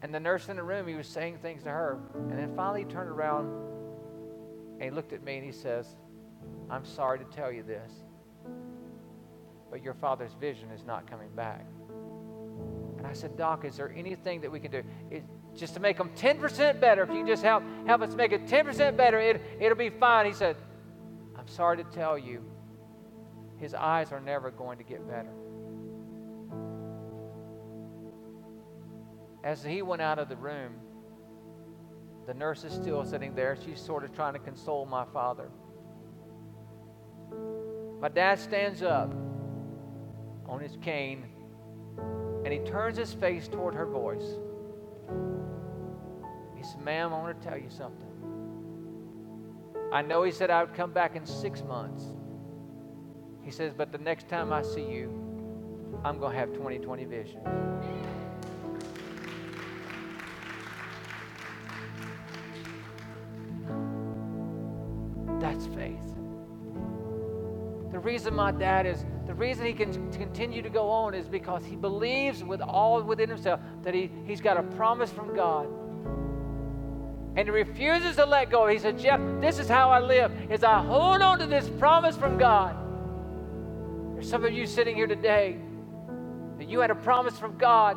And 0.02 0.14
the 0.14 0.20
nurse 0.20 0.50
in 0.50 0.56
the 0.56 0.62
room, 0.62 0.87
he 0.87 0.94
was 0.94 1.06
saying 1.06 1.38
things 1.38 1.62
to 1.62 1.70
her. 1.70 2.00
And 2.14 2.38
then 2.38 2.54
finally 2.54 2.84
he 2.84 2.90
turned 2.90 3.08
around 3.08 3.46
and 4.74 4.82
he 4.82 4.90
looked 4.90 5.14
at 5.14 5.24
me 5.24 5.37
and 5.37 5.46
he 5.46 5.52
says, 5.52 5.87
I'm 6.68 6.84
sorry 6.84 7.18
to 7.18 7.24
tell 7.24 7.50
you 7.50 7.62
this, 7.62 7.92
but 9.70 9.82
your 9.82 9.94
father's 9.94 10.34
vision 10.34 10.70
is 10.70 10.84
not 10.84 11.11
coming 11.11 11.30
back. 11.34 11.64
And 12.98 13.06
I 13.06 13.14
said, 13.14 13.38
Doc, 13.38 13.64
is 13.64 13.78
there 13.78 13.90
anything 13.96 14.42
that 14.42 14.52
we 14.52 14.61
can 14.61 14.70
do? 14.70 14.82
It, 15.11 15.24
just 15.56 15.72
to 15.74 15.80
make 15.80 15.96
them 15.96 16.11
10% 16.14 16.78
better. 16.78 17.04
If 17.04 17.08
you 17.08 17.16
can 17.16 17.26
just 17.26 17.42
help, 17.42 17.62
help 17.87 18.02
us 18.02 18.14
make 18.14 18.32
it 18.32 18.44
10% 18.44 18.98
better, 18.98 19.18
it, 19.18 19.40
it'll 19.58 19.78
be 19.78 19.88
fine. 19.88 20.26
He 20.26 20.34
said, 20.34 20.56
I'm 21.48 21.54
sorry 21.54 21.78
to 21.78 21.84
tell 21.84 22.18
you, 22.18 22.44
his 23.56 23.72
eyes 23.72 24.12
are 24.12 24.20
never 24.20 24.50
going 24.50 24.76
to 24.78 24.84
get 24.84 25.08
better. 25.08 25.32
As 29.42 29.64
he 29.64 29.80
went 29.80 30.02
out 30.02 30.18
of 30.18 30.28
the 30.28 30.37
room, 30.37 30.74
the 32.26 32.34
nurse 32.34 32.64
is 32.64 32.72
still 32.74 33.02
sitting 33.04 33.34
there. 33.34 33.56
She's 33.64 33.80
sort 33.80 34.04
of 34.04 34.14
trying 34.14 34.34
to 34.34 34.38
console 34.38 34.84
my 34.84 35.06
father. 35.06 35.50
My 38.00 38.11
dad 38.11 38.38
stands 38.38 38.82
up 38.82 39.11
on 40.46 40.61
his 40.61 40.76
cane 40.82 41.24
and 42.44 42.52
he 42.52 42.58
turns 42.58 42.98
his 42.98 43.14
face 43.14 43.48
toward 43.48 43.74
her 43.74 43.87
voice. 43.87 44.37
He 46.56 46.62
said, 46.62 46.82
Ma'am, 46.82 47.14
I 47.14 47.18
want 47.18 47.40
to 47.40 47.48
tell 47.48 47.58
you 47.58 47.70
something. 47.70 48.08
I 49.90 50.03
know 50.03 50.22
he 50.22 50.31
said 50.31 50.51
I 50.51 50.64
would 50.64 50.74
come 50.74 50.92
back 50.92 51.16
in 51.16 51.24
six 51.24 51.62
months. 51.62 52.05
He 53.42 53.51
says, 53.51 53.72
but 53.74 53.90
the 53.90 53.98
next 53.98 54.29
time 54.29 54.53
I 54.53 54.61
see 54.61 54.85
you, 54.85 55.09
I'm 56.05 56.18
going 56.18 56.33
to 56.33 56.38
have 56.38 56.53
2020 56.53 57.05
vision. 57.07 57.40
That's 65.40 65.66
faith. 65.68 65.98
The 67.90 67.98
reason 67.98 68.35
my 68.35 68.53
dad 68.53 68.85
is, 68.85 69.07
the 69.27 69.35
reason 69.35 69.64
he 69.64 69.72
can 69.72 70.12
continue 70.12 70.61
to 70.61 70.68
go 70.68 70.90
on 70.90 71.14
is 71.14 71.27
because 71.27 71.64
he 71.64 71.77
believes 71.77 72.44
with 72.44 72.61
all 72.61 73.03
within 73.03 73.31
himself 73.31 73.61
that 73.83 73.94
he, 73.94 74.11
he's 74.27 74.42
got 74.42 74.59
a 74.59 74.62
promise 74.62 75.11
from 75.11 75.35
God 75.35 75.77
and 77.38 77.46
he 77.46 77.53
refuses 77.53 78.16
to 78.16 78.27
let 78.27 78.51
go. 78.51 78.66
He 78.66 78.81
said, 78.81 78.98
Jeff, 78.98 79.20
this 79.40 79.61
is 79.61 79.68
how 79.68 79.90
I 79.90 80.01
live, 80.01 80.33
is 80.51 80.64
I 80.64 80.83
hold 80.83 81.22
on 81.22 81.38
to 81.38 81.46
this 81.46 81.68
promise 81.79 82.16
from 82.16 82.37
God. 82.37 82.74
There's 84.12 84.29
some 84.29 84.44
of 84.44 84.53
you 84.53 84.66
sitting 84.66 84.96
here 84.96 85.07
today 85.07 85.57
that 86.59 86.68
you 86.68 86.81
had 86.81 86.90
a 86.90 86.96
promise 86.96 87.38
from 87.38 87.57
God 87.57 87.96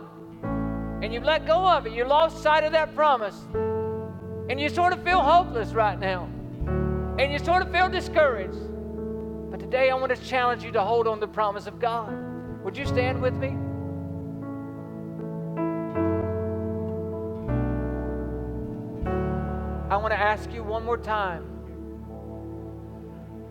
and 1.02 1.12
you 1.12 1.22
let 1.22 1.48
go 1.48 1.68
of 1.68 1.88
it. 1.88 1.94
You 1.94 2.06
lost 2.06 2.44
sight 2.44 2.64
of 2.64 2.72
that 2.74 2.94
promise. 2.94 3.36
And 4.48 4.62
you 4.62 4.70
sort 4.70 4.94
of 4.94 5.04
feel 5.04 5.20
hopeless 5.20 5.72
right 5.72 6.00
now. 6.00 6.30
And 7.18 7.34
you 7.34 7.40
sort 7.40 7.64
of 7.64 7.72
feel 7.72 7.90
discouraged. 7.90 8.60
But 9.50 9.60
today 9.60 9.90
I 9.90 9.96
want 9.96 10.16
to 10.16 10.24
challenge 10.24 10.64
you 10.64 10.72
to 10.74 10.82
hold 10.82 11.08
on 11.08 11.20
to 11.20 11.26
the 11.26 11.34
promise 11.34 11.66
of 11.66 11.80
God. 11.80 12.14
Would 12.64 12.78
you 12.78 12.86
stand 12.86 13.20
with 13.20 13.34
me? 13.34 13.58
I 19.92 19.98
want 19.98 20.14
to 20.14 20.18
ask 20.18 20.52
you 20.54 20.64
one 20.64 20.86
more 20.86 20.98
time 20.98 21.44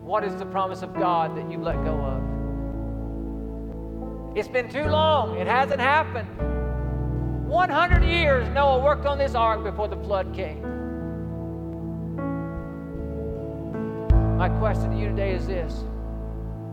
what 0.01 0.23
is 0.23 0.35
the 0.37 0.45
promise 0.47 0.81
of 0.81 0.91
God 0.95 1.37
that 1.37 1.51
you 1.51 1.59
let 1.59 1.75
go 1.83 1.91
of? 1.91 2.23
It's 4.35 4.47
been 4.47 4.67
too 4.67 4.85
long, 4.85 5.37
it 5.37 5.45
hasn't 5.45 5.79
happened. 5.79 6.27
100 7.47 8.03
years 8.03 8.49
Noah 8.49 8.83
worked 8.83 9.05
on 9.05 9.19
this 9.19 9.35
ark 9.35 9.63
before 9.63 9.87
the 9.87 9.97
flood 9.97 10.33
came. 10.33 10.63
My 14.39 14.49
question 14.49 14.89
to 14.89 14.97
you 14.97 15.09
today 15.09 15.33
is 15.35 15.45
this 15.45 15.83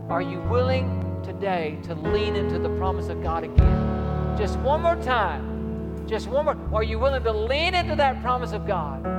Are 0.09 0.23
you 0.23 0.39
willing 0.49 1.21
today 1.23 1.77
to 1.83 1.93
lean 1.93 2.35
into 2.35 2.57
the 2.57 2.75
promise 2.77 3.09
of 3.09 3.21
God 3.21 3.43
again? 3.43 4.35
Just 4.35 4.57
one 4.61 4.81
more 4.81 4.95
time. 4.95 6.07
Just 6.07 6.27
one 6.27 6.45
more. 6.45 6.57
Are 6.73 6.81
you 6.81 6.97
willing 6.97 7.21
to 7.21 7.31
lean 7.31 7.75
into 7.75 7.95
that 7.97 8.19
promise 8.23 8.51
of 8.51 8.65
God? 8.65 9.18